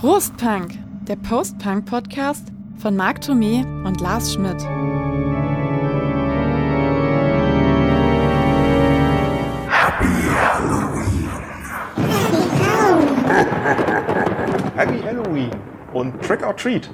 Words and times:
Prostpunk, 0.00 0.78
der 1.08 1.16
Post-Punk-Podcast 1.16 2.48
von 2.76 2.96
Marc 2.96 3.20
Thomé 3.20 3.64
und 3.86 4.00
Lars 4.00 4.34
Schmidt. 4.34 4.62
Happy 14.76 15.00
Halloween 15.02 15.50
und 15.92 16.20
Trick 16.22 16.46
or 16.46 16.54
Treat. 16.56 16.90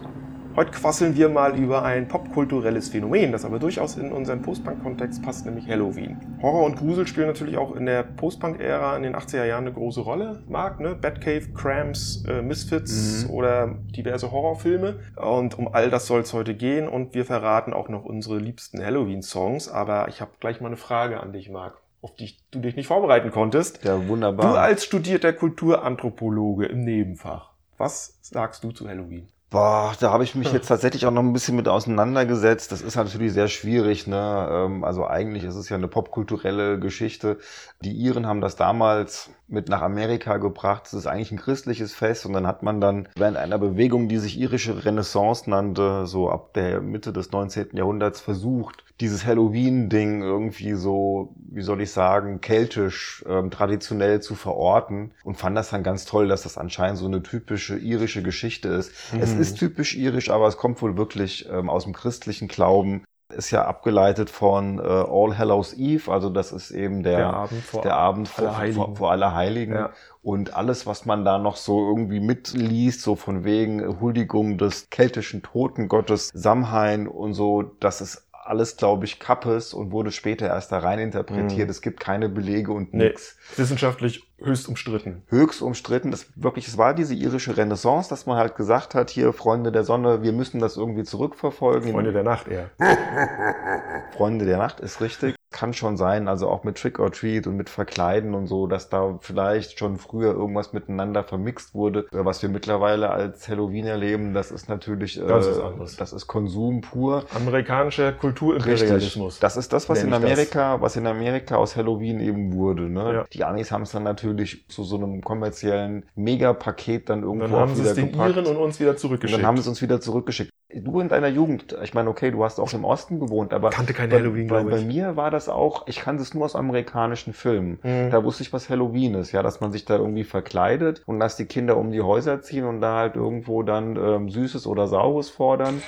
Heute 0.56 0.72
quasseln 0.72 1.14
wir 1.14 1.28
mal 1.28 1.56
über 1.56 1.84
ein 1.84 2.08
popkulturelles 2.08 2.88
Phänomen, 2.88 3.30
das 3.30 3.44
aber 3.44 3.60
durchaus 3.60 3.96
in 3.96 4.10
unseren 4.10 4.42
Postpunk-Kontext 4.42 5.22
passt, 5.22 5.46
nämlich 5.46 5.68
Halloween. 5.68 6.18
Horror 6.42 6.64
und 6.64 6.76
Grusel 6.76 7.06
spielen 7.06 7.28
natürlich 7.28 7.56
auch 7.56 7.76
in 7.76 7.86
der 7.86 8.02
Postpunk-Ära 8.02 8.96
in 8.96 9.04
den 9.04 9.14
80er 9.14 9.44
Jahren 9.44 9.66
eine 9.66 9.72
große 9.72 10.00
Rolle. 10.00 10.42
Mark, 10.48 10.80
ne? 10.80 10.96
Batcave, 10.96 11.52
Cramps, 11.54 12.24
äh, 12.28 12.42
Misfits 12.42 13.24
mhm. 13.24 13.30
oder 13.30 13.78
diverse 13.96 14.32
Horrorfilme. 14.32 14.98
Und 15.14 15.56
um 15.56 15.72
all 15.72 15.88
das 15.88 16.08
soll 16.08 16.22
es 16.22 16.32
heute 16.32 16.54
gehen 16.54 16.88
und 16.88 17.14
wir 17.14 17.24
verraten 17.24 17.72
auch 17.72 17.88
noch 17.88 18.04
unsere 18.04 18.38
liebsten 18.38 18.84
Halloween-Songs. 18.84 19.68
Aber 19.68 20.08
ich 20.08 20.20
habe 20.20 20.32
gleich 20.40 20.60
mal 20.60 20.66
eine 20.66 20.76
Frage 20.76 21.20
an 21.20 21.32
dich, 21.32 21.48
Mark 21.48 21.80
auf 22.02 22.14
die 22.14 22.34
du 22.50 22.60
dich 22.60 22.76
nicht 22.76 22.86
vorbereiten 22.86 23.30
konntest. 23.30 23.84
Ja, 23.84 24.08
wunderbar. 24.08 24.52
Du 24.52 24.58
als 24.58 24.84
studierter 24.84 25.34
Kulturanthropologe 25.34 26.64
im 26.64 26.82
Nebenfach, 26.82 27.50
was 27.76 28.18
sagst 28.22 28.64
du 28.64 28.72
zu 28.72 28.88
Halloween? 28.88 29.28
Boah, 29.50 29.96
da 29.98 30.12
habe 30.12 30.22
ich 30.22 30.36
mich 30.36 30.52
jetzt 30.52 30.68
tatsächlich 30.68 31.06
auch 31.06 31.10
noch 31.10 31.22
ein 31.22 31.32
bisschen 31.32 31.56
mit 31.56 31.66
auseinandergesetzt. 31.66 32.70
Das 32.70 32.82
ist 32.82 32.94
natürlich 32.94 33.32
sehr 33.32 33.48
schwierig. 33.48 34.06
Ne? 34.06 34.48
Ähm, 34.48 34.84
also 34.84 35.08
eigentlich 35.08 35.42
ist 35.42 35.56
es 35.56 35.68
ja 35.68 35.76
eine 35.76 35.88
popkulturelle 35.88 36.78
Geschichte. 36.78 37.38
Die 37.82 37.90
Iren 37.90 38.26
haben 38.26 38.40
das 38.40 38.54
damals 38.54 39.30
mit 39.50 39.68
nach 39.68 39.82
Amerika 39.82 40.36
gebracht. 40.36 40.86
Es 40.86 40.94
ist 40.94 41.06
eigentlich 41.06 41.32
ein 41.32 41.38
christliches 41.38 41.92
Fest 41.92 42.26
und 42.26 42.32
dann 42.32 42.46
hat 42.46 42.62
man 42.62 42.80
dann 42.80 43.08
während 43.16 43.36
einer 43.36 43.58
Bewegung, 43.58 44.08
die 44.08 44.18
sich 44.18 44.38
irische 44.38 44.84
Renaissance 44.84 45.48
nannte, 45.48 46.06
so 46.06 46.30
ab 46.30 46.54
der 46.54 46.80
Mitte 46.80 47.12
des 47.12 47.32
19. 47.32 47.68
Jahrhunderts 47.72 48.20
versucht, 48.20 48.84
dieses 49.00 49.24
Halloween-Ding 49.24 50.22
irgendwie 50.22 50.74
so, 50.74 51.34
wie 51.36 51.62
soll 51.62 51.80
ich 51.80 51.90
sagen, 51.90 52.40
keltisch, 52.40 53.24
ähm, 53.28 53.50
traditionell 53.50 54.20
zu 54.20 54.34
verorten 54.34 55.12
und 55.24 55.36
fand 55.36 55.56
das 55.56 55.70
dann 55.70 55.82
ganz 55.82 56.04
toll, 56.04 56.28
dass 56.28 56.42
das 56.42 56.58
anscheinend 56.58 56.98
so 56.98 57.06
eine 57.06 57.22
typische 57.22 57.78
irische 57.78 58.22
Geschichte 58.22 58.68
ist. 58.68 58.92
Mhm. 59.12 59.20
Es 59.22 59.32
ist 59.32 59.58
typisch 59.58 59.96
irisch, 59.96 60.30
aber 60.30 60.46
es 60.46 60.56
kommt 60.56 60.82
wohl 60.82 60.96
wirklich 60.96 61.48
ähm, 61.50 61.70
aus 61.70 61.84
dem 61.84 61.94
christlichen 61.94 62.48
Glauben 62.48 63.04
ist 63.32 63.50
ja 63.50 63.64
abgeleitet 63.64 64.30
von 64.30 64.78
äh, 64.78 64.82
All 64.82 65.38
Hallows 65.38 65.74
Eve, 65.74 66.10
also 66.10 66.30
das 66.30 66.52
ist 66.52 66.70
eben 66.70 67.02
der, 67.02 67.18
der 67.18 67.34
Abend 67.34 67.62
vor, 67.62 67.82
der 67.82 67.96
Abend 67.96 68.28
vor, 68.28 68.56
aller 68.56 68.72
vor, 68.72 68.96
vor 68.96 69.10
Allerheiligen. 69.10 69.74
Ja. 69.74 69.90
Und 70.22 70.54
alles, 70.54 70.86
was 70.86 71.06
man 71.06 71.24
da 71.24 71.38
noch 71.38 71.56
so 71.56 71.88
irgendwie 71.88 72.20
mitliest, 72.20 73.00
so 73.00 73.16
von 73.16 73.44
wegen 73.44 74.00
Huldigung 74.00 74.58
des 74.58 74.90
keltischen 74.90 75.42
Totengottes 75.42 76.30
Samhain 76.34 77.08
und 77.08 77.32
so, 77.32 77.62
das 77.62 78.00
ist 78.00 78.28
alles, 78.32 78.76
glaube 78.76 79.04
ich, 79.04 79.20
Kappes 79.20 79.72
und 79.72 79.92
wurde 79.92 80.10
später 80.10 80.46
erst 80.46 80.72
da 80.72 80.78
rein 80.78 80.98
interpretiert. 80.98 81.68
Mhm. 81.68 81.70
Es 81.70 81.82
gibt 81.82 82.00
keine 82.00 82.28
Belege 82.28 82.72
und 82.72 82.92
nee, 82.92 83.04
nichts. 83.04 83.36
Wissenschaftlich 83.56 84.29
höchst 84.42 84.68
umstritten. 84.68 85.22
Höchst 85.28 85.62
umstritten. 85.62 86.10
Das 86.10 86.26
wirklich, 86.36 86.68
es 86.68 86.78
war 86.78 86.94
diese 86.94 87.14
irische 87.14 87.56
Renaissance, 87.56 88.08
dass 88.08 88.26
man 88.26 88.36
halt 88.36 88.56
gesagt 88.56 88.94
hat, 88.94 89.10
hier 89.10 89.32
Freunde 89.32 89.72
der 89.72 89.84
Sonne, 89.84 90.22
wir 90.22 90.32
müssen 90.32 90.60
das 90.60 90.76
irgendwie 90.76 91.04
zurückverfolgen. 91.04 91.92
Freunde 91.92 92.12
der 92.12 92.24
Nacht 92.24 92.48
eher. 92.48 92.70
Freunde 94.16 94.44
der 94.44 94.58
Nacht 94.58 94.80
ist 94.80 95.00
richtig 95.00 95.34
kann 95.50 95.74
schon 95.74 95.96
sein, 95.96 96.28
also 96.28 96.48
auch 96.48 96.62
mit 96.62 96.78
Trick 96.78 96.98
or 96.98 97.10
Treat 97.10 97.46
und 97.46 97.56
mit 97.56 97.68
Verkleiden 97.68 98.34
und 98.34 98.46
so, 98.46 98.66
dass 98.66 98.88
da 98.88 99.18
vielleicht 99.20 99.78
schon 99.78 99.98
früher 99.98 100.32
irgendwas 100.32 100.72
miteinander 100.72 101.24
vermixt 101.24 101.74
wurde. 101.74 102.06
Was 102.12 102.40
wir 102.42 102.48
mittlerweile 102.48 103.10
als 103.10 103.48
Halloween 103.48 103.86
erleben, 103.86 104.32
das 104.32 104.52
ist 104.52 104.68
natürlich 104.68 105.16
das 105.16 105.46
äh, 105.46 105.50
ist 105.50 105.60
anders. 105.60 105.96
Das 105.96 106.12
ist 106.12 106.28
Konsum 106.28 106.82
pur. 106.82 107.24
Amerikanischer 107.34 108.12
Kulturimperialismus. 108.12 109.40
Das 109.40 109.56
ist 109.56 109.72
das, 109.72 109.88
was 109.88 110.04
in 110.04 110.14
Amerika, 110.14 110.74
das. 110.74 110.82
was 110.82 110.96
in 110.96 111.06
Amerika 111.06 111.56
aus 111.56 111.74
Halloween 111.74 112.20
eben 112.20 112.54
wurde. 112.54 112.88
Ne? 112.88 113.12
Ja. 113.12 113.24
Die 113.32 113.44
Amis 113.44 113.72
haben 113.72 113.82
es 113.82 113.90
dann 113.90 114.04
natürlich 114.04 114.29
zu 114.68 114.84
so 114.84 114.96
einem 114.96 115.22
kommerziellen 115.22 116.04
Megapaket 116.14 117.08
dann 117.08 117.22
irgendwo 117.22 117.46
dann 117.46 117.56
haben 117.56 117.74
sie 117.74 117.82
es 117.82 117.94
den 117.94 118.14
Iren 118.14 118.46
und 118.46 118.56
uns 118.56 118.80
wieder 118.80 118.96
zurückgeschickt. 118.96 119.36
Und 119.36 119.42
dann 119.42 119.48
haben 119.48 119.56
sie 119.56 119.62
es 119.62 119.68
uns 119.68 119.82
wieder 119.82 120.00
zurückgeschickt. 120.00 120.50
Du 120.72 121.00
in 121.00 121.08
deiner 121.08 121.28
Jugend, 121.28 121.76
ich 121.82 121.94
meine, 121.94 122.08
okay, 122.10 122.30
du 122.30 122.44
hast 122.44 122.60
auch 122.60 122.72
im 122.72 122.84
Osten 122.84 123.18
gewohnt, 123.18 123.52
aber 123.52 123.70
kannte 123.70 123.92
kein 123.92 124.10
Halloween, 124.12 124.46
bei, 124.46 124.62
bei, 124.62 124.70
bei 124.70 124.80
mir 124.82 125.16
war 125.16 125.32
das 125.32 125.48
auch, 125.48 125.88
ich 125.88 125.98
kannte 125.98 126.22
es 126.22 126.32
nur 126.32 126.44
aus 126.44 126.54
amerikanischen 126.54 127.32
Filmen. 127.32 127.80
Mhm. 127.82 128.10
Da 128.10 128.22
wusste 128.22 128.44
ich, 128.44 128.52
was 128.52 128.70
Halloween 128.70 129.14
ist, 129.14 129.32
ja, 129.32 129.42
dass 129.42 129.60
man 129.60 129.72
sich 129.72 129.84
da 129.84 129.96
irgendwie 129.96 130.22
verkleidet 130.22 131.02
und 131.06 131.18
dass 131.18 131.36
die 131.36 131.46
Kinder 131.46 131.76
um 131.76 131.90
die 131.90 132.02
Häuser 132.02 132.40
ziehen 132.40 132.64
und 132.64 132.80
da 132.80 132.98
halt 132.98 133.16
irgendwo 133.16 133.64
dann 133.64 133.96
ähm, 133.96 134.30
Süßes 134.30 134.66
oder 134.66 134.86
Saures 134.86 135.28
fordern. 135.28 135.82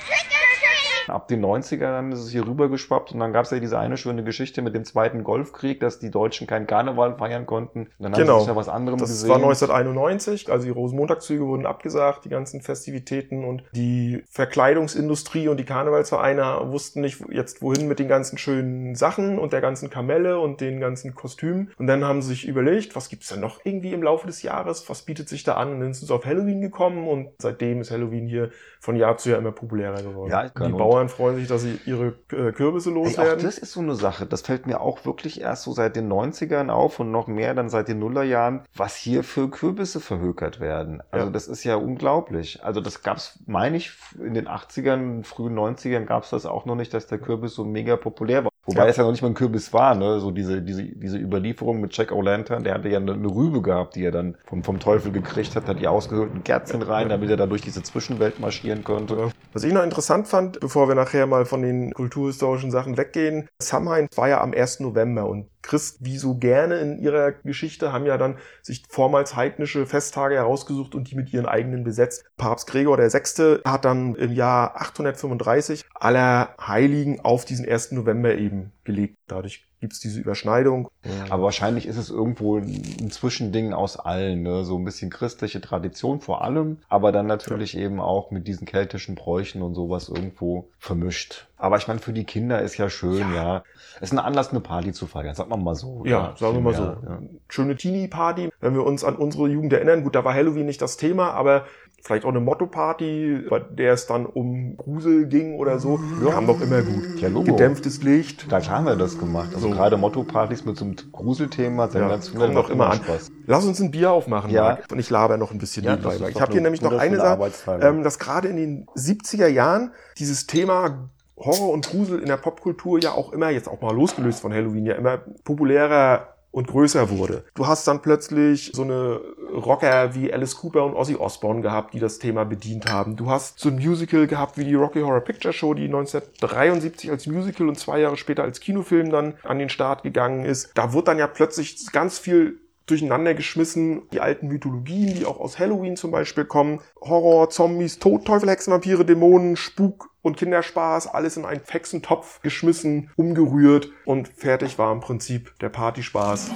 Ab 1.07 1.27
den 1.27 1.43
90er 1.43 1.79
dann 1.79 2.11
ist 2.11 2.19
es 2.19 2.31
hier 2.31 2.47
rüber 2.47 2.69
geschwappt 2.69 3.11
und 3.11 3.19
dann 3.19 3.33
gab 3.33 3.45
es 3.45 3.51
ja 3.51 3.59
diese 3.59 3.79
eine 3.79 3.97
schöne 3.97 4.23
Geschichte 4.23 4.61
mit 4.61 4.75
dem 4.75 4.85
Zweiten 4.85 5.23
Golfkrieg, 5.23 5.79
dass 5.79 5.99
die 5.99 6.11
Deutschen 6.11 6.47
keinen 6.47 6.67
Karneval 6.67 7.17
feiern 7.17 7.45
konnten. 7.45 7.89
Und 7.97 8.03
dann 8.03 8.13
genau. 8.13 8.33
haben 8.33 8.39
sie 8.39 8.45
sich 8.45 8.47
ja 8.47 8.55
was 8.55 8.69
anderem 8.69 8.99
das 8.99 9.09
gesehen. 9.09 9.29
Das 9.29 9.37
war 9.37 9.43
1991, 9.43 10.51
also 10.51 10.65
die 10.65 10.71
Rosenmontagszüge 10.71 11.45
wurden 11.45 11.65
abgesagt, 11.65 12.25
die 12.25 12.29
ganzen 12.29 12.61
Festivitäten 12.61 13.43
und 13.43 13.63
die 13.73 14.23
Verkleidungsindustrie 14.29 15.47
und 15.47 15.57
die 15.57 15.65
Karnevalsvereine 15.65 16.59
wussten 16.65 17.01
nicht 17.01 17.23
jetzt 17.29 17.61
wohin 17.61 17.87
mit 17.87 17.99
den 17.99 18.07
ganzen 18.07 18.37
schönen 18.37 18.95
Sachen 18.95 19.39
und 19.39 19.53
der 19.53 19.61
ganzen 19.61 19.89
Kamelle 19.89 20.39
und 20.39 20.61
den 20.61 20.79
ganzen 20.79 21.15
Kostümen. 21.15 21.71
Und 21.77 21.87
dann 21.87 22.05
haben 22.05 22.21
sie 22.21 22.29
sich 22.29 22.47
überlegt, 22.47 22.95
was 22.95 23.09
gibt's 23.09 23.29
denn 23.29 23.39
noch 23.39 23.59
irgendwie 23.63 23.93
im 23.93 24.03
Laufe 24.03 24.27
des 24.27 24.41
Jahres? 24.41 24.89
Was 24.89 25.03
bietet 25.03 25.29
sich 25.29 25.43
da 25.43 25.55
an? 25.55 25.73
Und 25.73 25.79
dann 25.79 25.93
sind 25.93 26.07
sie 26.07 26.13
auf 26.13 26.25
Halloween 26.25 26.61
gekommen 26.61 27.07
und 27.07 27.29
seitdem 27.39 27.81
ist 27.81 27.91
Halloween 27.91 28.27
hier 28.27 28.49
von 28.79 28.95
Jahr 28.95 29.17
zu 29.17 29.29
Jahr 29.29 29.39
immer 29.39 29.51
populärer 29.51 30.01
geworden. 30.01 30.31
Ja, 30.31 30.49
die 30.49 30.71
Bauern 30.93 31.09
freuen 31.09 31.35
sich, 31.37 31.47
dass 31.47 31.63
sie 31.63 31.79
ihre 31.85 32.13
äh, 32.31 32.51
Kürbisse 32.51 32.91
loswerden. 32.91 33.39
Ey, 33.39 33.43
das 33.43 33.57
ist 33.57 33.71
so 33.71 33.79
eine 33.79 33.95
Sache. 33.95 34.25
Das 34.25 34.41
fällt 34.41 34.67
mir 34.67 34.79
auch 34.79 35.05
wirklich 35.05 35.41
erst 35.41 35.63
so 35.63 35.71
seit 35.71 35.95
den 35.95 36.11
90ern 36.11 36.69
auf 36.69 36.99
und 36.99 37.11
noch 37.11 37.27
mehr 37.27 37.55
dann 37.55 37.69
seit 37.69 37.87
den 37.87 37.99
Nullerjahren, 37.99 38.61
was 38.75 38.95
hier 38.95 39.23
für 39.23 39.49
Kürbisse 39.49 39.99
verhökert 39.99 40.59
werden. 40.59 41.01
Also 41.09 41.27
ja. 41.27 41.31
das 41.31 41.47
ist 41.47 41.63
ja 41.63 41.75
unglaublich. 41.75 42.63
Also 42.63 42.79
das 42.79 43.01
gab's, 43.01 43.39
meine 43.47 43.77
ich, 43.77 43.91
in 44.19 44.35
den 44.35 44.47
80ern, 44.47 45.23
frühen 45.23 45.57
90ern 45.57 46.05
gab's 46.05 46.29
das 46.29 46.45
auch 46.45 46.65
noch 46.65 46.75
nicht, 46.75 46.93
dass 46.93 47.07
der 47.07 47.17
Kürbis 47.17 47.55
so 47.55 47.65
mega 47.65 47.95
populär 47.95 48.45
war. 48.45 48.52
Wobei 48.65 48.83
ja. 48.83 48.87
es 48.87 48.97
ja 48.97 49.03
noch 49.03 49.11
nicht 49.11 49.21
mal 49.21 49.29
ein 49.29 49.33
Kürbis 49.33 49.73
war, 49.73 49.93
ne? 49.93 50.19
So 50.21 50.31
diese, 50.31 50.61
diese, 50.61 50.83
diese 50.83 51.17
Überlieferung 51.17 51.81
mit 51.81 51.95
Jack 51.95 52.11
O'Lantern, 52.11 52.63
der 52.63 52.75
hatte 52.75 52.87
ja 52.87 52.99
eine, 52.99 53.13
eine, 53.13 53.27
Rübe 53.27 53.61
gehabt, 53.61 53.95
die 53.95 54.05
er 54.05 54.11
dann 54.11 54.37
vom, 54.45 54.63
vom 54.63 54.79
Teufel 54.79 55.11
gekriegt 55.11 55.55
hat, 55.55 55.67
hat 55.67 55.79
die 55.79 55.87
ausgehöhlten 55.87 56.43
Kerzen 56.43 56.81
rein, 56.81 57.09
damit 57.09 57.29
er 57.29 57.37
da 57.37 57.45
durch 57.45 57.61
diese 57.61 57.83
Zwischenwelt 57.83 58.39
marschieren 58.39 58.83
konnte. 58.83 59.31
Was 59.51 59.63
ich 59.63 59.73
noch 59.73 59.83
interessant 59.83 60.27
fand, 60.29 60.61
bevor 60.61 60.87
wir 60.87 60.95
nachher 60.95 61.27
mal 61.27 61.45
von 61.45 61.61
den 61.61 61.93
kulturhistorischen 61.93 62.71
Sachen 62.71 62.97
weggehen, 62.97 63.49
Samhain 63.59 64.07
war 64.15 64.29
ja 64.29 64.41
am 64.41 64.53
1. 64.53 64.79
November 64.79 65.27
und 65.27 65.49
Christ, 65.63 65.97
wie 66.01 66.17
so 66.17 66.35
gerne 66.35 66.75
in 66.75 66.99
ihrer 66.99 67.31
Geschichte, 67.31 67.91
haben 67.91 68.05
ja 68.05 68.17
dann 68.17 68.37
sich 68.61 68.83
vormals 68.89 69.35
heidnische 69.35 69.85
Festtage 69.85 70.35
herausgesucht 70.35 70.93
und 70.93 71.09
die 71.09 71.15
mit 71.15 71.33
ihren 71.33 71.45
eigenen 71.45 71.83
besetzt. 71.83 72.25
Papst 72.37 72.67
Gregor 72.67 72.97
VI. 72.97 73.61
hat 73.65 73.85
dann 73.85 74.15
im 74.15 74.31
Jahr 74.31 74.75
835 74.79 75.85
aller 75.95 76.55
Heiligen 76.61 77.21
auf 77.21 77.45
diesen 77.45 77.67
1. 77.67 77.93
November 77.93 78.35
eben 78.35 78.71
gelegt. 78.83 79.17
Dadurch 79.27 79.65
gibt 79.83 79.91
es 79.91 79.99
diese 79.99 80.21
Überschneidung. 80.21 80.87
Aber 81.29 81.43
wahrscheinlich 81.43 81.87
ist 81.87 81.97
es 81.97 82.09
irgendwo 82.09 82.57
ein 82.57 83.11
Zwischending 83.11 83.73
aus 83.73 83.99
allen, 83.99 84.41
ne? 84.41 84.63
so 84.63 84.77
ein 84.77 84.85
bisschen 84.85 85.09
christliche 85.09 85.59
Tradition 85.59 86.21
vor 86.21 86.41
allem, 86.41 86.77
aber 86.87 87.11
dann 87.11 87.27
natürlich 87.27 87.73
ja. 87.73 87.81
eben 87.81 87.99
auch 87.99 88.31
mit 88.31 88.47
diesen 88.47 88.65
keltischen 88.65 89.15
Bräuchen 89.15 89.61
und 89.61 89.75
sowas 89.75 90.07
irgendwo 90.07 90.69
vermischt. 90.79 91.47
Aber 91.57 91.75
ich 91.75 91.89
meine, 91.89 91.99
für 91.99 92.13
die 92.13 92.23
Kinder 92.23 92.61
ist 92.61 92.77
ja 92.77 92.89
schön, 92.89 93.19
ja. 93.19 93.35
ja. 93.35 93.63
Es 93.97 94.03
ist 94.03 94.13
ein 94.13 94.19
Anlass, 94.19 94.51
eine 94.51 94.61
Party 94.61 94.93
zu 94.93 95.05
feiern, 95.05 95.35
sagt 95.35 95.49
man 95.49 95.61
mal 95.61 95.75
so. 95.75 96.03
Ja, 96.05 96.11
ja 96.11 96.35
sagen 96.37 96.53
wir 96.55 96.61
mal 96.61 96.73
so. 96.73 96.83
Ja. 96.83 97.19
Schöne 97.49 97.75
Teenie-Party. 97.75 98.51
Wenn 98.61 98.73
wir 98.73 98.85
uns 98.85 99.03
an 99.03 99.17
unsere 99.17 99.49
Jugend 99.49 99.73
erinnern, 99.73 100.03
gut, 100.03 100.15
da 100.15 100.23
war 100.23 100.33
Halloween 100.33 100.65
nicht 100.65 100.81
das 100.81 100.95
Thema, 100.95 101.31
aber 101.31 101.65
vielleicht 102.03 102.25
auch 102.25 102.29
eine 102.29 102.41
Motto-Party, 102.41 103.45
bei 103.49 103.59
der 103.59 103.93
es 103.93 104.05
dann 104.07 104.25
um 104.25 104.75
Grusel 104.75 105.25
ging 105.27 105.55
oder 105.55 105.79
so, 105.79 105.99
ja. 106.23 106.31
kam 106.31 106.47
doch 106.47 106.59
immer 106.59 106.81
gut. 106.81 107.19
Ja, 107.21 107.29
Logo. 107.29 107.45
Gedämpftes 107.45 108.03
Licht. 108.03 108.51
Da 108.51 108.61
haben 108.67 108.85
wir 108.85 108.97
das 108.97 109.17
gemacht. 109.17 109.51
Also 109.55 109.69
so. 109.69 109.73
gerade 109.73 109.95
Motto-Partys 109.95 110.65
mit 110.65 110.75
so 110.75 110.83
einem 110.83 110.95
Gruselthema, 111.13 111.87
sensationell. 111.87 112.49
Ja, 112.49 112.53
kommt 112.53 112.65
doch 112.65 112.69
immer 112.69 112.89
an. 112.89 112.97
Spaß. 112.97 113.31
Lass 113.47 113.65
uns 113.65 113.79
ein 113.79 113.91
Bier 113.91 114.11
aufmachen, 114.11 114.51
ja. 114.51 114.63
Marc. 114.63 114.91
Und 114.91 114.99
ich 114.99 115.09
laber 115.09 115.37
noch 115.37 115.51
ein 115.51 115.59
bisschen 115.59 115.85
ja, 115.85 115.95
nebenbei. 115.95 116.17
Ich 116.29 116.41
habe 116.41 116.51
hier 116.51 116.61
nämlich 116.61 116.81
noch 116.81 116.91
eine 116.91 117.15
Sache, 117.15 117.51
ähm, 117.81 118.03
dass 118.03 118.19
gerade 118.19 118.49
in 118.49 118.57
den 118.57 118.85
70er 118.97 119.47
Jahren 119.47 119.91
dieses 120.17 120.45
Thema 120.45 121.09
Horror 121.37 121.71
und 121.71 121.89
Grusel 121.89 122.19
in 122.19 122.27
der 122.27 122.37
Popkultur 122.37 123.01
ja 123.01 123.13
auch 123.13 123.31
immer, 123.31 123.49
jetzt 123.49 123.69
auch 123.69 123.81
mal 123.81 123.95
losgelöst 123.95 124.41
von 124.41 124.53
Halloween, 124.53 124.85
ja 124.85 124.95
immer 124.95 125.19
populärer 125.45 126.32
und 126.53 126.67
größer 126.67 127.09
wurde. 127.09 127.43
Du 127.55 127.65
hast 127.67 127.87
dann 127.87 128.01
plötzlich 128.01 128.71
so 128.73 128.83
eine 128.83 129.19
Rocker 129.51 130.13
wie 130.13 130.31
Alice 130.31 130.55
Cooper 130.55 130.85
und 130.85 130.93
Ozzy 130.93 131.15
Osbourne 131.15 131.61
gehabt, 131.61 131.95
die 131.95 131.99
das 131.99 132.19
Thema 132.19 132.45
bedient 132.45 132.89
haben. 132.89 133.15
Du 133.15 133.29
hast 133.29 133.59
so 133.59 133.69
ein 133.69 133.75
Musical 133.75 134.27
gehabt 134.27 134.57
wie 134.57 134.63
die 134.63 134.75
Rocky 134.75 135.01
Horror 135.01 135.21
Picture 135.21 135.53
Show, 135.53 135.73
die 135.73 135.85
1973 135.85 137.09
als 137.09 137.25
Musical 137.25 137.67
und 137.67 137.79
zwei 137.79 137.99
Jahre 137.99 138.17
später 138.17 138.43
als 138.43 138.59
Kinofilm 138.59 139.09
dann 139.09 139.33
an 139.43 139.57
den 139.57 139.69
Start 139.69 140.03
gegangen 140.03 140.45
ist. 140.45 140.71
Da 140.75 140.93
wurde 140.93 141.05
dann 141.05 141.17
ja 141.17 141.27
plötzlich 141.27 141.91
ganz 141.91 142.19
viel 142.19 142.59
durcheinander 142.85 143.33
geschmissen. 143.33 144.03
Die 144.11 144.19
alten 144.19 144.47
Mythologien, 144.47 145.15
die 145.15 145.25
auch 145.25 145.39
aus 145.39 145.57
Halloween 145.57 145.95
zum 145.95 146.11
Beispiel 146.11 146.45
kommen. 146.45 146.81
Horror, 147.01 147.49
Zombies, 147.49 147.97
Tod, 147.97 148.25
Teufel, 148.25 148.49
Hexen, 148.49 148.73
Vampire, 148.73 149.05
Dämonen, 149.05 149.55
Spuk 149.55 150.12
und 150.23 150.37
Kinderspaß. 150.37 151.05
Alles 151.05 151.37
in 151.37 151.45
einen 151.45 151.61
Hexentopf 151.69 152.41
geschmissen, 152.41 153.11
umgerührt 153.15 153.89
und 154.05 154.29
fertig 154.29 154.79
war 154.79 154.91
im 154.91 155.01
Prinzip 155.01 155.53
der 155.59 155.69
Partyspaß. 155.69 156.49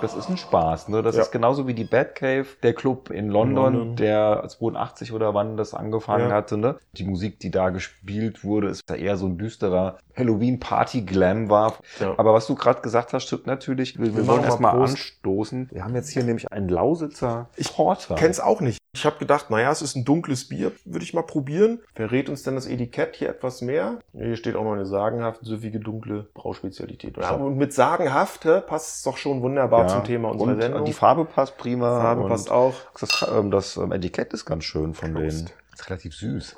Das 0.00 0.14
ist 0.14 0.28
ein 0.28 0.36
Spaß, 0.36 0.88
ne? 0.88 1.02
Das 1.02 1.16
Ja. 1.16 1.22
ist 1.22 1.30
genauso 1.30 1.66
wie 1.66 1.74
die 1.74 1.84
Batcave, 1.84 2.46
der 2.62 2.72
Club 2.74 3.10
in 3.10 3.28
London, 3.28 3.74
London. 3.74 3.96
der 3.96 4.44
82 4.48 5.12
oder 5.12 5.34
wann 5.34 5.56
das 5.56 5.74
angefangen 5.74 6.30
Ja. 6.30 6.34
hatte, 6.36 6.56
ne? 6.56 6.76
Die 6.92 7.04
Musik, 7.04 7.38
die 7.40 7.50
da 7.50 7.70
gespielt 7.70 8.44
wurde, 8.44 8.68
ist 8.68 8.82
ja 8.88 8.96
eher 8.96 9.16
so 9.16 9.26
ein 9.26 9.38
düsterer 9.38 9.98
Halloween-Party-Glam 10.16 11.48
war. 11.48 11.74
Ja. 11.98 12.14
Aber 12.18 12.34
was 12.34 12.46
du 12.46 12.54
gerade 12.54 12.80
gesagt 12.82 13.12
hast, 13.12 13.24
stimmt 13.24 13.46
natürlich. 13.46 13.98
Wir, 13.98 14.14
wir 14.16 14.26
wollen 14.26 14.44
erstmal 14.44 14.76
anstoßen. 14.76 15.68
Wir 15.72 15.84
haben 15.84 15.94
jetzt 15.94 16.10
hier 16.10 16.24
nämlich 16.24 16.50
einen 16.52 16.68
Lausitzer 16.68 17.48
Ich 17.56 17.72
Porter. 17.72 18.14
Kenn's 18.16 18.40
auch 18.40 18.60
nicht. 18.60 18.80
Ich 18.92 19.06
habe 19.06 19.18
gedacht, 19.18 19.50
naja, 19.50 19.70
es 19.70 19.82
ist 19.82 19.94
ein 19.94 20.04
dunkles 20.04 20.48
Bier, 20.48 20.72
würde 20.84 21.04
ich 21.04 21.14
mal 21.14 21.22
probieren. 21.22 21.78
Verrät 21.94 22.28
uns 22.28 22.42
denn 22.42 22.56
das 22.56 22.66
Etikett 22.66 23.14
hier 23.14 23.28
etwas 23.28 23.62
mehr? 23.62 24.00
Hier 24.12 24.34
steht 24.36 24.56
auch 24.56 24.64
noch 24.64 24.72
eine 24.72 24.84
sagenhaft 24.84 25.44
süffige 25.44 25.78
dunkle 25.78 26.26
Brauspezialität. 26.34 27.16
Ja, 27.16 27.30
und 27.30 27.56
mit 27.56 27.72
sagenhaft 27.72 28.44
hä, 28.44 28.60
passt 28.66 28.96
es 28.96 29.02
doch 29.04 29.16
schon 29.16 29.42
wunderbar 29.42 29.86
zum 29.92 30.04
Thema 30.04 30.30
unserer 30.30 30.48
und 30.52 30.60
Sendung. 30.62 30.84
Die 30.84 30.92
Farbe 30.92 31.24
passt 31.24 31.56
prima. 31.56 32.00
Farbe 32.00 32.22
und 32.22 32.28
passt 32.28 32.50
auch. 32.50 32.74
Das, 32.98 33.26
ähm, 33.30 33.50
das 33.50 33.76
ähm, 33.76 33.92
Etikett 33.92 34.32
ist 34.32 34.44
ganz 34.44 34.64
schön 34.64 34.94
von 34.94 35.12
Prost. 35.14 35.38
denen. 35.40 35.50
Ist 35.72 35.88
relativ 35.88 36.14
süß. 36.14 36.56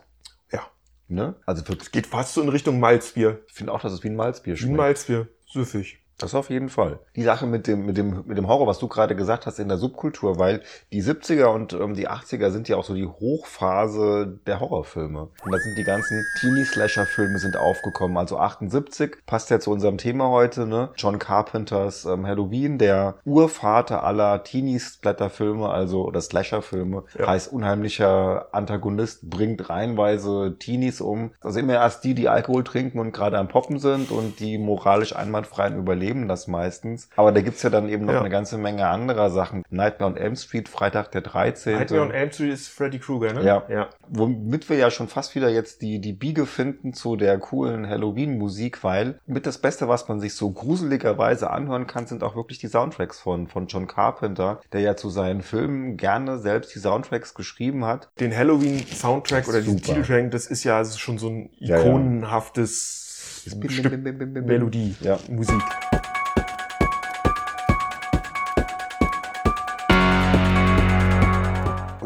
Ja. 0.52 0.60
Ne? 1.08 1.34
Also 1.46 1.64
für, 1.64 1.76
Geht 1.76 2.06
fast 2.06 2.34
so 2.34 2.42
in 2.42 2.48
Richtung 2.48 2.80
Malzbier. 2.80 3.40
ich 3.46 3.54
finde 3.54 3.72
auch, 3.72 3.80
dass 3.80 3.92
es 3.92 4.02
wie 4.02 4.08
ein 4.08 4.16
Malzbier 4.16 4.54
Wie 4.54 4.58
schmeckt. 4.58 4.72
ein 4.74 4.76
Malzbier. 4.76 5.28
Süffig. 5.46 6.01
Das 6.22 6.34
auf 6.34 6.50
jeden 6.50 6.68
Fall. 6.68 6.98
Die 7.16 7.22
Sache 7.22 7.46
mit 7.46 7.66
dem, 7.66 7.84
mit 7.84 7.96
dem, 7.96 8.22
mit 8.26 8.38
dem 8.38 8.48
Horror, 8.48 8.66
was 8.66 8.78
du 8.78 8.88
gerade 8.88 9.14
gesagt 9.16 9.46
hast 9.46 9.58
in 9.58 9.68
der 9.68 9.76
Subkultur, 9.78 10.38
weil 10.38 10.62
die 10.92 11.02
70er 11.02 11.46
und 11.46 11.72
ähm, 11.72 11.94
die 11.94 12.08
80er 12.08 12.50
sind 12.50 12.68
ja 12.68 12.76
auch 12.76 12.84
so 12.84 12.94
die 12.94 13.06
Hochphase 13.06 14.38
der 14.46 14.60
Horrorfilme. 14.60 15.28
Und 15.44 15.52
da 15.52 15.58
sind 15.58 15.76
die 15.76 15.84
ganzen 15.84 16.24
Teenie-Slasher-Filme 16.40 17.38
sind 17.38 17.56
aufgekommen. 17.56 18.16
Also 18.16 18.38
78 18.38 19.16
passt 19.26 19.50
ja 19.50 19.60
zu 19.60 19.70
unserem 19.70 19.98
Thema 19.98 20.28
heute, 20.28 20.66
ne? 20.66 20.90
John 20.96 21.18
Carpenters 21.18 22.04
ähm, 22.04 22.26
Halloween, 22.26 22.78
der 22.78 23.16
Urvater 23.24 24.04
aller 24.04 24.42
Teenie-Splatter-Filme, 24.44 25.68
also 25.68 26.04
oder 26.04 26.20
Slasher-Filme, 26.20 27.04
Ja. 27.18 27.26
heißt 27.26 27.52
unheimlicher 27.52 28.46
Antagonist, 28.52 29.28
bringt 29.28 29.68
reihenweise 29.68 30.56
Teenies 30.58 31.00
um. 31.00 31.32
Also 31.40 31.58
immer 31.58 31.74
erst 31.74 32.04
die, 32.04 32.14
die 32.14 32.28
Alkohol 32.28 32.64
trinken 32.64 32.98
und 32.98 33.12
gerade 33.12 33.38
am 33.38 33.48
Poppen 33.48 33.78
sind 33.78 34.10
und 34.10 34.40
die 34.40 34.58
moralisch 34.58 35.14
einwandfreien 35.16 35.76
überleben 35.76 36.11
das 36.28 36.46
meistens. 36.48 37.08
Aber 37.16 37.32
da 37.32 37.40
gibt's 37.40 37.62
ja 37.62 37.70
dann 37.70 37.88
eben 37.88 38.04
noch 38.04 38.12
Ja. 38.14 38.20
eine 38.20 38.30
ganze 38.30 38.58
Menge 38.58 38.86
anderer 38.88 39.30
Sachen. 39.30 39.62
Nightmare 39.70 40.12
on 40.12 40.16
Elm 40.16 40.36
Street, 40.36 40.68
Freitag 40.68 41.10
der 41.12 41.22
13. 41.22 41.74
Nightmare 41.76 42.02
on 42.02 42.10
Elm 42.10 42.30
Street 42.30 42.52
ist 42.52 42.68
Freddy 42.68 42.98
Krueger, 42.98 43.32
ne? 43.32 43.44
Ja. 43.44 43.62
ja. 43.68 43.88
Womit 44.08 44.68
wir 44.68 44.76
ja 44.76 44.90
schon 44.90 45.08
fast 45.08 45.34
wieder 45.34 45.48
jetzt 45.48 45.82
die, 45.82 46.00
die 46.00 46.12
Biege 46.12 46.46
finden 46.46 46.92
zu 46.92 47.16
der 47.16 47.38
coolen 47.38 47.88
Halloween-Musik, 47.88 48.84
weil 48.84 49.18
mit 49.26 49.46
das 49.46 49.58
Beste, 49.58 49.88
was 49.88 50.08
man 50.08 50.20
sich 50.20 50.34
so 50.34 50.50
gruseligerweise 50.50 51.50
anhören 51.50 51.86
kann, 51.86 52.06
sind 52.06 52.22
auch 52.22 52.36
wirklich 52.36 52.58
die 52.58 52.68
Soundtracks 52.68 53.18
von, 53.20 53.48
von 53.48 53.66
John 53.66 53.86
Carpenter, 53.86 54.60
der 54.72 54.80
ja 54.80 54.96
zu 54.96 55.10
seinen 55.10 55.42
Filmen 55.42 55.96
gerne 55.96 56.38
selbst 56.38 56.74
die 56.74 56.78
Soundtracks 56.78 57.34
geschrieben 57.34 57.84
hat. 57.84 58.10
Den 58.20 58.36
Halloween-Soundtrack 58.36 59.48
oder 59.48 59.62
Super. 59.62 59.80
Titeltrack, 59.82 60.30
das 60.30 60.46
ist 60.46 60.64
ja 60.64 60.76
also 60.76 60.98
schon 60.98 61.18
so 61.18 61.28
ein 61.28 61.50
Ja, 61.58 61.76
ja. 61.78 61.82
ikonenhaftes 61.84 63.44
Bim, 63.50 63.60
bim, 63.60 63.70
Stück. 63.70 64.46
Melodie, 64.46 64.94
Ja. 65.00 65.18
Musik. 65.28 65.60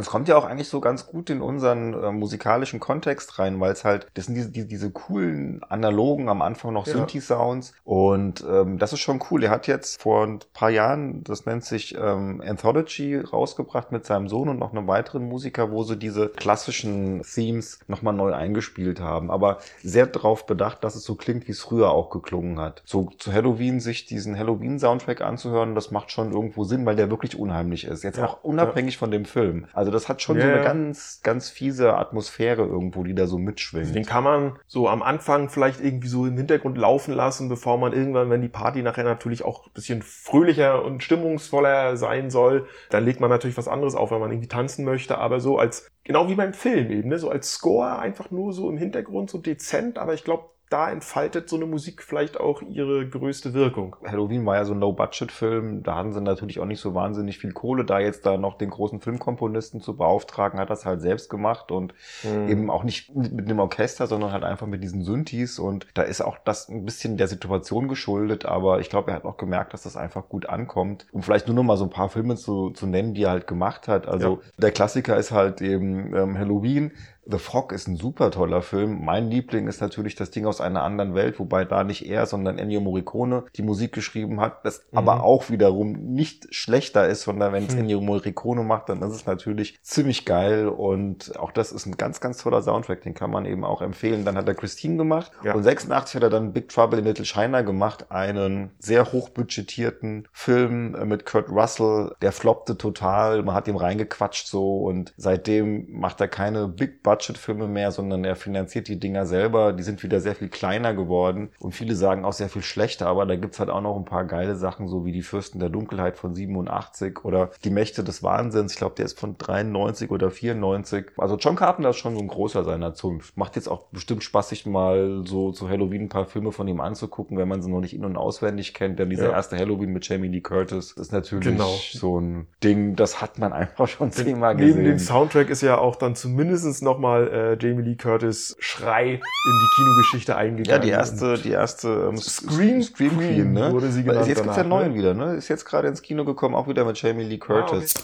Es 0.07 0.11
kommt 0.11 0.29
ja 0.29 0.37
auch 0.37 0.45
eigentlich 0.45 0.69
so 0.69 0.81
ganz 0.81 1.09
gut 1.09 1.31
in 1.31 1.43
unseren 1.43 1.93
äh, 1.93 2.13
musikalischen 2.13 2.79
Kontext 2.79 3.41
rein, 3.41 3.59
weil 3.59 3.73
es 3.73 3.85
halt, 3.85 4.07
das 4.15 4.27
sind 4.27 4.37
diese, 4.37 4.51
diese, 4.51 4.67
diese 4.69 4.91
coolen 4.93 5.65
analogen, 5.69 6.29
am 6.29 6.43
Anfang 6.43 6.73
noch 6.73 6.87
Ja. 6.87 6.93
Synthi-Sounds. 6.93 7.73
Und 7.83 8.45
ähm, 8.49 8.79
das 8.79 8.93
ist 8.93 9.01
schon 9.01 9.21
cool. 9.31 9.43
Er 9.43 9.51
hat 9.51 9.67
jetzt 9.67 10.01
vor 10.01 10.25
ein 10.25 10.39
paar 10.55 10.71
Jahren, 10.71 11.25
das 11.25 11.45
nennt 11.45 11.65
sich 11.65 11.97
ähm, 12.01 12.41
Anthology, 12.47 13.17
rausgebracht 13.17 13.91
mit 13.91 14.07
seinem 14.07 14.29
Sohn 14.29 14.49
und 14.49 14.61
noch 14.61 14.71
einem 14.71 14.87
weiteren 14.87 15.29
Musiker, 15.29 15.73
wo 15.73 15.83
sie 15.83 15.97
diese 15.97 16.29
klassischen 16.29 17.23
Themes 17.23 17.81
nochmal 17.89 18.15
neu 18.15 18.33
eingespielt 18.33 19.01
haben. 19.01 19.33
Aber 19.33 19.59
sehr 19.83 20.07
darauf 20.07 20.47
bedacht, 20.47 20.85
dass 20.85 20.95
es 20.95 21.03
so 21.03 21.17
klingt, 21.17 21.49
wie 21.49 21.53
es 21.53 21.61
früher 21.61 21.91
auch 21.91 22.11
geklungen 22.11 22.61
hat. 22.61 22.81
So 22.85 23.11
zu 23.19 23.33
Halloween 23.33 23.81
sich 23.81 24.07
diesen 24.07 24.39
Halloween-Soundtrack 24.39 25.21
anzuhören, 25.21 25.75
das 25.75 25.91
macht 25.91 26.13
schon 26.13 26.31
irgendwo 26.31 26.63
Sinn, 26.63 26.87
weil 26.87 26.95
der 26.95 27.11
wirklich 27.11 27.37
unheimlich 27.37 27.85
ist. 27.87 28.05
Jetzt 28.05 28.19
Ja, 28.19 28.27
auch 28.27 28.45
unabhängig 28.45 28.99
von 28.99 29.11
dem 29.11 29.25
Film. 29.25 29.67
Also 29.73 29.91
das 29.97 30.06
hat 30.09 30.23
schon 30.23 30.37
Ja, 30.37 30.43
so 30.43 30.49
eine 30.49 30.63
ganz, 30.63 31.21
ganz 31.23 31.51
fiese 31.51 31.97
Atmosphäre 31.97 32.63
irgendwo, 32.63 33.05
die 33.05 33.15
da 33.15 33.27
so 33.27 33.39
mitschwingt. 33.39 33.95
Den 33.95 34.05
kann 34.05 34.25
man 34.25 34.59
so 34.67 34.89
am 34.89 35.03
Anfang 35.03 35.49
vielleicht 35.49 35.81
irgendwie 35.81 36.09
so 36.09 36.27
im 36.27 36.37
Hintergrund 36.37 36.79
laufen 36.79 37.15
lassen, 37.15 37.49
bevor 37.49 37.79
man 37.79 37.93
irgendwann, 37.93 38.31
wenn 38.31 38.43
die 38.43 38.49
Party 38.49 38.83
nachher 38.83 39.05
natürlich 39.05 39.45
auch 39.45 39.67
ein 39.67 39.73
bisschen 39.73 40.03
fröhlicher 40.03 40.85
und 40.85 41.03
stimmungsvoller 41.03 41.97
sein 41.97 42.31
soll, 42.31 42.67
dann 42.91 43.05
legt 43.05 43.21
man 43.21 43.31
natürlich 43.31 43.57
was 43.57 43.69
anderes 43.69 43.95
auf, 43.95 44.11
wenn 44.11 44.21
man 44.21 44.31
irgendwie 44.31 44.49
tanzen 44.49 44.85
möchte, 44.85 45.19
aber 45.19 45.41
so 45.41 45.59
als, 45.59 45.89
genau 46.05 46.29
wie 46.29 46.35
beim 46.35 46.55
Film 46.55 46.91
eben, 46.91 47.09
ne? 47.09 47.19
so 47.19 47.31
als 47.31 47.53
Score 47.53 47.99
einfach 47.99 48.31
nur 48.31 48.53
so 48.53 48.71
im 48.71 48.79
Hintergrund, 48.79 49.31
so 49.31 49.39
dezent, 49.39 49.99
aber 49.99 50.15
ich 50.15 50.25
glaube, 50.25 50.51
da 50.69 50.91
entfaltet 50.91 51.49
so 51.49 51.57
eine 51.57 51.67
Musik 51.67 52.03
vielleicht 52.03 52.41
auch 52.41 52.61
ihre 52.63 53.09
größte 53.09 53.55
Wirkung. 53.55 53.95
Halloween 54.05 54.45
war 54.45 54.57
ja 54.57 54.65
so 54.65 54.73
ein 54.75 54.81
Low-Budget-Film. 54.81 55.83
Da 55.85 55.95
hatten 55.95 56.13
sie 56.13 56.21
natürlich 56.21 56.59
auch 56.59 56.65
nicht 56.65 56.81
so 56.81 56.95
wahnsinnig 56.95 57.39
viel 57.39 57.53
Kohle. 57.53 57.85
Da 57.85 58.01
jetzt 58.01 58.27
da 58.27 58.37
noch 58.37 58.59
den 58.59 58.71
großen 58.71 59.01
Filmkomponisten 59.01 59.81
zu 59.81 59.97
beauftragen, 59.97 60.59
hat 60.59 60.71
das 60.71 60.85
halt 60.85 61.01
selbst 61.01 61.31
gemacht 61.31 61.71
und 61.71 61.95
Mhm. 62.25 62.49
eben 62.49 62.71
auch 62.71 62.83
nicht 62.83 63.15
mit, 63.15 63.47
einem 63.47 63.61
Orchester, 63.61 64.07
sondern 64.07 64.33
halt 64.33 64.43
einfach 64.45 64.67
mit 64.67 64.83
diesen 64.83 65.03
Synthes. 65.03 65.59
Und 65.59 65.87
da 65.95 66.03
ist 66.03 66.21
auch 66.21 66.39
das 66.45 66.69
ein 66.69 66.85
bisschen 66.85 67.17
der 67.17 67.29
Situation 67.29 67.87
geschuldet. 67.89 68.45
Aber 68.45 68.81
ich 68.81 68.91
glaube, 68.91 69.13
er 69.13 69.17
hat 69.17 69.25
auch 69.25 69.37
gemerkt, 69.37 69.73
dass 69.73 69.85
das 69.85 69.97
einfach 69.97 70.29
gut 70.29 70.49
ankommt. 70.49 71.07
Um 71.13 71.23
vielleicht 71.23 71.47
nur 71.47 71.55
noch 71.55 71.63
mal 71.63 71.77
so 71.77 71.85
ein 71.85 71.91
paar 71.91 72.09
Filme 72.09 72.35
zu, 72.37 72.71
zu 72.71 72.87
nennen, 72.87 73.15
die 73.15 73.23
er 73.23 73.31
halt 73.31 73.47
gemacht 73.47 73.87
hat. 73.89 74.09
Also 74.09 74.41
der 74.59 74.73
Klassiker 74.73 75.17
ist 75.17 75.31
halt 75.31 75.61
eben 75.61 76.15
ähm, 76.17 76.37
Halloween. 76.37 76.91
The 77.29 77.39
Fog 77.39 77.73
ist 77.73 77.89
ein 77.89 77.97
super 77.97 78.31
toller 78.31 78.63
Film. 78.63 79.05
Mein 79.05 79.29
Liebling 79.31 79.67
ist 79.67 79.81
natürlich 79.81 80.15
das 80.15 80.31
Ding 80.31 80.47
aus 80.47 80.61
einer 80.61 80.83
anderen 80.85 81.15
Welt, 81.17 81.41
wobei 81.41 81.65
da 81.65 81.83
nicht 81.83 82.07
er, 82.09 82.27
sondern 82.27 82.57
Ennio 82.59 82.81
Morricone 82.81 83.45
die 83.57 83.63
Musik 83.63 83.93
geschrieben 83.93 84.41
hat, 84.41 84.65
das 84.65 84.85
Mhm. 84.93 84.99
aber 84.99 85.25
auch 85.25 85.51
wiederum 85.51 85.93
nicht 85.93 86.47
schlechter 86.55 87.09
ist, 87.09 87.23
sondern 87.23 87.53
wenn 87.53 87.65
es 87.67 87.73
Hm. 87.73 87.81
Ennio 87.81 88.01
Morricone 88.01 88.63
macht, 88.63 88.89
dann 88.91 89.03
ist 89.03 89.13
es 89.13 89.27
natürlich 89.27 89.77
ziemlich 89.83 90.25
geil 90.25 90.69
und 90.69 91.37
auch 91.37 91.51
das 91.51 91.73
ist 91.73 91.87
ein 91.87 91.97
ganz, 91.97 92.21
ganz 92.21 92.39
toller 92.39 92.63
Soundtrack, 92.63 93.03
den 93.03 93.15
kann 93.15 93.31
man 93.33 93.45
eben 93.45 93.65
auch 93.65 93.83
empfehlen. 93.83 94.25
Dann 94.25 94.37
hat 94.37 94.47
er 94.47 94.55
Christine 94.55 94.97
gemacht 94.97 95.33
Ja. 95.43 95.55
und 95.55 95.65
86 95.65 96.15
hat 96.15 96.23
er 96.23 96.31
dann 96.31 96.53
Big 96.53 96.69
Trouble 96.69 97.01
in 97.01 97.05
Little 97.05 97.25
China 97.25 97.63
gemacht, 97.63 98.07
einen 98.13 98.71
sehr 98.79 99.13
hochbudgetierten 99.13 100.29
Film 100.33 100.95
äh, 100.95 101.05
mit 101.05 101.27
Kurt 101.27 101.49
Russell, 101.51 102.15
der 102.23 102.31
floppte 102.31 102.79
total, 102.79 103.43
man 103.43 103.55
hat 103.57 103.67
ihm 103.67 103.77
reingequatscht 103.77 104.47
so 104.47 104.79
und 104.85 105.13
seitdem 105.17 105.87
macht 105.91 106.21
er 106.21 106.29
keine 106.29 106.69
Big 106.69 107.03
Budget 107.03 107.16
Filme 107.25 107.67
mehr, 107.67 107.91
sondern 107.93 108.25
er 108.25 108.37
finanziert 108.37 108.89
die 108.89 108.99
Dinger 108.99 109.27
selber, 109.27 109.73
die 109.73 109.83
sind 109.83 110.03
wieder 110.03 110.21
sehr 110.21 110.35
viel 110.35 110.49
kleiner 110.49 110.95
geworden 110.95 111.51
und 111.59 111.73
viele 111.73 111.95
sagen 111.95 112.25
auch 112.25 112.33
sehr 112.33 112.49
viel 112.49 112.63
schlechter, 112.63 113.07
aber 113.07 113.27
da 113.27 113.37
gibt's 113.37 113.59
halt 113.59 113.71
auch 113.71 113.81
noch 113.81 113.97
ein 113.97 114.05
paar 114.05 114.25
geile 114.25 114.57
Sachen, 114.57 114.89
so 114.89 115.05
wie 115.05 115.13
die 115.13 115.23
Fürsten 115.23 115.59
der 115.61 115.69
Dunkelheit 115.69 116.17
von 116.17 116.35
87 116.35 117.25
oder 117.25 117.51
die 117.65 117.71
Mächte 117.71 118.05
des 118.05 118.23
Wahnsinns, 118.23 118.73
ich 118.73 118.79
glaube, 118.79 118.95
der 118.97 119.05
ist 119.07 119.19
von 119.19 119.37
93 119.39 120.11
oder 120.11 120.31
94. 120.31 121.07
Also 121.17 121.37
John 121.37 121.57
Carpenter 121.57 121.91
ist 121.91 121.97
schon 121.97 122.15
so 122.15 122.21
ein 122.21 122.29
großer 122.29 122.65
seiner 122.65 122.95
Zunft. 122.95 123.37
Macht 123.37 123.57
jetzt 123.57 123.69
auch 123.69 123.87
bestimmt 123.93 124.23
Spaß, 124.25 124.49
sich 124.51 124.67
mal 124.67 125.23
so 125.25 125.53
zu 125.53 125.69
Halloween 125.69 126.03
ein 126.03 126.09
paar 126.09 126.27
Filme 126.27 126.53
von 126.53 126.69
ihm 126.69 126.81
anzugucken, 126.81 127.39
wenn 127.39 127.49
man 127.49 127.63
sie 127.63 127.71
noch 127.71 127.81
nicht 127.81 127.95
in- 127.95 128.05
und 128.05 128.17
auswendig 128.17 128.75
kennt, 128.75 128.99
denn 128.99 129.11
dieser 129.11 129.27
Ja. 129.27 129.33
erste 129.33 129.57
Halloween 129.57 129.93
mit 129.93 130.07
Jamie 130.09 130.29
Lee 130.29 130.41
Curtis 130.41 130.93
ist 130.93 131.13
natürlich 131.13 131.47
Genau. 131.47 131.71
so 131.93 132.21
ein 132.21 132.47
Ding, 132.63 132.97
das 132.97 133.21
hat 133.21 133.39
man 133.39 133.53
einfach 133.53 133.89
schon 133.89 134.11
zehnmal 134.13 134.55
Neben 134.55 134.77
dem 134.77 134.85
gesehen. 134.95 134.99
Soundtrack 134.99 135.51
ist 135.51 135.63
ja 135.63 135.79
auch 135.79 135.97
dann 135.97 136.15
zumindest 136.15 136.83
nochmal 136.83 137.06
äh, 137.15 137.57
Jamie 137.61 137.83
Lee 137.83 137.97
Curtis 137.97 138.57
Schrei 138.59 139.13
in 139.15 139.21
die 139.21 139.69
Kinogeschichte 139.77 140.33
Ja, 140.33 140.39
eingegangen. 140.39 140.83
die 140.83 140.91
erste, 140.91 141.39
die 141.39 141.51
erste 141.51 141.89
ähm, 142.11 142.17
Scream 142.17 142.83
Scream 142.83 143.17
Queen, 143.19 143.53
ne? 143.53 143.73
wurde 143.73 143.91
sie 143.91 144.03
genannt 144.05 144.27
Jetzt 144.27 144.43
gibt's 144.43 144.57
ja 144.57 144.61
einen 144.63 144.71
neuen 144.71 144.93
ne? 144.93 144.99
wieder, 144.99 145.15
ne? 145.15 145.35
Ist 145.35 145.49
jetzt 145.49 145.65
gerade 145.65 145.89
ins 145.89 146.03
Kino 146.03 146.25
gekommen, 146.25 146.55
auch 146.55 146.69
wieder 146.69 146.85
mit 146.85 147.01
Jamie 147.01 147.25
Lee 147.25 147.39
Curtis. 147.39 147.95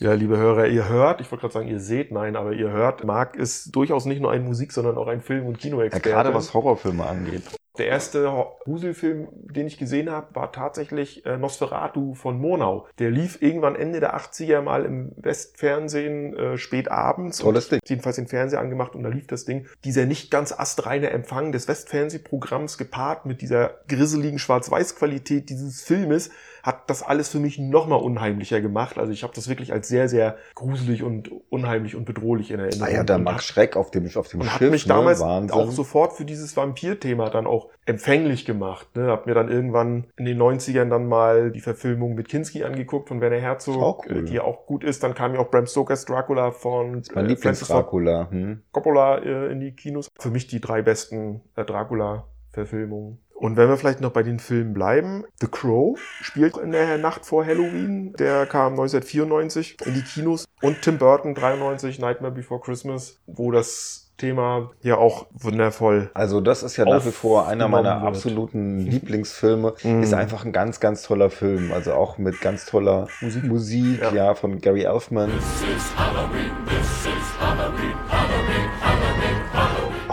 Ja, 0.00 0.12
liebe 0.12 0.36
Hörer, 0.36 0.68
ihr 0.68 0.88
hört, 0.88 1.20
ich 1.20 1.30
wollte 1.32 1.40
gerade 1.40 1.54
sagen, 1.54 1.68
ihr 1.68 1.80
seht, 1.80 2.12
nein, 2.12 2.36
aber 2.36 2.52
ihr 2.52 2.70
hört, 2.70 3.02
Marc 3.04 3.34
ist 3.34 3.74
durchaus 3.74 4.04
nicht 4.04 4.22
nur 4.22 4.30
ein 4.30 4.44
Musik, 4.44 4.70
sondern 4.72 4.96
auch 4.96 5.08
ein 5.08 5.20
Film- 5.20 5.46
und 5.46 5.56
Ja, 5.56 5.62
Kinoexperte. 5.70 6.08
gerade 6.08 6.34
was 6.34 6.54
Horrorfilme 6.54 7.04
angeht. 7.04 7.42
Der 7.78 7.86
erste 7.86 8.24
Gruselfilm, 8.64 9.28
den 9.32 9.68
ich 9.68 9.78
gesehen 9.78 10.10
habe, 10.10 10.34
war 10.34 10.50
tatsächlich 10.50 11.24
äh, 11.24 11.36
Nosferatu 11.36 12.14
von 12.14 12.38
Murnau. 12.38 12.88
Der 12.98 13.10
lief 13.10 13.40
irgendwann 13.40 13.76
Ende 13.76 14.00
der 14.00 14.16
80er 14.16 14.60
mal 14.62 14.84
im 14.84 15.12
Westfernsehen 15.16 16.36
äh, 16.36 16.58
spät 16.58 16.90
abends. 16.90 17.38
Tolles 17.38 17.68
Ding. 17.68 17.80
Jedenfalls 17.86 18.16
den 18.16 18.26
Fernseher 18.26 18.60
angemacht 18.60 18.96
und 18.96 19.04
da 19.04 19.08
lief 19.08 19.28
das 19.28 19.44
Ding. 19.44 19.66
Dieser 19.84 20.06
nicht 20.06 20.30
ganz 20.30 20.52
astreine 20.52 21.10
Empfang 21.10 21.52
des 21.52 21.68
Westfernsehprogramms 21.68 22.78
gepaart 22.78 23.26
mit 23.26 23.42
dieser 23.42 23.78
grisseligen 23.86 24.40
Schwarz-Weiß-Qualität 24.40 25.48
dieses 25.48 25.82
Filmes 25.82 26.30
hat 26.68 26.90
das 26.90 27.02
alles 27.02 27.30
für 27.30 27.38
mich 27.38 27.58
nochmal 27.58 27.98
unheimlicher 27.98 28.60
gemacht. 28.60 28.98
Also 28.98 29.10
ich 29.10 29.22
habe 29.22 29.32
das 29.34 29.48
wirklich 29.48 29.72
als 29.72 29.88
sehr, 29.88 30.06
sehr 30.06 30.36
gruselig 30.54 31.02
und 31.02 31.30
unheimlich 31.48 31.96
und 31.96 32.04
bedrohlich 32.04 32.50
in 32.50 32.60
Erinnerung. 32.60 32.86
Ah 32.86 32.90
ja, 32.90 33.04
der 33.04 33.16
Max 33.16 33.46
Schreck 33.46 33.74
auf 33.74 33.90
dem, 33.90 34.06
auf 34.14 34.28
dem 34.28 34.40
und 34.40 34.46
Schiff. 34.50 34.60
hat 34.60 34.70
mich 34.70 34.86
ne? 34.86 34.92
damals 34.92 35.20
Wahnsinn. 35.20 35.58
auch 35.58 35.70
sofort 35.70 36.12
für 36.12 36.26
dieses 36.26 36.54
Vampir-Thema 36.58 37.30
dann 37.30 37.46
auch 37.46 37.70
empfänglich 37.86 38.44
gemacht. 38.44 38.94
Ne? 38.96 39.06
Hab 39.06 39.24
mir 39.26 39.32
dann 39.32 39.48
irgendwann 39.48 40.08
in 40.18 40.26
den 40.26 40.38
90ern 40.38 40.90
dann 40.90 41.08
mal 41.08 41.50
die 41.50 41.60
Verfilmung 41.60 42.14
mit 42.14 42.28
Kinski 42.28 42.62
angeguckt 42.64 43.08
von 43.08 43.22
Werner 43.22 43.40
Herzog, 43.40 43.82
Auch 43.82 44.04
cool. 44.06 44.26
die 44.26 44.38
auch 44.38 44.66
gut 44.66 44.84
ist. 44.84 45.02
Dann 45.02 45.14
kam 45.14 45.32
ja 45.32 45.40
auch 45.40 45.50
Bram 45.50 45.66
Stokers 45.66 46.04
Dracula 46.04 46.50
von 46.50 46.98
äh, 46.98 47.02
Francis 47.02 47.28
Lieblings-Dracula. 47.28 48.30
Hm? 48.30 48.62
Coppola 48.72 49.18
äh, 49.20 49.52
in 49.52 49.60
die 49.60 49.72
Kinos. 49.72 50.08
Für 50.18 50.30
mich 50.30 50.48
die 50.48 50.60
drei 50.60 50.82
besten 50.82 51.40
äh, 51.56 51.64
Dracula-Verfilmungen. 51.64 53.20
Und 53.38 53.56
wenn 53.56 53.68
wir 53.68 53.76
vielleicht 53.76 54.00
noch 54.00 54.10
bei 54.10 54.24
den 54.24 54.40
Filmen 54.40 54.74
bleiben, 54.74 55.24
The 55.40 55.46
Crow 55.46 55.96
spielt 56.20 56.56
in 56.56 56.72
der 56.72 56.98
Nacht 56.98 57.24
vor 57.24 57.46
Halloween. 57.46 58.12
Der 58.18 58.46
kam 58.46 58.72
1994 58.72 59.76
in 59.86 59.94
die 59.94 60.02
Kinos. 60.02 60.44
Und 60.60 60.82
Tim 60.82 60.98
Burton 60.98 61.36
93, 61.36 62.00
Nightmare 62.00 62.34
Before 62.34 62.60
Christmas, 62.60 63.20
wo 63.26 63.52
das 63.52 64.10
Thema 64.16 64.70
ja 64.82 64.96
auch 64.96 65.26
wundervoll. 65.30 66.10
Also 66.14 66.40
das 66.40 66.64
ist 66.64 66.76
ja 66.76 66.84
nach 66.84 67.06
wie 67.06 67.12
vor 67.12 67.46
einer 67.46 67.68
meiner 67.68 68.00
wird. 68.00 68.08
absoluten 68.08 68.78
Lieblingsfilme. 68.80 69.74
Mm. 69.84 70.02
Ist 70.02 70.12
einfach 70.12 70.44
ein 70.44 70.52
ganz, 70.52 70.80
ganz 70.80 71.02
toller 71.02 71.30
Film. 71.30 71.72
Also 71.72 71.92
auch 71.92 72.18
mit 72.18 72.40
ganz 72.40 72.66
toller 72.66 73.06
Musik. 73.20 73.44
Musik, 73.44 74.00
Ja. 74.02 74.12
ja, 74.12 74.34
von 74.34 74.60
Gary 74.60 74.82
Elfman. 74.82 75.30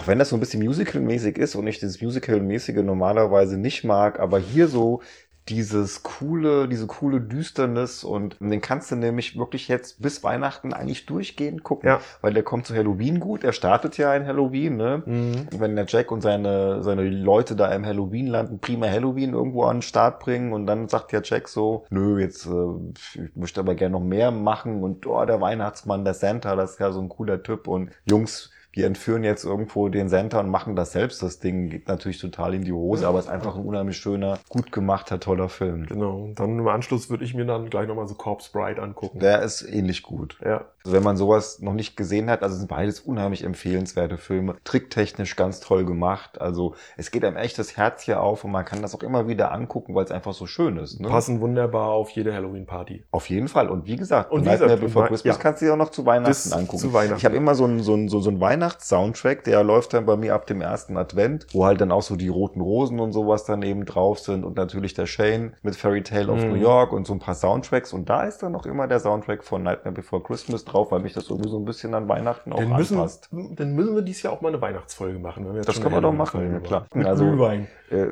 Auch 0.06 0.10
wenn 0.10 0.20
das 0.20 0.30
so 0.30 0.38
ein 0.38 0.40
bisschen 0.40 0.64
Musical-mäßig 0.64 1.40
ist 1.40 1.56
und 1.56 1.66
ich 1.66 1.80
dieses 1.80 2.00
Musical-mäßige 2.00 2.84
normalerweise 2.84 3.58
nicht 3.58 3.84
mag, 3.84 4.20
aber 4.20 4.38
hier 4.38 4.68
so 4.68 5.02
dieses 5.50 6.04
coole, 6.04 6.68
diese 6.68 6.86
coole 6.86 7.22
Düsternis 7.22 8.04
und 8.04 8.38
den 8.40 8.62
kannst 8.62 8.92
du 8.92 8.96
nämlich 8.96 9.36
wirklich 9.38 9.68
jetzt 9.68 10.00
bis 10.02 10.24
Weihnachten 10.24 10.74
eigentlich 10.74 11.08
durchgehend 11.08 11.64
gucken, 11.64 11.90
Ja. 11.90 12.02
weil 12.22 12.34
der 12.36 12.44
kommt 12.44 12.68
zu 12.68 12.76
Halloween 12.76 13.20
gut, 13.20 13.44
er 13.44 13.52
startet 13.54 13.98
ja 13.98 14.16
in 14.16 14.28
Halloween, 14.28 14.76
ne? 14.78 15.02
Mhm. 15.06 15.48
Wenn 15.58 15.76
der 15.76 15.86
Jack 15.88 16.12
und 16.12 16.22
seine, 16.22 16.84
seine 16.84 17.04
Leute 17.10 17.56
da 17.56 17.72
im 17.74 17.84
Halloween-Land 17.86 18.52
ein 18.52 18.60
prima 18.60 18.88
Halloween 18.88 19.34
irgendwo 19.34 19.64
an 19.64 19.78
den 19.78 19.82
Start 19.84 20.20
bringen 20.20 20.54
und 20.54 20.68
dann 20.68 20.88
sagt 20.88 21.12
ja 21.14 21.22
Jack 21.24 21.48
so, 21.48 21.86
nö, 21.90 22.20
jetzt 22.20 22.46
äh, 22.48 23.22
ich 23.24 23.36
möchte 23.36 23.60
aber 23.60 23.74
gerne 23.74 23.94
noch 23.94 24.04
mehr 24.04 24.30
machen 24.32 24.84
und 24.84 25.06
oh, 25.08 25.26
der 25.26 25.42
Weihnachtsmann, 25.42 26.06
der 26.06 26.14
Santa, 26.16 26.56
das 26.56 26.74
ist 26.74 26.80
ja 26.80 26.92
so 26.92 27.02
ein 27.02 27.10
cooler 27.10 27.42
Typ 27.42 27.68
und 27.68 27.90
Jungs, 28.10 28.52
wir 28.76 28.86
entführen 28.86 29.24
jetzt 29.24 29.46
irgendwo 29.46 29.88
den 29.88 30.10
Santa 30.10 30.40
und 30.42 30.50
machen 30.50 30.76
das 30.76 30.92
selbst. 30.92 31.24
Das 31.24 31.40
Ding 31.40 31.70
geht 31.70 31.88
natürlich 31.88 32.20
total 32.20 32.54
in 32.54 32.64
die 32.64 32.74
Hose, 32.74 33.08
aber 33.08 33.20
ist 33.20 33.30
einfach 33.30 33.56
ein 33.56 33.64
unheimlich 33.64 33.98
schöner, 33.98 34.38
gut 34.50 34.72
gemachter, 34.72 35.20
toller 35.20 35.48
Film. 35.48 35.86
Genau. 35.86 36.26
Und 36.26 36.40
dann 36.40 36.60
im 36.60 36.68
Anschluss 36.68 37.10
würde 37.10 37.24
ich 37.24 37.34
mir 37.34 37.46
dann 37.46 37.70
gleich 37.70 37.88
nochmal 37.88 38.08
so 38.08 38.16
Corpse 38.16 38.52
Bride 38.52 38.82
angucken. 38.82 39.20
Der 39.20 39.42
ist 39.42 39.62
ähnlich 39.62 40.04
gut. 40.04 40.38
ja. 40.44 40.66
Wenn 40.86 41.04
man 41.04 41.18
sowas 41.18 41.60
noch 41.62 41.74
nicht 41.74 41.98
gesehen 41.98 42.30
hat, 42.30 42.44
also 42.44 42.54
es 42.54 42.60
sind 42.60 42.68
beides 42.70 43.00
unheimlich 43.00 43.44
empfehlenswerte 43.44 44.18
Filme, 44.18 44.56
tricktechnisch 44.64 45.36
ganz 45.36 45.60
toll 45.60 45.86
gemacht. 45.86 46.40
Also 46.42 46.76
es 46.98 47.12
geht 47.12 47.24
einem 47.26 47.38
echt 47.38 47.58
das 47.60 47.78
Herz 47.78 48.04
hier 48.04 48.22
auf 48.22 48.44
und 48.44 48.52
man 48.52 48.66
kann 48.66 48.82
das 48.82 48.94
auch 48.96 49.04
immer 49.04 49.28
wieder 49.28 49.52
angucken, 49.52 49.96
weil 49.96 50.06
es 50.06 50.12
einfach 50.12 50.34
so 50.34 50.46
schön 50.46 50.78
ist. 50.78 51.00
Ne? 51.00 51.08
Passen 51.10 51.42
wunderbar 51.42 51.90
auf 51.90 52.10
jede 52.12 52.34
Halloween-Party. 52.34 53.04
Auf 53.12 53.30
jeden 53.30 53.48
Fall. 53.48 53.70
Und 53.70 53.86
wie 53.88 53.96
gesagt, 53.96 54.32
Und 54.32 54.42
wie 54.42 54.46
Nightmare 54.50 54.70
gesagt, 54.72 54.82
Before 54.86 55.06
Wei- 55.06 55.10
Christmas 55.10 55.36
ja. 55.36 55.42
kannst 55.42 55.62
du 55.62 55.66
dir 55.66 55.74
auch 55.74 55.78
noch 55.78 55.90
zu 55.90 56.06
Weihnachten 56.06 56.30
Bis 56.30 56.52
angucken. 56.52 56.78
zu 56.80 56.94
Weihnachten. 56.94 57.18
Ich 57.18 57.26
habe 57.26 57.36
immer 57.36 57.56
so 57.56 57.64
einen, 57.66 57.82
so 57.82 57.94
einen, 57.94 58.10
so 58.10 58.20
so 58.20 58.30
einen 58.30 58.40
Weihnachts-Soundtrack, 58.40 59.44
der 59.44 59.64
läuft 59.64 59.94
dann 59.94 60.06
bei 60.06 60.16
mir 60.18 60.34
ab 60.36 60.46
dem 60.48 60.62
ersten 60.62 60.98
Advent, 60.98 61.48
wo 61.52 61.66
halt 61.66 61.82
dann 61.82 61.92
auch 61.92 62.02
so 62.02 62.16
die 62.16 62.28
roten 62.28 62.62
Rosen 62.62 63.00
und 63.00 63.12
sowas 63.14 63.46
daneben 63.46 63.86
drauf 63.86 64.20
sind 64.20 64.44
und 64.44 64.58
natürlich 64.58 64.94
der 64.94 65.06
Shane 65.06 65.54
mit 65.64 65.76
Fairy 65.76 66.04
Tale 66.04 66.32
of 66.32 66.42
Mhm. 66.44 66.50
New 66.50 66.56
York 66.56 66.92
und 66.92 67.08
so 67.08 67.14
ein 67.14 67.20
paar 67.20 67.36
Soundtracks. 67.36 67.94
Und 67.94 68.10
da 68.10 68.24
ist 68.24 68.44
dann 68.44 68.52
noch 68.52 68.66
immer 68.66 68.88
der 68.88 69.00
Soundtrack 69.00 69.44
von 69.44 69.64
Nightmare 69.64 69.94
Before 69.96 70.22
Christmas 70.22 70.66
drauf, 70.66 70.75
weil 70.92 71.00
mich 71.00 71.14
das 71.14 71.26
sowieso 71.26 71.58
ein 71.58 71.66
bisschen 71.66 71.94
an 71.94 72.08
Weihnachten 72.08 72.52
auch 72.54 72.58
Dann 72.60 72.76
müssen, 72.76 72.98
anpasst. 72.98 73.30
dann 73.32 73.76
müssen 73.76 73.96
wir 73.96 74.02
dieses 74.02 74.24
Jahr 74.24 74.34
auch 74.34 74.42
mal 74.42 74.50
eine 74.50 74.62
Weihnachtsfolge 74.62 75.20
machen. 75.20 75.46
Das 75.66 75.82
können 75.82 75.96
wir 75.96 76.02
doch 76.02 76.14
machen, 76.14 76.52
ja, 76.54 76.60
klar. 76.60 76.86
Mit 76.94 77.08
Also- 77.08 77.24
Glühwein. 77.26 77.68
Äh, 77.90 78.08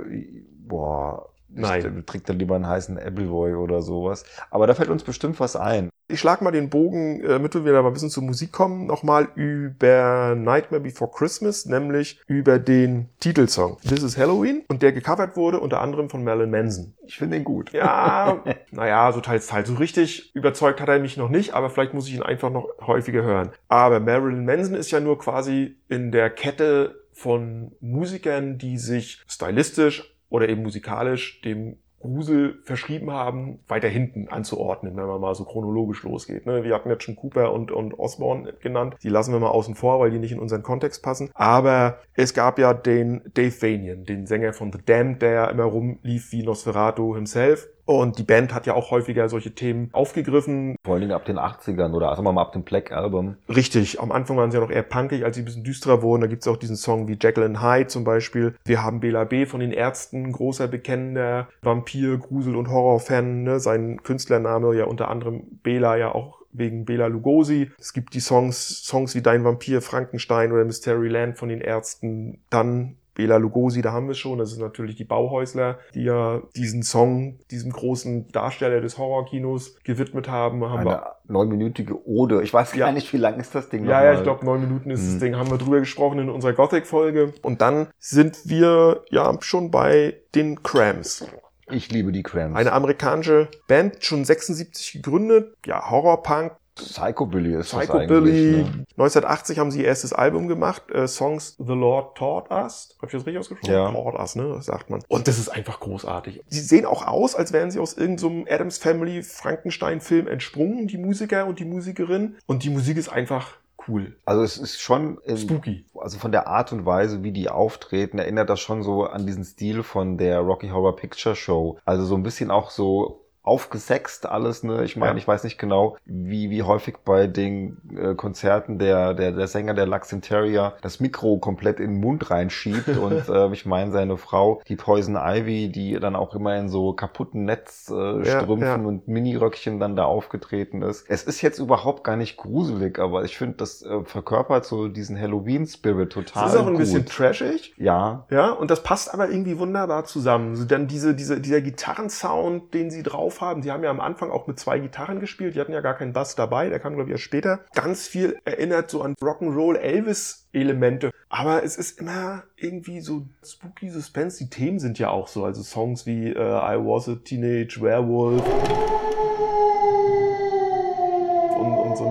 boah. 0.67 1.29
Nein. 1.55 1.99
Ich 1.99 2.05
trinke 2.05 2.27
dann 2.27 2.39
lieber 2.39 2.55
einen 2.55 2.67
heißen 2.67 2.97
Appleboy 2.97 3.55
oder 3.55 3.81
sowas. 3.81 4.23
Aber 4.49 4.67
da 4.67 4.73
fällt 4.73 4.89
uns 4.89 5.03
bestimmt 5.03 5.39
was 5.39 5.55
ein. 5.55 5.89
Ich 6.09 6.19
schlag 6.19 6.41
mal 6.41 6.51
den 6.51 6.69
Bogen, 6.69 7.21
äh, 7.21 7.29
damit 7.29 7.53
wir 7.55 7.71
da 7.71 7.81
mal 7.81 7.87
ein 7.87 7.93
bisschen 7.93 8.09
zur 8.09 8.23
Musik 8.23 8.51
kommen, 8.51 8.85
nochmal 8.87 9.29
über 9.35 10.35
Nightmare 10.35 10.81
Before 10.81 11.09
Christmas, 11.09 11.65
nämlich 11.65 12.21
über 12.27 12.59
den 12.59 13.09
Titelsong 13.19 13.77
This 13.87 14.03
is 14.03 14.17
Halloween 14.17 14.63
und 14.67 14.81
der 14.81 14.91
gecovert 14.91 15.37
wurde 15.37 15.59
unter 15.59 15.79
anderem 15.81 16.09
von 16.09 16.23
Marilyn 16.23 16.51
Manson. 16.51 16.93
Ich 17.05 17.17
finde 17.17 17.37
den 17.37 17.45
gut. 17.45 17.71
Ja, 17.71 18.43
naja, 18.71 19.11
so 19.13 19.21
teils, 19.21 19.47
teils. 19.47 19.69
So 19.69 19.75
richtig 19.75 20.35
überzeugt 20.35 20.81
hat 20.81 20.89
er 20.89 20.99
mich 20.99 21.15
noch 21.15 21.29
nicht, 21.29 21.53
aber 21.53 21.69
vielleicht 21.69 21.93
muss 21.93 22.07
ich 22.07 22.15
ihn 22.15 22.23
einfach 22.23 22.49
noch 22.49 22.67
häufiger 22.85 23.23
hören. 23.23 23.51
Aber 23.69 23.99
Marilyn 23.99 24.45
Manson 24.45 24.75
ist 24.75 24.91
ja 24.91 24.99
nur 24.99 25.17
quasi 25.17 25.77
in 25.87 26.11
der 26.11 26.29
Kette 26.29 27.03
von 27.13 27.71
Musikern, 27.79 28.57
die 28.57 28.77
sich 28.77 29.23
stylistisch 29.27 30.12
oder 30.33 30.49
eben 30.49 30.63
musikalisch 30.63 31.41
dem 31.41 31.77
Grusel 31.99 32.59
verschrieben 32.63 33.11
haben, 33.11 33.59
weiter 33.67 33.87
hinten 33.87 34.27
anzuordnen, 34.27 34.97
wenn 34.97 35.05
man 35.05 35.21
mal 35.21 35.35
so 35.35 35.45
chronologisch 35.45 36.03
losgeht. 36.03 36.45
Ne? 36.45 36.63
Wir 36.63 36.73
hatten 36.73 36.89
jetzt 36.89 37.03
schon 37.03 37.15
Cooper 37.15 37.53
und, 37.53 37.71
und 37.71 37.97
Osborne 37.97 38.51
genannt. 38.59 38.95
Die 39.03 39.09
lassen 39.09 39.31
wir 39.31 39.39
mal 39.39 39.49
außen 39.49 39.75
vor, 39.75 39.99
weil 39.99 40.09
die 40.09 40.19
nicht 40.19 40.33
in 40.33 40.39
unseren 40.39 40.63
Kontext 40.63 41.03
passen. 41.03 41.29
Aber 41.35 41.99
es 42.13 42.33
gab 42.33 42.59
ja 42.59 42.73
den 42.73 43.21
Dave 43.35 43.61
Vanian, 43.61 44.03
den 44.05 44.25
Sänger 44.25 44.53
von 44.53 44.73
The 44.73 44.79
Damned, 44.83 45.21
der 45.21 45.31
ja 45.31 45.45
immer 45.45 45.63
rumlief 45.65 46.31
wie 46.31 46.43
Nosferatu 46.43 47.15
himself. 47.15 47.69
Und 47.85 48.17
die 48.17 48.23
Band 48.23 48.53
hat 48.53 48.65
ja 48.65 48.73
auch 48.73 48.91
häufiger 48.91 49.27
solche 49.27 49.51
Themen 49.51 49.89
aufgegriffen. 49.91 50.75
Vor 50.83 50.93
allen 50.93 51.01
Dingen 51.01 51.13
ab 51.13 51.25
den 51.25 51.37
80ern 51.37 51.93
oder 51.93 52.09
sagen 52.15 52.25
wir 52.25 52.31
mal 52.31 52.41
ab 52.41 52.53
dem 52.53 52.63
Black 52.63 52.91
Album. 52.91 53.35
Richtig, 53.49 53.99
am 53.99 54.11
Anfang 54.11 54.37
waren 54.37 54.51
sie 54.51 54.57
ja 54.57 54.63
noch 54.63 54.71
eher 54.71 54.83
punkig, 54.83 55.25
als 55.25 55.35
sie 55.35 55.41
ein 55.41 55.45
bisschen 55.45 55.63
düsterer 55.63 56.01
wurden. 56.01 56.21
Da 56.21 56.27
gibt's 56.27 56.47
auch 56.47 56.57
diesen 56.57 56.77
Song 56.77 57.07
wie 57.07 57.17
Jekyll 57.21 57.43
and 57.43 57.61
Hyde 57.61 57.87
zum 57.87 58.03
Beispiel. 58.03 58.55
Wir 58.65 58.83
haben 58.83 59.01
Bela 59.01 59.25
B. 59.25 59.45
von 59.45 59.59
den 59.59 59.71
Ärzten, 59.71 60.31
großer 60.31 60.67
bekennender 60.67 61.49
Vampir, 61.61 62.17
Grusel- 62.17 62.55
und 62.55 62.69
Horrorfan. 62.69 63.43
Ne? 63.43 63.59
Sein 63.59 64.01
Künstlername 64.03 64.75
ja 64.75 64.85
unter 64.85 65.09
anderem 65.09 65.43
Bela 65.63 65.97
ja 65.97 66.13
auch 66.13 66.43
wegen 66.53 66.85
Bela 66.85 67.07
Lugosi. 67.07 67.71
Es 67.79 67.93
gibt 67.93 68.13
die 68.13 68.19
Songs, 68.19 68.85
Songs 68.85 69.15
wie 69.15 69.21
Dein 69.21 69.43
Vampir, 69.43 69.81
Frankenstein 69.81 70.51
oder 70.51 70.63
Mystery 70.63 71.09
Land 71.09 71.37
von 71.37 71.49
den 71.49 71.61
Ärzten. 71.61 72.39
Dann 72.49 72.95
Bela 73.15 73.37
Lugosi, 73.37 73.81
da 73.81 73.91
haben 73.91 74.07
wir 74.07 74.11
es 74.13 74.17
schon. 74.19 74.39
Das 74.39 74.51
ist 74.51 74.59
natürlich 74.59 74.95
die 74.95 75.03
Bauhäusler, 75.03 75.77
die 75.93 76.03
ja 76.03 76.41
diesen 76.55 76.83
Song, 76.83 77.39
diesem 77.51 77.71
großen 77.71 78.27
Darsteller 78.29 78.81
des 78.81 78.97
Horrorkinos 78.97 79.75
gewidmet 79.83 80.27
haben. 80.27 80.63
haben 80.67 80.79
Eine 80.87 81.03
neunminütige 81.27 82.07
Ode. 82.07 82.41
Ich 82.43 82.53
weiß 82.53 82.73
Ja. 82.75 82.87
gar 82.87 82.91
nicht, 82.91 83.11
wie 83.13 83.17
lang 83.17 83.39
ist 83.39 83.53
das 83.55 83.69
Ding 83.69 83.85
ja, 83.85 84.03
ja, 84.03 84.13
ich 84.13 84.23
glaube, 84.23 84.45
neun 84.45 84.61
Minuten 84.61 84.89
ist 84.89 85.05
das 85.05 85.13
Mhm. 85.15 85.19
Ding. 85.19 85.35
Haben 85.35 85.51
wir 85.51 85.57
drüber 85.57 85.79
gesprochen 85.79 86.19
in 86.19 86.29
unserer 86.29 86.53
Gothic-Folge. 86.53 87.33
Und 87.41 87.61
dann 87.61 87.87
sind 87.99 88.39
wir 88.45 89.03
ja 89.09 89.35
schon 89.41 89.71
bei 89.71 90.17
den 90.35 90.63
Cramps. 90.63 91.25
Ich 91.71 91.91
liebe 91.91 92.11
die 92.11 92.23
Cramps. 92.23 92.57
Eine 92.57 92.73
amerikanische 92.73 93.47
Band, 93.67 94.03
schon 94.03 94.25
76 94.25 94.93
gegründet. 94.93 95.55
Ja, 95.65 95.89
Horrorpunk, 95.89 96.51
Psychobilly 96.75 97.55
ist 97.55 97.73
das 97.73 97.81
Psychobilly. 97.87 98.55
eigentlich. 98.55 98.75
Ne? 98.75 98.85
1980 98.97 99.59
haben 99.59 99.71
sie 99.71 99.81
ihr 99.81 99.87
erstes 99.87 100.13
Album 100.13 100.47
gemacht, 100.47 100.89
äh, 100.91 101.07
Songs 101.07 101.55
The 101.57 101.73
Lord 101.73 102.17
Taught 102.17 102.51
Us. 102.51 102.95
Hab 102.99 103.09
ich 103.09 103.11
das 103.13 103.25
richtig 103.25 103.39
ausgesprochen? 103.39 103.73
Ja. 103.73 103.91
Taught 103.91 104.15
Us, 104.15 104.35
ne? 104.35 104.51
Das 104.55 104.65
sagt 104.65 104.89
man. 104.89 105.03
Und 105.07 105.27
das 105.27 105.37
ist 105.37 105.49
einfach 105.49 105.79
großartig. 105.79 106.41
Sie 106.47 106.59
sehen 106.61 106.85
auch 106.85 107.05
aus, 107.05 107.35
als 107.35 107.53
wären 107.53 107.71
sie 107.71 107.79
aus 107.79 107.93
irgendeinem 107.93 108.47
Adams 108.49 108.77
Family 108.77 109.23
Frankenstein-Film 109.23 110.27
entsprungen, 110.27 110.87
die 110.87 110.97
Musiker 110.97 111.45
und 111.45 111.59
die 111.59 111.65
Musikerin. 111.65 112.37
Und 112.47 112.63
die 112.63 112.69
Musik 112.69 112.97
ist 112.97 113.09
einfach 113.09 113.57
cool. 113.87 114.15
Also 114.25 114.43
es 114.43 114.57
ist 114.57 114.79
schon, 114.81 115.17
in, 115.25 115.37
Spooky. 115.37 115.85
also 115.95 116.17
von 116.17 116.31
der 116.31 116.47
Art 116.47 116.71
und 116.71 116.85
Weise, 116.85 117.23
wie 117.23 117.31
die 117.31 117.49
auftreten, 117.49 118.19
erinnert 118.19 118.49
das 118.49 118.59
schon 118.59 118.83
so 118.83 119.05
an 119.05 119.25
diesen 119.25 119.43
Stil 119.43 119.83
von 119.83 120.17
der 120.17 120.39
Rocky 120.39 120.69
Horror 120.69 120.95
Picture 120.95 121.35
Show. 121.35 121.77
Also 121.85 122.05
so 122.05 122.15
ein 122.15 122.23
bisschen 122.23 122.51
auch 122.51 122.69
so 122.69 123.22
aufgesext 123.43 124.25
alles, 124.25 124.63
ne? 124.63 124.83
Ich 124.83 124.95
meine, 124.95 125.11
Ja. 125.13 125.17
ich 125.17 125.27
weiß 125.27 125.43
nicht 125.43 125.57
genau, 125.59 125.97
wie, 126.05 126.49
wie 126.49 126.63
häufig 126.63 126.95
bei 127.03 127.27
den 127.27 127.77
äh, 127.95 128.15
Konzerten 128.15 128.79
der, 128.79 129.13
der, 129.13 129.31
der 129.33 129.47
Sänger 129.47 129.73
der 129.73 129.85
Lux 129.85 130.11
Interior 130.13 130.73
das 130.81 130.99
Mikro 130.99 131.37
komplett 131.37 131.79
in 131.79 131.91
den 131.91 131.99
Mund 131.99 132.29
reinschiebt 132.31 132.87
und 132.97 133.27
äh, 133.29 133.51
ich 133.51 133.65
meine, 133.65 133.91
seine 133.91 134.17
Frau, 134.17 134.61
die 134.67 134.75
Poison 134.77 135.15
Ivy, 135.17 135.69
die 135.69 135.99
dann 135.99 136.15
auch 136.15 136.33
immer 136.35 136.55
in 136.57 136.69
so 136.69 136.93
kaputten 136.93 137.43
Netzstrümpfen 137.45 138.23
äh, 138.23 138.27
Ja, 138.29 138.41
Strümpfen 138.41 138.65
ja. 138.81 138.87
und 138.87 139.07
Miniröckchen 139.07 139.79
dann 139.79 139.95
da 139.95 140.05
aufgetreten 140.05 140.81
ist. 140.81 141.05
Es 141.09 141.23
ist 141.23 141.41
jetzt 141.41 141.59
überhaupt 141.59 142.03
gar 142.05 142.15
nicht 142.15 142.37
gruselig, 142.37 142.97
aber 142.97 143.23
ich 143.25 143.37
finde, 143.37 143.57
das 143.57 143.81
äh, 143.83 144.03
verkörpert 144.05 144.65
so 144.65 144.87
diesen 144.87 145.19
Halloween-Spirit 145.19 146.11
total 146.13 146.43
Das 146.45 146.53
ist 146.53 146.59
auch 146.59 146.65
ein 146.67 146.73
gut. 146.73 146.79
bisschen 146.79 147.05
trashig. 147.05 147.73
ja, 147.77 148.25
Ja, 148.29 148.51
und 148.51 148.71
das 148.71 148.83
passt 148.83 149.13
aber 149.13 149.29
irgendwie 149.29 149.59
wunderbar 149.59 150.05
zusammen. 150.05 150.55
So 150.55 150.63
dann 150.63 150.87
diese, 150.87 151.13
diese, 151.13 151.41
dieser 151.41 151.59
Gitarrensound, 151.61 152.73
den 152.73 152.89
sie 152.89 153.03
drauf 153.03 153.32
haben. 153.41 153.61
Die 153.61 153.71
haben 153.71 153.83
ja 153.83 153.89
am 153.89 153.99
Anfang 153.99 154.31
auch 154.31 154.47
mit 154.47 154.59
zwei 154.59 154.79
Gitarren 154.79 155.19
gespielt. 155.19 155.55
Die 155.55 155.59
hatten 155.59 155.73
ja 155.73 155.81
gar 155.81 155.95
keinen 155.95 156.13
Bass 156.13 156.35
dabei. 156.35 156.69
Der 156.69 156.79
kam, 156.79 156.95
glaube 156.95 157.09
ich, 157.09 157.13
erst 157.13 157.23
später. 157.23 157.61
Ganz 157.73 158.07
viel 158.07 158.37
erinnert 158.45 158.89
so 158.89 159.01
an 159.01 159.15
Rock'n'Roll 159.21 159.75
Elvis 159.77 160.47
Elemente. 160.53 161.11
Aber 161.29 161.63
es 161.63 161.77
ist 161.77 161.99
immer 161.99 162.43
irgendwie 162.55 163.01
so 163.01 163.27
spooky 163.43 163.89
Suspense. 163.89 164.37
Die 164.37 164.49
Themen 164.49 164.79
sind 164.79 164.99
ja 164.99 165.09
auch 165.09 165.27
so. 165.27 165.45
Also 165.45 165.63
Songs 165.63 166.05
wie 166.05 166.29
äh, 166.29 166.33
I 166.33 166.77
Was 166.77 167.09
a 167.09 167.15
Teenage 167.15 167.81
Werewolf. 167.81 168.43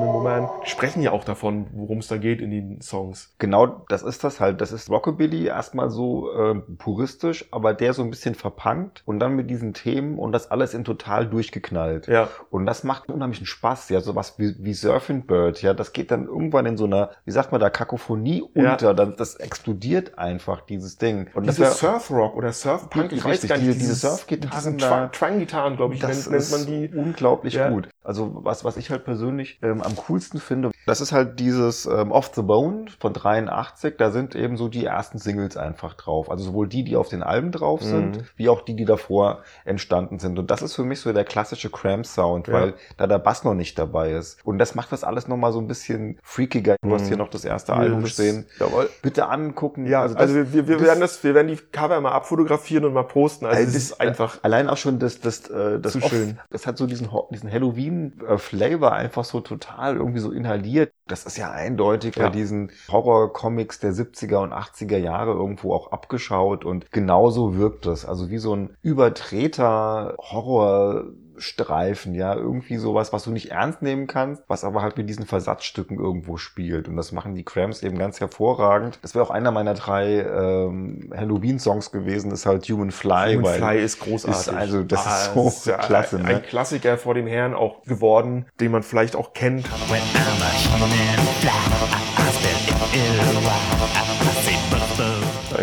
Eine 0.02 0.12
Nummern 0.12 0.48
sprechen 0.64 1.00
ja 1.02 1.12
auch 1.12 1.24
davon, 1.24 1.66
worum 1.72 1.98
es 1.98 2.08
da 2.08 2.16
geht 2.16 2.40
in 2.40 2.50
den 2.50 2.80
Songs. 2.80 3.32
Genau, 3.38 3.84
das 3.88 4.02
ist 4.02 4.24
das 4.24 4.40
halt. 4.40 4.60
Das 4.60 4.72
ist 4.72 4.90
Rockabilly 4.90 5.46
erstmal 5.46 5.90
so 5.90 6.30
äh, 6.32 6.54
puristisch, 6.78 7.46
aber 7.52 7.72
der 7.74 7.92
so 7.92 8.02
ein 8.02 8.10
bisschen 8.10 8.34
verpunkt 8.34 9.02
und 9.06 9.20
dann 9.20 9.36
mit 9.36 9.48
diesen 9.50 9.74
Themen 9.74 10.18
und 10.18 10.32
das 10.32 10.50
alles 10.50 10.74
in 10.74 10.84
total 10.84 11.26
durchgeknallt. 11.26 12.08
Ja. 12.08 12.28
Und 12.50 12.66
das 12.66 12.82
macht 12.84 13.08
unheimlichen 13.08 13.46
Spaß, 13.46 13.88
ja, 13.90 14.00
sowas 14.00 14.34
wie, 14.38 14.54
wie 14.58 14.74
Surfing 14.74 15.26
Bird, 15.26 15.62
ja, 15.62 15.72
das 15.74 15.92
geht 15.92 16.10
dann 16.10 16.26
irgendwann 16.26 16.66
in 16.66 16.76
so 16.76 16.84
einer, 16.84 17.10
wie 17.24 17.30
sagt 17.30 17.52
man 17.52 17.60
da, 17.60 17.70
Kakophonie 17.70 18.44
Ja. 18.54 18.72
unter, 18.72 18.94
dann, 18.94 19.14
das 19.16 19.36
explodiert 19.36 20.18
einfach, 20.18 20.62
dieses 20.62 20.98
Ding. 20.98 21.28
Und 21.34 21.46
Diese 21.46 21.62
das 21.62 21.82
wär- 21.82 21.90
Surfrock 21.92 22.34
oder 22.36 22.52
Surfpunk, 22.52 23.12
ich 23.12 23.24
weiß 23.24 23.46
gar 23.46 23.56
nicht, 23.56 23.68
diese- 23.68 23.78
diese 23.78 23.94
Surfgitarren 23.94 24.78
da- 24.78 25.08
Twang-Gitarren, 25.08 25.76
glaube 25.76 25.94
ich, 25.94 26.02
nennt, 26.02 26.30
nennt 26.30 26.50
man 26.50 26.66
die. 26.66 26.90
unglaublich 26.94 27.54
Ja. 27.54 27.68
gut. 27.70 27.88
Also 28.02 28.32
was, 28.42 28.64
was 28.64 28.76
ich 28.76 28.90
halt 28.90 29.04
persönlich 29.04 29.58
ähm, 29.62 29.80
am 29.92 30.04
coolsten 30.06 30.40
finde, 30.40 30.70
das 30.86 31.00
ist 31.00 31.12
halt 31.12 31.38
dieses 31.40 31.86
ähm, 31.86 32.10
Off 32.12 32.30
the 32.34 32.42
Bone 32.42 32.86
von 32.98 33.12
83, 33.12 33.96
da 33.96 34.10
sind 34.10 34.34
eben 34.34 34.56
so 34.56 34.68
die 34.68 34.84
ersten 34.84 35.18
Singles 35.18 35.56
einfach 35.56 35.94
drauf. 35.94 36.30
Also 36.30 36.44
sowohl 36.44 36.68
die, 36.68 36.84
die 36.84 36.96
auf 36.96 37.08
den 37.08 37.22
Alben 37.22 37.52
drauf 37.52 37.82
sind, 37.82 38.16
Mhm. 38.16 38.22
wie 38.36 38.48
auch 38.48 38.62
die, 38.62 38.74
die 38.76 38.84
davor 38.84 39.42
entstanden 39.64 40.18
sind. 40.18 40.38
Und 40.38 40.50
das 40.50 40.62
ist 40.62 40.74
für 40.74 40.84
mich 40.84 41.00
so 41.00 41.12
der 41.12 41.24
klassische 41.24 41.70
Cramp-Sound, 41.70 42.48
Ja. 42.48 42.54
weil 42.54 42.74
da 42.96 43.06
der 43.06 43.18
Bass 43.18 43.44
noch 43.44 43.54
nicht 43.54 43.78
dabei 43.78 44.12
ist. 44.12 44.38
Und 44.44 44.58
das 44.58 44.74
macht 44.74 44.92
das 44.92 45.04
alles 45.04 45.28
nochmal 45.28 45.52
so 45.52 45.60
ein 45.60 45.66
bisschen 45.68 46.18
freakiger. 46.22 46.76
Du 46.82 46.92
hast 46.94 47.02
Mhm. 47.04 47.08
hier 47.08 47.16
noch 47.18 47.28
das 47.28 47.44
erste 47.44 47.72
Album 47.74 48.02
Das- 48.02 48.10
stehen. 48.12 48.46
Jawohl. 48.58 48.88
Bitte 49.02 49.28
angucken. 49.28 49.86
Ja, 49.86 50.02
also, 50.02 50.34
wir, 50.34 50.52
wir, 50.52 50.68
wir 50.68 50.76
das- 50.78 50.86
werden 50.86 51.00
das, 51.00 51.22
wir 51.24 51.34
werden 51.34 51.48
die 51.48 51.56
Cover 51.56 52.00
mal 52.00 52.12
abfotografieren 52.12 52.84
und 52.84 52.92
mal 52.94 53.02
posten. 53.04 53.46
Also 53.46 53.58
Ey, 53.58 53.64
das 53.64 53.74
das- 53.74 53.82
ist 53.84 54.00
einfach. 54.00 54.38
Allein 54.42 54.68
auch 54.68 54.76
schon 54.76 54.98
das, 54.98 55.20
das, 55.20 55.48
äh, 55.50 55.78
das, 55.80 55.92
schön. 56.08 56.38
das 56.50 56.66
hat 56.66 56.78
so 56.78 56.86
diesen, 56.86 57.08
diesen 57.30 57.50
Halloween-Flavor 57.52 58.92
einfach 58.92 59.24
so 59.24 59.40
total 59.40 59.81
irgendwie 59.90 60.20
so 60.20 60.30
inhaliert. 60.32 60.92
Das 61.06 61.24
ist 61.24 61.36
ja 61.36 61.50
eindeutig 61.50 62.16
Ja. 62.16 62.24
bei 62.24 62.30
diesen 62.30 62.70
Horror-Comics 62.90 63.80
der 63.80 63.92
70er 63.92 64.38
und 64.42 64.52
80er 64.52 64.98
Jahre 64.98 65.32
irgendwo 65.32 65.74
auch 65.74 65.92
abgeschaut 65.92 66.64
und 66.64 66.90
genauso 66.92 67.56
wirkt 67.56 67.86
es. 67.86 68.04
Also 68.06 68.30
wie 68.30 68.38
so 68.38 68.54
ein 68.54 68.76
überdrehter 68.82 70.14
Horror- 70.18 71.04
Streifen, 71.42 72.14
ja, 72.14 72.34
irgendwie 72.34 72.76
sowas, 72.76 73.12
was 73.12 73.24
du 73.24 73.30
nicht 73.30 73.50
ernst 73.50 73.82
nehmen 73.82 74.06
kannst, 74.06 74.42
was 74.48 74.64
aber 74.64 74.80
halt 74.82 74.96
mit 74.96 75.08
diesen 75.08 75.26
Versatzstücken 75.26 75.98
irgendwo 75.98 76.36
spielt. 76.36 76.88
Und 76.88 76.96
das 76.96 77.12
machen 77.12 77.34
die 77.34 77.44
Cramps 77.44 77.82
eben 77.82 77.98
ganz 77.98 78.20
hervorragend. 78.20 78.98
Das 79.02 79.14
wäre 79.14 79.24
auch 79.24 79.30
einer 79.30 79.50
meiner 79.50 79.74
drei 79.74 80.20
ähm, 80.20 81.12
Halloween-Songs 81.14 81.90
gewesen, 81.92 82.30
ist 82.30 82.46
halt 82.46 82.64
Human 82.68 82.90
Fly. 82.90 83.34
Human 83.36 83.44
weil 83.44 83.58
Fly 83.58 83.82
ist 83.84 84.00
großartig. 84.00 84.40
ist 84.40 84.48
also- 84.48 84.82
das 84.84 85.00
ist 85.00 85.06
Ah, 85.06 85.30
so 85.34 85.46
es 85.48 85.64
ja 85.66 85.76
klasse, 85.78 86.16
Ein, 86.16 86.22
ne? 86.22 86.28
ein 86.36 86.42
Klassiker 86.42 86.96
vor 86.96 87.14
dem 87.14 87.26
Herrn 87.26 87.54
auch 87.54 87.82
geworden, 87.82 88.46
den 88.60 88.70
man 88.72 88.82
vielleicht 88.82 89.16
auch 89.16 89.32
kennt. 89.34 89.64
When 89.90 90.00
I'm 90.00 90.42
a 90.42 90.76
human 90.76 91.26
fly, 91.40 91.50
I 91.50 92.32
spell 92.32 92.56
ill. 92.94 93.91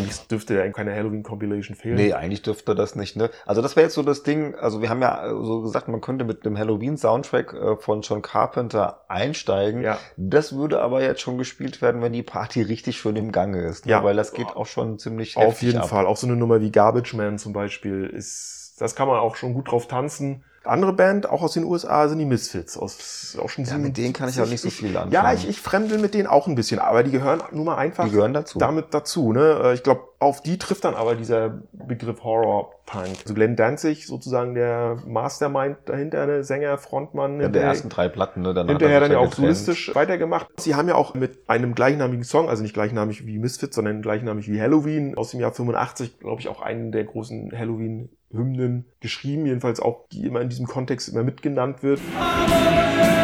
Eigentlich 0.10 0.28
dürfte 0.28 0.56
ja 0.56 0.70
keine 0.72 0.96
Halloween-Compilation 0.96 1.76
fehlen. 1.76 1.96
Nee, 1.96 2.14
eigentlich 2.14 2.42
dürfte 2.42 2.76
das 2.76 2.96
nicht, 2.96 3.16
ne? 3.16 3.30
Also 3.46 3.62
das 3.62 3.76
wäre 3.76 3.86
jetzt 3.86 3.96
so 3.96 4.04
das 4.04 4.24
Ding, 4.24 4.56
also 4.56 4.82
wir 4.82 4.90
haben 4.90 5.02
ja 5.02 5.28
äh, 5.28 5.30
so 5.30 5.62
gesagt, 5.62 5.88
man 5.88 6.02
könnte 6.02 6.26
mit 6.26 6.46
dem 6.46 6.58
Halloween-Soundtrack 6.58 7.54
äh, 7.54 7.76
von 7.78 8.02
John 8.02 8.22
Carpenter 8.22 9.06
einsteigen. 9.08 9.82
Ja. 9.82 9.98
Das 10.18 10.56
würde 10.56 10.82
aber 10.82 11.02
jetzt 11.02 11.22
schon 11.22 11.38
gespielt 11.38 11.82
werden, 11.82 12.02
wenn 12.02 12.14
die 12.14 12.24
Party 12.24 12.62
richtig 12.62 12.98
schön 12.98 13.16
im 13.16 13.32
Gange 13.32 13.62
ist. 13.62 13.86
Ne? 13.86 13.92
Ja. 13.92 14.04
Weil 14.04 14.16
das 14.16 14.34
geht 14.34 14.48
auch 14.48 14.66
schon 14.66 15.00
ziemlich 15.00 15.38
Auf 15.38 15.62
jeden 15.62 15.80
ab. 15.80 15.90
Fall. 15.90 16.06
Auch 16.06 16.18
so 16.18 16.28
eine 16.28 16.36
Nummer 16.36 16.62
wie 16.62 16.72
Garbage 16.72 17.14
Man 17.14 17.38
zum 17.38 17.54
Beispiel 17.54 18.06
ist, 18.06 18.78
das 18.80 18.96
kann 18.96 19.08
man 19.08 19.20
auch 19.20 19.36
schon 19.36 19.54
gut 19.54 19.72
drauf 19.72 19.88
tanzen. 19.88 20.44
Andere 20.70 20.94
Band, 20.94 21.30
auch 21.30 21.42
aus 21.42 21.54
den 21.54 21.64
USA, 21.64 22.08
sind 22.08 22.20
die 22.20 22.26
Misfits. 22.26 22.78
Aus, 22.78 23.38
auch 23.42 23.50
schon 23.50 23.66
Ja, 23.66 23.78
mit 23.78 23.98
denen 23.98 24.14
kann 24.14 24.30
ich 24.30 24.40
auch 24.40 24.48
nicht 24.48 24.62
so 24.62 24.70
viel 24.70 24.90
anfangen. 24.96 25.12
Ja, 25.12 25.34
ich, 25.34 25.48
ich 25.48 25.60
fremdel 25.62 25.98
mit 26.00 26.14
denen 26.14 26.28
auch 26.28 26.48
ein 26.48 26.56
bisschen, 26.56 26.80
aber 26.80 27.04
die 27.04 27.12
gehören 27.12 27.42
nun 27.52 27.66
mal 27.66 27.76
einfach 27.78 28.06
Die 28.06 28.12
gehören 28.12 28.34
dazu. 28.34 28.60
damit 28.60 28.94
dazu. 28.94 29.34
Ne? 29.34 29.62
Äh, 29.64 29.74
Ich 29.74 29.84
glaube, 29.84 30.02
auf 30.20 30.42
die 30.42 30.58
trifft 30.58 30.84
dann 30.86 30.96
aber 30.96 31.16
dieser 31.16 31.60
Begriff 31.74 32.24
Horror 32.24 32.74
Punk. 32.90 33.18
Also 33.22 33.36
Glenn 33.36 33.56
Danzig, 33.56 34.08
sozusagen 34.08 34.56
der 34.56 34.98
Mastermind 35.06 35.78
dahinter, 35.86 36.26
der 36.26 36.44
Sänger, 36.44 36.78
Frontmann. 36.80 37.40
Ja, 37.40 37.48
der 37.48 37.62
ersten 37.62 37.90
drei 37.90 38.10
Platten, 38.10 38.42
ne? 38.42 38.54
Dann 38.56 38.68
hinterher 38.68 38.96
er 38.96 39.02
dann 39.02 39.12
ja 39.12 39.20
auch 39.20 39.32
solistisch 39.32 39.94
weitergemacht. 39.94 40.48
Sie 40.58 40.74
haben 40.74 40.88
ja 40.88 40.96
auch 40.96 41.14
mit 41.14 41.48
einem 41.48 41.76
gleichnamigen 41.76 42.24
Song, 42.24 42.50
also 42.50 42.64
nicht 42.64 42.74
gleichnamig 42.74 43.28
wie 43.28 43.38
Misfits, 43.38 43.76
sondern 43.76 44.02
gleichnamig 44.02 44.50
wie 44.50 44.60
Halloween 44.60 45.16
aus 45.16 45.32
dem 45.32 45.40
Jahr 45.40 45.54
85, 45.54 46.20
glaube 46.20 46.42
ich, 46.42 46.48
auch 46.48 46.62
einen 46.62 46.92
der 46.92 47.04
großen 47.04 47.52
Halloween-Hymnen 47.56 48.86
geschrieben, 49.02 49.46
jedenfalls 49.46 49.80
auch, 49.80 50.08
die 50.12 50.26
immer 50.26 50.42
in 50.42 50.50
diesem 50.50 50.66
Kontext 50.66 51.10
immer 51.10 51.24
mitgenannt 51.24 51.84
wird. 51.84 52.00
Auch 52.20 53.19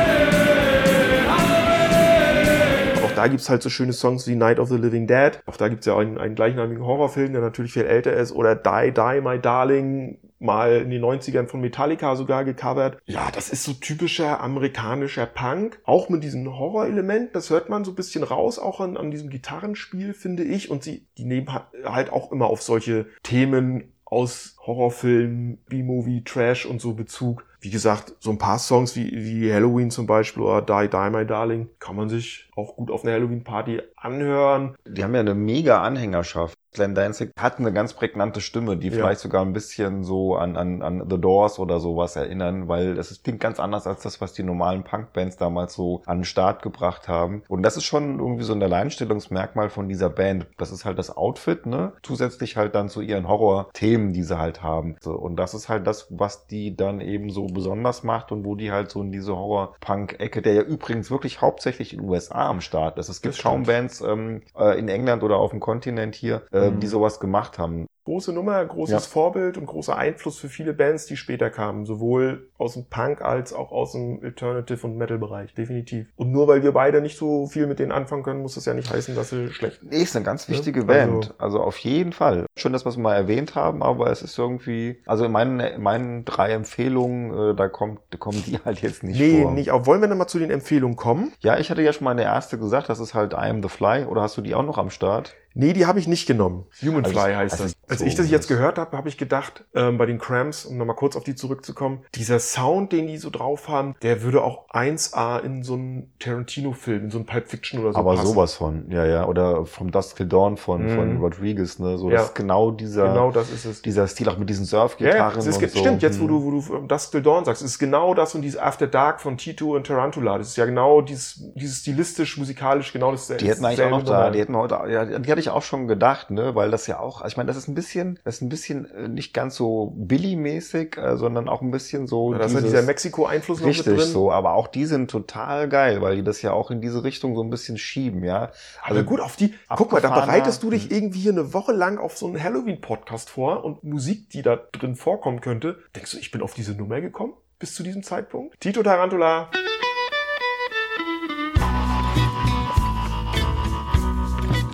da 3.15 3.27
gibt's 3.27 3.49
halt 3.49 3.63
so 3.63 3.69
schöne 3.69 3.93
Songs 3.93 4.27
wie 4.27 4.35
Night 4.35 4.59
of 4.59 4.69
the 4.69 4.77
Living 4.77 5.07
Dead. 5.07 5.39
Auch 5.45 5.57
da 5.57 5.67
gibt's 5.69 5.85
ja 5.85 5.97
einen, 5.97 6.17
einen 6.17 6.35
gleichnamigen 6.35 6.85
Horrorfilm, 6.85 7.31
der 7.33 7.41
natürlich 7.41 7.73
viel 7.73 7.85
älter 7.85 8.13
ist. 8.13 8.31
Oder 8.31 8.55
Die, 8.55 8.91
Die, 8.93 9.21
My 9.21 9.39
Darling, 9.39 10.19
mal 10.39 10.81
in 10.81 10.89
den 10.89 11.03
90ern 11.03 11.47
von 11.47 11.61
Metallica 11.61 12.15
sogar 12.15 12.43
gecovert. 12.43 12.97
Ja, 13.05 13.29
das 13.33 13.49
ist 13.49 13.63
so 13.63 13.73
typischer 13.73 14.41
amerikanischer 14.41 15.25
Punk. 15.25 15.79
Auch 15.85 16.09
mit 16.09 16.23
diesem 16.23 16.45
Horrorelement, 16.57 17.35
das 17.35 17.49
hört 17.49 17.69
man 17.69 17.83
so 17.85 17.91
ein 17.91 17.95
bisschen 17.95 18.23
raus, 18.23 18.59
auch 18.59 18.79
an, 18.81 18.97
an 18.97 19.11
diesem 19.11 19.29
Gitarrenspiel, 19.29 20.13
finde 20.13 20.43
ich. 20.43 20.69
Und 20.69 20.83
sie, 20.83 21.05
die 21.17 21.25
nehmen 21.25 21.51
ha- 21.53 21.67
halt 21.85 22.11
auch 22.11 22.31
immer 22.31 22.47
auf 22.47 22.61
solche 22.61 23.05
Themen 23.23 23.91
aus 24.03 24.55
Horrorfilmen, 24.65 25.57
B-Movie, 25.67 26.23
Trash 26.23 26.65
und 26.65 26.79
so 26.79 26.93
Bezug. 26.93 27.43
Wie 27.65 27.71
gesagt, 27.71 28.13
so 28.19 28.29
ein 28.29 28.37
paar 28.37 28.59
Songs 28.59 28.95
wie, 28.95 29.11
wie 29.11 29.51
Halloween 29.51 29.89
zum 29.89 30.05
Beispiel 30.05 30.43
oder 30.43 30.61
Die, 30.61 30.87
Die, 30.87 31.09
My 31.09 31.25
Darling 31.25 31.67
kann 31.79 31.95
man 31.95 32.09
sich 32.09 32.47
auch 32.55 32.75
gut 32.75 32.91
auf 32.91 33.03
einer 33.03 33.13
Halloween-Party 33.13 33.81
anhören. 33.95 34.75
Die 34.87 35.03
haben 35.03 35.15
ja 35.15 35.21
eine 35.21 35.33
mega 35.33 35.81
Anhängerschaft. 35.81 36.54
Glenn 36.75 36.93
Danzig 36.95 37.31
hat 37.39 37.59
eine 37.59 37.73
ganz 37.73 37.93
prägnante 37.93 38.41
Stimme, 38.41 38.77
die 38.77 38.89
Ja. 38.89 38.93
vielleicht 38.93 39.19
sogar 39.21 39.41
ein 39.43 39.53
bisschen 39.53 40.03
so 40.03 40.35
an, 40.35 40.55
an, 40.57 40.81
an 40.81 41.05
The 41.09 41.19
Doors 41.19 41.57
oder 41.59 41.79
sowas 41.79 42.15
erinnern, 42.15 42.67
weil 42.67 42.95
das 42.95 43.21
klingt 43.23 43.39
ganz 43.39 43.59
anders 43.59 43.87
als 43.87 44.03
das, 44.03 44.21
was 44.21 44.33
die 44.33 44.43
normalen 44.43 44.83
Punkbands 44.83 45.37
damals 45.37 45.73
so 45.73 46.01
an 46.05 46.19
den 46.19 46.23
Start 46.25 46.61
gebracht 46.61 47.07
haben. 47.07 47.43
Und 47.47 47.63
das 47.63 47.77
ist 47.77 47.85
schon 47.85 48.19
irgendwie 48.19 48.43
so 48.43 48.53
ein 48.53 48.61
Alleinstellungsmerkmal 48.61 49.69
von 49.69 49.89
dieser 49.89 50.09
Band. 50.09 50.47
Das 50.57 50.71
ist 50.71 50.85
halt 50.85 50.97
das 50.99 51.15
Outfit, 51.15 51.65
ne? 51.65 51.93
Zusätzlich 52.03 52.57
halt 52.57 52.75
dann 52.75 52.89
zu 52.89 53.01
ihren 53.01 53.27
Horror-Themen, 53.27 54.13
die 54.13 54.23
sie 54.23 54.37
halt 54.37 54.61
haben. 54.63 54.95
Und 55.05 55.37
das 55.37 55.53
ist 55.53 55.69
halt 55.69 55.87
das, 55.87 56.07
was 56.09 56.47
die 56.47 56.75
dann 56.75 57.01
eben 57.01 57.29
so 57.29 57.47
besonders 57.47 58.03
macht 58.03 58.31
und 58.31 58.45
wo 58.45 58.55
die 58.55 58.71
halt 58.71 58.91
so 58.91 59.01
in 59.01 59.11
diese 59.11 59.35
Horror-Punk-Ecke, 59.35 60.41
der 60.41 60.53
ja 60.53 60.61
übrigens 60.61 61.09
wirklich 61.11 61.41
hauptsächlich 61.41 61.93
in 61.93 62.01
den 62.01 62.09
USA 62.09 62.49
am 62.49 62.61
Start 62.61 62.97
ist. 62.97 63.09
Es 63.09 63.21
gibt 63.21 63.41
kaum. 63.41 63.63
Bands 63.63 64.01
ähm, 64.01 64.41
äh, 64.57 64.77
in 64.77 64.89
England 64.89 65.23
oder 65.23 65.37
auf 65.37 65.51
dem 65.51 65.59
Kontinent 65.59 66.13
hier, 66.15 66.43
äh, 66.51 66.64
Mhm. 66.71 66.79
die 66.79 66.87
sowas 66.87 67.19
gemacht 67.19 67.57
haben. 67.59 67.87
Große 68.05 68.31
Nummer, 68.33 68.63
großes 68.63 68.91
Ja. 68.93 68.99
Vorbild 68.99 69.57
und 69.57 69.65
großer 69.65 69.97
Einfluss 69.97 70.37
für 70.37 70.47
viele 70.47 70.73
Bands, 70.73 71.07
die 71.07 71.17
später 71.17 71.49
kamen. 71.49 71.85
Sowohl 71.85 72.49
aus 72.57 72.73
dem 72.75 72.85
Punk 72.85 73.21
als 73.21 73.51
auch 73.51 73.71
aus 73.71 73.93
dem 73.93 74.19
Alternative- 74.23 74.85
und 74.85 74.95
Metal-Bereich. 74.95 75.55
Definitiv. 75.55 76.07
Und 76.15 76.31
nur 76.31 76.47
weil 76.47 76.61
wir 76.61 76.71
beide 76.71 77.01
nicht 77.01 77.17
so 77.17 77.47
viel 77.47 77.65
mit 77.65 77.79
denen 77.79 77.91
anfangen 77.91 78.21
können, 78.21 78.41
muss 78.43 78.55
das 78.55 78.65
ja 78.65 78.75
nicht 78.75 78.93
heißen, 78.93 79.15
dass 79.15 79.31
sie 79.31 79.49
schlecht 79.51 79.81
Nee, 79.83 80.03
ist 80.03 80.15
eine 80.15 80.23
ganz 80.23 80.47
Ja, 80.47 80.53
wichtige 80.53 80.81
also- 80.81 80.87
Band. 80.87 81.33
Also 81.39 81.59
auf 81.61 81.77
jeden 81.79 82.13
Fall. 82.13 82.45
Schön, 82.55 82.73
dass 82.73 82.85
wir 82.85 82.89
es 82.89 82.97
mal 82.97 83.15
erwähnt 83.15 83.55
haben, 83.55 83.81
aber 83.81 84.11
es 84.11 84.21
ist 84.21 84.37
irgendwie, 84.37 85.01
also 85.07 85.25
in 85.25 85.31
meinen, 85.31 85.59
in 85.59 85.81
meinen 85.81 86.25
drei 86.25 86.51
Empfehlungen, 86.51 87.53
äh, 87.53 87.55
da 87.55 87.67
kommt, 87.69 88.01
da 88.11 88.17
kommen 88.19 88.41
die 88.45 88.59
halt 88.65 88.81
jetzt 88.83 89.03
nicht 89.03 89.19
nee, 89.19 89.41
vor. 89.41 89.51
nicht 89.51 89.71
auch. 89.71 89.87
Wollen 89.87 90.01
wir 90.01 90.07
dann 90.07 90.19
mal 90.19 90.27
zu 90.27 90.37
den 90.37 90.51
Empfehlungen 90.51 90.95
kommen? 90.95 91.33
Ja, 91.39 91.57
ich 91.57 91.71
hatte 91.71 91.81
ja 91.81 91.91
schon 91.91 92.05
mal 92.05 92.11
eine 92.11 92.23
erste 92.23 92.59
gesagt, 92.59 92.87
das 92.89 92.99
ist 92.99 93.15
halt 93.15 93.33
I 93.33 93.37
Am 93.49 93.63
The 93.63 93.69
Fly. 93.69 94.05
Oder 94.05 94.21
hast 94.21 94.37
du 94.37 94.41
die 94.41 94.53
auch 94.53 94.63
noch 94.63 94.77
am 94.77 94.91
Start? 94.91 95.33
Nee, 95.57 95.71
die 95.71 95.85
habe 95.85 95.99
ich 95.99 96.07
nicht 96.09 96.27
genommen. 96.27 96.65
Human 96.81 97.05
Also, 97.05 97.17
Fly 97.17 97.33
heißt 97.33 97.61
also 97.61 97.73
das. 97.87 97.94
Als 98.01 98.07
ich 98.07 98.15
das 98.15 98.29
jetzt 98.29 98.47
gehört 98.47 98.77
habe, 98.77 98.95
habe 98.97 99.09
ich 99.09 99.17
gedacht, 99.17 99.63
ähm, 99.73 99.97
bei 99.97 100.05
den 100.05 100.19
Cramps, 100.19 100.65
um 100.65 100.77
nochmal 100.77 100.95
kurz 100.95 101.15
auf 101.15 101.23
die 101.23 101.35
zurückzukommen, 101.35 102.03
dieser 102.15 102.39
Sound, 102.39 102.91
den 102.91 103.07
die 103.07 103.17
so 103.17 103.29
drauf 103.29 103.67
haben, 103.69 103.95
der 104.01 104.21
würde 104.21 104.43
auch 104.43 104.69
1A 104.69 105.39
in 105.39 105.63
so 105.63 105.73
einen 105.73 106.11
Tarantino-Film, 106.19 107.05
in 107.05 107.11
so 107.11 107.17
einen 107.17 107.25
Pulp 107.25 107.47
Fiction 107.47 107.79
oder 107.79 107.93
so 107.93 107.99
Aber 107.99 108.15
passen. 108.15 108.27
sowas 108.27 108.55
von, 108.55 108.89
ja, 108.91 109.05
ja. 109.05 109.25
Oder 109.27 109.65
From 109.65 109.91
Dusk 109.91 110.17
Till 110.17 110.27
Dawn 110.27 110.57
von, 110.57 110.85
Mhm. 110.85 110.89
von 110.95 111.17
Rodriguez, 111.19 111.79
ne? 111.79 111.97
So, 111.97 112.09
Ja. 112.09 112.17
das 112.17 112.25
ist 112.27 112.35
genau 112.35 112.71
dieser, 112.71 113.07
Genau 113.09 113.31
das 113.31 113.51
ist 113.51 113.65
es. 113.65 113.81
dieser 113.81 114.07
Stil, 114.07 114.27
auch 114.29 114.37
mit 114.37 114.49
diesen 114.49 114.65
Ja, 114.65 114.71
ja, 114.77 114.79
Surfgitarren 114.87 115.39
es 115.39 115.45
ist, 115.47 115.61
und 115.61 115.71
so. 115.71 115.79
stimmt, 115.79 116.01
jetzt 116.01 116.19
wo 116.19 116.23
Hm. 116.23 116.29
du, 116.29 116.43
wo 116.43 116.51
du 116.79 116.87
das 116.87 117.11
Till 117.11 117.21
Dawn 117.21 117.45
sagst, 117.45 117.61
es 117.61 117.71
ist 117.71 117.79
genau 117.79 118.13
das 118.13 118.35
und 118.35 118.41
dieses 118.41 118.59
After 118.59 118.87
Dark 118.87 119.21
von 119.21 119.37
Tito 119.37 119.75
und 119.75 119.87
Tarantula. 119.87 120.37
Das 120.37 120.47
ist 120.49 120.57
ja 120.57 120.65
genau 120.65 121.01
dieses, 121.01 121.41
dieses 121.55 121.77
stilistisch, 121.79 122.37
musikalisch, 122.37 122.91
genau 122.93 123.11
das 123.11 123.27
Die 123.27 123.47
hätten 123.47 123.63
eigentlich 123.65 123.81
auch 123.81 123.89
noch 123.89 124.03
da, 124.03 124.29
die 124.29 124.39
hätten 124.39 124.53
wir 124.53 124.59
heute, 124.59 124.75
ja, 124.89 125.05
die 125.05 125.31
hatte 125.31 125.39
ich 125.39 125.49
auch 125.49 125.61
schon 125.63 125.87
gedacht, 125.87 126.31
ne, 126.31 126.55
weil 126.55 126.71
das 126.71 126.87
ja 126.87 126.99
auch, 126.99 127.23
ich 127.25 127.37
meine, 127.37 127.47
das 127.47 127.57
ist 127.57 127.67
ein 127.67 127.75
bisschen, 127.75 127.84
das 128.23 128.35
ist 128.35 128.41
ein 128.41 128.49
bisschen 128.49 128.85
äh, 128.91 129.07
nicht 129.07 129.33
ganz 129.33 129.55
so 129.55 129.93
Billy-mäßig, 129.97 130.97
äh, 130.97 131.17
sondern 131.17 131.47
auch 131.47 131.61
ein 131.61 131.71
bisschen 131.71 132.07
so. 132.07 132.33
da 132.33 132.45
ist 132.45 132.53
ja 132.53 132.61
dieser 132.61 132.81
Mexiko-Einfluss 132.81 133.61
noch 133.61 133.67
mit 133.67 133.85
drin. 133.85 133.99
so, 133.99 134.31
aber 134.31 134.53
auch 134.53 134.67
die 134.67 134.85
sind 134.85 135.09
total 135.11 135.69
geil, 135.69 136.01
weil 136.01 136.17
die 136.17 136.23
das 136.23 136.41
ja 136.41 136.51
auch 136.51 136.71
in 136.71 136.81
diese 136.81 137.03
Richtung 137.03 137.35
so 137.35 137.43
ein 137.43 137.49
bisschen 137.49 137.77
schieben, 137.77 138.23
ja. 138.23 138.51
Aber 138.83 139.03
gut, 139.03 139.19
auf 139.19 139.35
die, 139.35 139.53
guck 139.75 139.91
mal, 139.91 140.01
da 140.01 140.09
bereitest 140.09 140.63
du 140.63 140.69
dich 140.69 140.91
irgendwie 140.91 141.19
hier 141.19 141.31
eine 141.31 141.53
Woche 141.53 141.71
lang 141.73 141.97
auf 141.97 142.17
so 142.17 142.27
einen 142.27 142.41
Halloween-Podcast 142.41 143.29
vor 143.29 143.63
und 143.63 143.83
Musik, 143.83 144.29
die 144.29 144.41
da 144.41 144.55
drin 144.55 144.95
vorkommen 144.95 145.41
könnte. 145.41 145.79
Denkst 145.95 146.11
du, 146.11 146.17
ich 146.17 146.31
bin 146.31 146.41
auf 146.41 146.53
diese 146.53 146.73
Nummer 146.73 147.01
gekommen? 147.01 147.33
Bis 147.59 147.73
zu 147.73 147.83
diesem 147.83 148.03
Zeitpunkt? 148.03 148.59
Tito 148.59 148.83
Tarantula. 148.83 149.49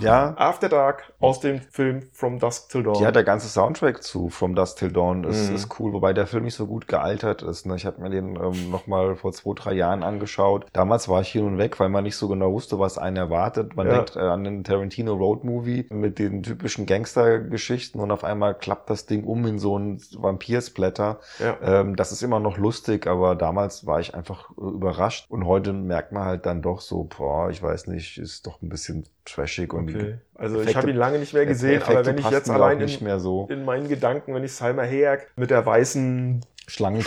Ja, 0.02 0.34
After 0.36 0.68
Dark 0.68 1.12
aus 1.20 1.40
dem 1.40 1.60
Film 1.60 2.02
From 2.12 2.38
Dusk 2.38 2.70
Till 2.70 2.82
Dawn. 2.82 3.02
Ja, 3.02 3.10
der 3.12 3.24
ganze 3.24 3.48
Soundtrack 3.48 4.02
zu 4.02 4.28
From 4.28 4.54
Dusk 4.54 4.78
Till 4.78 4.92
Dawn 4.92 5.24
ist, 5.24 5.48
Mhm. 5.50 5.56
ist 5.56 5.80
cool, 5.80 5.92
wobei 5.92 6.12
der 6.12 6.26
Film 6.26 6.44
nicht 6.44 6.54
so 6.54 6.66
gut 6.66 6.88
gealtert 6.88 7.42
ist. 7.42 7.66
Ne? 7.66 7.76
Ich 7.76 7.86
habe 7.86 8.00
mir 8.00 8.10
den 8.10 8.36
ähm, 8.36 8.70
nochmal 8.70 9.16
vor 9.16 9.32
zwei, 9.32 9.52
drei 9.54 9.72
Jahren 9.74 10.02
angeschaut. 10.02 10.66
Damals 10.72 11.08
war 11.08 11.20
ich 11.20 11.28
hin 11.28 11.44
und 11.46 11.58
weg, 11.58 11.78
weil 11.80 11.88
man 11.88 12.04
nicht 12.04 12.16
so 12.16 12.28
genau 12.28 12.52
wusste, 12.52 12.78
was 12.78 12.98
einen 12.98 13.16
erwartet. 13.16 13.76
Man 13.76 13.86
Ja. 13.86 13.94
denkt 13.96 14.16
äh, 14.16 14.20
an 14.20 14.44
den 14.44 14.64
Tarantino 14.64 15.14
Road 15.14 15.44
Movie 15.44 15.86
mit 15.90 16.18
den 16.18 16.42
typischen 16.42 16.86
Gangstergeschichten 16.86 18.00
und 18.00 18.10
auf 18.10 18.24
einmal 18.24 18.54
klappt 18.54 18.90
das 18.90 19.06
Ding 19.06 19.24
um 19.24 19.46
in 19.46 19.58
so 19.58 19.78
ein 19.78 20.00
Vampirsplatter. 20.16 21.20
ja. 21.38 21.56
Ähm, 21.62 21.96
das 21.96 22.12
ist 22.12 22.22
immer 22.22 22.40
noch 22.40 22.58
lustig, 22.58 23.06
aber 23.06 23.34
damals 23.36 23.86
war 23.86 24.00
ich 24.00 24.14
einfach 24.14 24.50
äh, 24.50 24.60
überrascht 24.62 25.26
und 25.30 25.46
heute 25.46 25.72
merkt 25.72 26.12
man 26.12 26.24
halt 26.24 26.46
dann 26.46 26.62
doch 26.62 26.80
so, 26.80 27.04
boah, 27.04 27.50
ich 27.50 27.62
weiß 27.62 27.86
nicht, 27.86 28.18
ist 28.18 28.46
doch 28.46 28.60
ein 28.62 28.68
bisschen 28.68 29.04
trashig 29.24 29.72
und 29.72 29.91
Okay. 29.96 30.14
Also 30.34 30.56
ich 30.56 30.68
Effekte- 30.68 30.76
habe 30.76 30.90
ihn 30.90 30.96
lange 30.96 31.18
nicht 31.18 31.34
mehr 31.34 31.46
gesehen, 31.46 31.76
Effekte 31.80 31.98
aber 31.98 32.06
wenn 32.06 32.18
ich 32.18 32.30
jetzt 32.30 32.50
allein 32.50 32.78
nicht 32.78 33.00
in, 33.00 33.06
mehr 33.06 33.20
so 33.20 33.46
in 33.50 33.64
meinen 33.64 33.88
Gedanken, 33.88 34.34
wenn 34.34 34.44
ich 34.44 34.52
Salma 34.52 34.82
Hayek 34.82 35.28
mit 35.36 35.50
der 35.50 35.64
weißen 35.64 36.40
Schlange, 36.68 37.02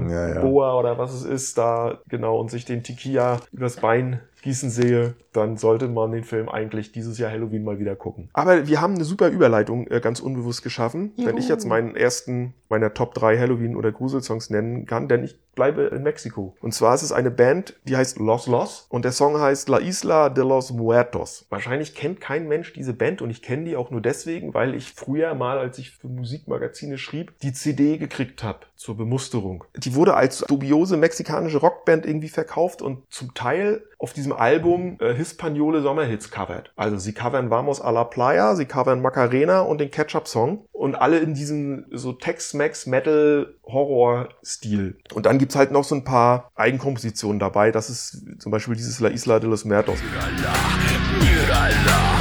ne? 0.00 0.12
ja, 0.12 0.34
ja. 0.36 0.40
Boa 0.40 0.78
oder 0.78 0.96
was 0.96 1.12
es 1.12 1.24
ist, 1.24 1.58
da 1.58 1.98
genau 2.08 2.38
und 2.38 2.50
sich 2.50 2.64
den 2.64 2.82
Tequila 2.82 3.40
übers 3.52 3.76
Bein 3.76 4.20
gießen 4.46 4.70
sehe, 4.70 5.14
dann 5.32 5.56
sollte 5.56 5.88
man 5.88 6.12
den 6.12 6.22
Film 6.22 6.48
eigentlich 6.48 6.92
dieses 6.92 7.18
Jahr 7.18 7.32
Halloween 7.32 7.64
mal 7.64 7.80
wieder 7.80 7.96
gucken. 7.96 8.30
Aber 8.32 8.68
wir 8.68 8.80
haben 8.80 8.94
eine 8.94 9.04
super 9.04 9.28
Überleitung 9.28 9.88
äh, 9.88 10.00
ganz 10.00 10.20
unbewusst 10.20 10.62
geschaffen, 10.62 11.12
wenn 11.16 11.36
ich 11.36 11.48
jetzt 11.48 11.66
meinen 11.66 11.96
ersten 11.96 12.54
meiner 12.68 12.94
Top 12.94 13.14
3 13.14 13.38
Halloween 13.38 13.76
oder 13.76 13.92
Gruselsongs 13.92 14.50
nennen 14.50 14.86
kann, 14.86 15.08
denn 15.08 15.24
ich 15.24 15.38
bleibe 15.54 15.82
in 15.84 16.02
Mexiko. 16.02 16.54
Und 16.60 16.74
zwar 16.74 16.94
ist 16.94 17.02
es 17.02 17.12
eine 17.12 17.30
Band, 17.30 17.74
die 17.84 17.96
heißt 17.96 18.18
Los 18.18 18.46
Los 18.46 18.86
und 18.88 19.04
der 19.04 19.12
Song 19.12 19.40
heißt 19.40 19.68
La 19.68 19.78
Isla 19.78 20.28
de 20.28 20.44
los 20.44 20.70
Muertos. 20.70 21.46
Wahrscheinlich 21.48 21.94
kennt 21.94 22.20
kein 22.20 22.46
Mensch 22.46 22.72
diese 22.72 22.92
Band 22.92 23.22
und 23.22 23.30
ich 23.30 23.42
kenne 23.42 23.64
die 23.64 23.76
auch 23.76 23.90
nur 23.90 24.02
deswegen, 24.02 24.52
weil 24.52 24.74
ich 24.74 24.92
früher 24.92 25.34
mal, 25.34 25.58
als 25.58 25.78
ich 25.78 25.92
für 25.92 26.08
Musikmagazine 26.08 26.98
schrieb, 26.98 27.38
die 27.40 27.52
CD 27.52 27.98
gekriegt 27.98 28.42
habe 28.42 28.60
zur 28.76 28.96
Bemusterung. 28.96 29.64
Die 29.76 29.94
wurde 29.94 30.14
als 30.14 30.40
dubiose 30.40 30.96
mexikanische 30.96 31.58
Rockband 31.58 32.04
irgendwie 32.04 32.28
verkauft 32.28 32.82
und 32.82 33.02
zum 33.10 33.32
Teil 33.32 33.82
auf 33.98 34.12
diesem 34.12 34.32
Album 34.38 34.98
äh, 35.00 35.14
Hispaniole 35.14 35.82
Sommerhits 35.82 36.30
covert. 36.30 36.72
Also 36.76 36.98
sie 36.98 37.12
covern 37.12 37.50
Vamos 37.50 37.80
a 37.80 37.90
la 37.90 38.04
Playa, 38.04 38.54
sie 38.54 38.66
covern 38.66 39.02
Macarena 39.02 39.60
und 39.60 39.78
den 39.78 39.90
Ketchup-Song 39.90 40.66
und 40.72 40.94
alle 40.94 41.18
in 41.18 41.34
diesem 41.34 41.86
so 41.90 42.12
Tex-Mex 42.12 42.86
Metal 42.86 43.54
Horror 43.64 44.28
Stil. 44.44 44.98
Und 45.14 45.26
dann 45.26 45.38
gibt's 45.38 45.56
halt 45.56 45.72
noch 45.72 45.84
so 45.84 45.94
ein 45.94 46.04
paar 46.04 46.50
Eigenkompositionen 46.54 47.38
dabei. 47.38 47.72
Das 47.72 47.90
ist 47.90 48.22
zum 48.38 48.52
Beispiel 48.52 48.76
dieses 48.76 49.00
La 49.00 49.08
Isla 49.08 49.40
de 49.40 49.50
los 49.50 49.64
Muertos. 49.64 49.98
Es 49.98 50.02
ist 50.02 52.15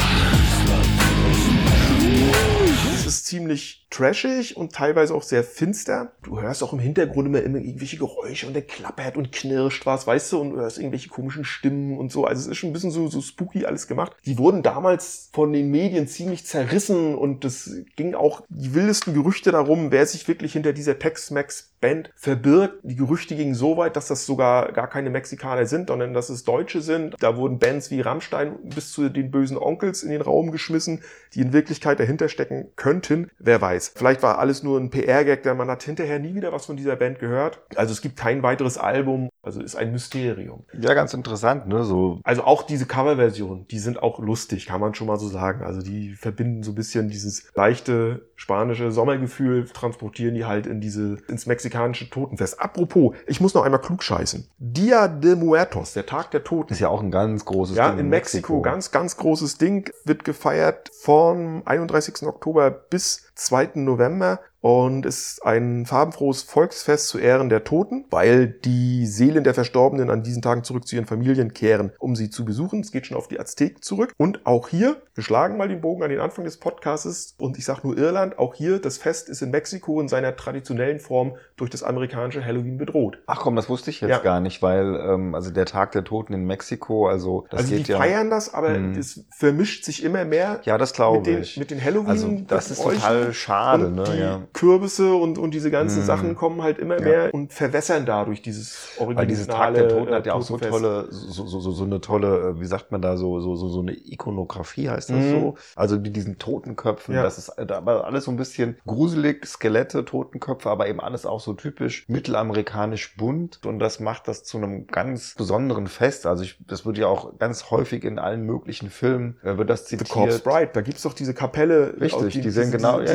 ziemlich 3.36 3.86
trashig 3.90 4.56
und 4.56 4.72
teilweise 4.72 5.14
auch 5.14 5.24
sehr 5.24 5.44
finster. 5.44 6.14
Du 6.24 6.40
hörst 6.40 6.64
auch 6.64 6.72
im 6.72 6.80
Hintergrund 6.80 7.28
immer, 7.28 7.42
immer 7.42 7.58
irgendwelche 7.58 7.98
Geräusche 7.98 8.48
und 8.48 8.54
der 8.54 8.62
klappert 8.62 9.18
und 9.18 9.34
knirscht 9.34 9.86
was, 9.86 10.08
weißt 10.08 10.32
du, 10.32 10.40
und 10.40 10.52
du 10.52 10.58
hörst 10.58 10.78
irgendwelche 10.78 11.10
komischen 11.10 11.44
Stimmen 11.44 11.98
und 11.98 12.14
so. 12.14 12.24
Also 12.24 12.42
es 12.42 12.48
ist 12.48 12.58
schon 12.58 12.70
ein 12.70 12.74
bisschen 12.74 12.92
so, 12.92 13.10
so 13.10 13.20
spooky 13.20 13.66
alles 13.66 13.88
gemacht. 13.88 14.16
Die 14.26 14.38
wurden 14.38 14.64
damals 14.64 15.30
von 15.34 15.52
den 15.52 15.70
Medien 15.70 16.08
ziemlich 16.08 16.46
zerrissen 16.46 17.14
und 17.16 17.44
es 17.44 17.84
ging 17.98 18.16
auch 18.16 18.42
die 18.48 18.74
wildesten 18.74 19.14
Gerüchte 19.14 19.52
darum, 19.52 19.92
wer 19.92 20.06
sich 20.06 20.26
wirklich 20.30 20.54
hinter 20.54 20.72
dieser 20.72 20.98
Tex-Mex 20.98 21.75
Band 21.86 22.10
verbirgt. 22.16 22.80
Die 22.82 22.96
Gerüchte 22.96 23.36
gingen 23.36 23.54
so 23.54 23.78
weit, 23.78 23.96
dass 23.96 24.08
das 24.08 24.26
sogar 24.26 24.72
gar 24.72 24.88
keine 24.88 25.12
Mexikaner 25.12 25.68
sind, 25.68 25.90
sondern 25.90 26.16
dass 26.16 26.30
es 26.30 26.44
Deutsche 26.44 26.82
sind. 26.82 27.16
Da 27.20 27.38
wurden 27.38 27.60
Bands 27.60 27.92
wie 27.92 28.02
Rammstein 28.02 28.58
bis 28.64 28.92
zu 28.92 29.08
den 29.10 29.30
bösen 29.30 29.56
Onkels 29.56 30.02
in 30.02 30.10
den 30.10 30.22
Raum 30.22 30.50
geschmissen, 30.52 31.04
die 31.36 31.42
in 31.42 31.54
Wirklichkeit 31.54 32.00
dahinter 32.00 32.28
stecken 32.28 32.72
könnten. 32.76 33.30
Wer 33.38 33.62
weiß. 33.62 33.94
Vielleicht 33.96 34.24
war 34.24 34.40
alles 34.40 34.64
nur 34.64 34.80
ein 34.80 34.90
PR-Gag, 34.90 35.44
denn 35.44 35.58
man 35.58 35.70
hat 35.70 35.84
hinterher 35.84 36.18
nie 36.18 36.34
wieder 36.34 36.52
was 36.52 36.66
von 36.66 36.76
dieser 36.76 36.96
Band 36.96 37.20
gehört. 37.20 37.62
Also 37.76 37.92
es 37.92 38.02
gibt 38.02 38.18
kein 38.18 38.42
weiteres 38.42 38.80
Album. 38.80 39.30
Also 39.46 39.62
ist 39.62 39.76
ein 39.76 39.92
Mysterium. 39.92 40.64
Ja, 40.80 40.94
ganz 40.96 41.14
interessant, 41.14 41.68
ne? 41.68 41.84
So 41.84 42.20
Also 42.24 42.44
auch 42.44 42.64
diese 42.64 42.86
Coverversionen, 42.88 43.68
die 43.68 43.80
sind 43.80 44.02
auch 44.02 44.20
lustig, 44.20 44.66
kann 44.66 44.82
man 44.82 44.96
schon 44.96 45.08
mal 45.08 45.20
so 45.20 45.28
sagen. 45.28 45.64
Also 45.64 45.82
die 45.82 46.14
verbinden 46.16 46.64
so 46.64 46.72
ein 46.72 46.76
bisschen 46.76 47.10
dieses 47.10 47.52
leichte 47.54 48.28
spanische 48.36 48.92
Sommergefühl, 48.92 49.66
transportieren 49.66 50.36
die 50.36 50.46
halt 50.46 50.68
in 50.68 50.82
diese, 50.82 51.18
ins 51.28 51.46
mexikanische 51.46 52.10
Totenfest. 52.10 52.60
Apropos, 52.60 53.16
ich 53.28 53.40
muss 53.40 53.54
noch 53.54 53.64
einmal 53.64 53.82
klug 53.82 54.04
scheißen. 54.04 54.50
Dia 54.58 55.08
de 55.08 55.36
Muertos, 55.36 55.94
der 55.94 56.06
Tag 56.06 56.32
der 56.32 56.44
Toten. 56.44 56.74
ist 56.74 56.80
ja 56.80 56.90
auch 56.90 57.02
ein 57.02 57.12
ganz 57.12 57.46
großes 57.46 57.78
Ja, 57.78 57.92
Ding 57.92 58.00
in 58.00 58.10
Mexiko, 58.10 58.62
ganz, 58.62 58.92
ganz 58.92 59.16
großes 59.18 59.58
Ding, 59.58 59.92
wird 60.04 60.26
gefeiert 60.26 60.90
vom 61.00 61.62
31. 61.66 62.24
Oktober 62.24 62.72
bis 62.72 63.32
2. 63.36 63.72
November 63.76 64.40
und 64.62 65.06
ist 65.06 65.46
ein 65.46 65.86
farbenfrohes 65.86 66.42
Volksfest 66.42 67.08
zu 67.10 67.20
Ehren 67.20 67.50
der 67.50 67.64
Toten, 67.64 68.06
weil 68.10 68.48
die 68.48 69.06
Seelen 69.06 69.44
der 69.44 69.54
Verstorbenen 69.54 70.10
an 70.10 70.24
diesen 70.24 70.42
Tagen 70.42 70.64
zurück 70.64 70.88
zu 70.88 70.96
ihren 70.96 71.06
Familien 71.06 71.54
kehren, 71.54 71.92
um 72.00 72.16
sie 72.16 72.32
zu 72.32 72.46
besuchen. 72.46 72.80
Es 72.80 72.92
geht 72.92 73.06
schon 73.06 73.16
auf 73.16 73.28
die 73.28 73.40
Azteken 73.40 73.84
zurück. 73.84 74.12
Und 74.18 74.44
auch 74.48 74.68
hier, 74.70 75.04
wir 75.14 75.24
schlagen 75.24 75.58
mal 75.58 75.68
den 75.68 75.82
Bogen 75.82 76.02
an 76.02 76.10
den 76.10 76.20
Anfang 76.20 76.46
des 76.46 76.58
Podcasts 76.58 77.36
und 77.38 77.60
ich 77.60 77.66
sage 77.66 77.82
nur 77.84 77.96
Irland, 77.96 78.40
auch 78.40 78.56
hier, 78.56 78.80
das 78.80 78.98
Fest 78.98 79.30
ist 79.30 79.44
in 79.44 79.52
Mexiko 79.52 80.02
in 80.02 80.08
seiner 80.08 80.36
traditionellen 80.36 81.00
Form 81.00 81.36
durch 81.58 81.70
das 81.70 81.84
amerikanische 81.84 82.44
Halloween 82.44 82.80
bedroht. 82.80 83.20
Ach 83.28 83.42
komm, 83.42 83.56
das 83.56 83.70
wusste 83.70 83.92
ich 83.92 84.02
jetzt 84.02 84.10
Ja. 84.10 84.18
gar 84.18 84.40
nicht, 84.40 84.64
weil 84.64 84.96
ähm, 84.96 85.36
also 85.36 85.52
der 85.52 85.68
Tag 85.68 85.92
der 85.92 86.04
Toten 86.04 86.34
in 86.34 86.44
Mexiko, 86.46 87.08
also 87.08 87.46
das 87.52 87.60
also 87.62 87.72
die 87.72 87.78
geht 87.78 87.90
ja. 87.90 87.98
feiern 88.00 88.32
das, 88.32 88.52
aber 88.52 88.70
Mhm. 88.70 88.98
es 88.98 89.24
vermischt 89.30 89.86
sich 89.86 90.04
immer 90.04 90.26
mehr 90.26 90.60
Ja, 90.64 90.80
das 90.80 90.94
glaube 90.94 91.18
mit 91.20 91.28
den, 91.28 91.42
ich. 91.44 91.58
mit 91.58 91.70
den 91.70 91.84
Halloween. 91.84 92.10
also 92.10 92.32
das 92.48 92.72
ist 92.72 92.78
Gebräuchen. 92.80 93.02
Schade, 93.34 93.88
und 93.88 93.96
ne? 93.96 94.04
die 94.06 94.20
Ja. 94.20 94.42
Kürbisse 94.54 95.14
und, 95.16 95.38
und 95.38 95.52
diese 95.54 95.72
ganzen 95.72 96.02
Mhm. 96.02 96.06
Sachen 96.06 96.36
kommen 96.36 96.62
halt 96.64 96.78
immer 96.80 97.00
Ja. 97.00 97.06
mehr 97.06 97.34
und 97.34 97.54
verwässern 97.54 98.06
dadurch 98.06 98.42
dieses 98.42 98.90
originale 98.98 99.18
Weil 99.18 99.28
dieses 99.28 99.48
Tag 99.48 99.74
der 99.74 99.90
Toten 99.90 100.14
hat 100.14 100.26
ja 100.26 100.34
auch 100.34 100.42
so 100.42 100.58
tolle, 100.58 101.08
so, 101.10 101.46
so, 101.46 101.60
so, 101.60 101.72
so 101.72 101.84
eine 101.84 102.02
tolle, 102.02 102.50
äh, 102.56 102.60
wie 102.62 102.66
sagt 102.66 102.92
man 102.92 103.02
da, 103.02 103.18
so, 103.18 103.40
so, 103.40 103.56
so, 103.56 103.70
so 103.70 103.80
eine 103.82 103.94
Ikonografie 103.94 104.90
heißt 104.90 105.10
das 105.10 105.16
Mhm. 105.18 105.32
so. 105.32 105.56
Also 105.76 105.98
die, 105.98 106.12
diesen 106.12 106.38
Totenköpfen, 106.40 107.16
Ja. 107.16 107.24
das 107.24 107.38
ist 107.38 107.50
äh, 107.58 107.66
aber 107.72 108.06
alles 108.06 108.26
so 108.26 108.32
ein 108.32 108.38
bisschen 108.38 108.78
gruselig, 108.86 109.46
Skelette, 109.46 110.06
Totenköpfe, 110.06 110.70
aber 110.70 110.88
eben 110.88 111.00
alles 111.00 111.26
auch 111.26 111.40
so 111.40 111.54
typisch 111.54 112.06
mittelamerikanisch 112.08 113.16
bunt 113.18 113.60
und 113.66 113.80
das 113.80 114.00
macht 114.00 114.28
das 114.28 114.44
zu 114.44 114.58
einem 114.58 114.88
ganz 114.88 115.36
besonderen 115.36 115.88
Fest. 115.88 116.26
Also 116.26 116.44
ich, 116.44 116.58
das 116.68 116.86
wird 116.86 116.98
ja 116.98 117.08
auch 117.08 117.38
ganz 117.40 117.72
häufig 117.72 118.04
in 118.04 118.20
allen 118.20 118.44
möglichen 118.46 118.90
Filmen, 118.90 119.38
äh, 119.44 119.58
wird 119.58 119.70
das 119.70 119.88
The 119.88 119.98
zitiert. 119.98 120.10
Corpse 120.10 120.40
Bride, 120.40 120.70
da 120.74 120.82
gibt's 120.82 121.04
doch 121.04 121.14
diese 121.14 121.34
Kapelle. 121.34 121.96
Richtig, 122.00 122.14
auch 122.14 122.28
die 122.28 122.50
sehen 122.50 122.72
genau- 122.72 123.00
ja, 123.00 123.06
diese 123.06 123.14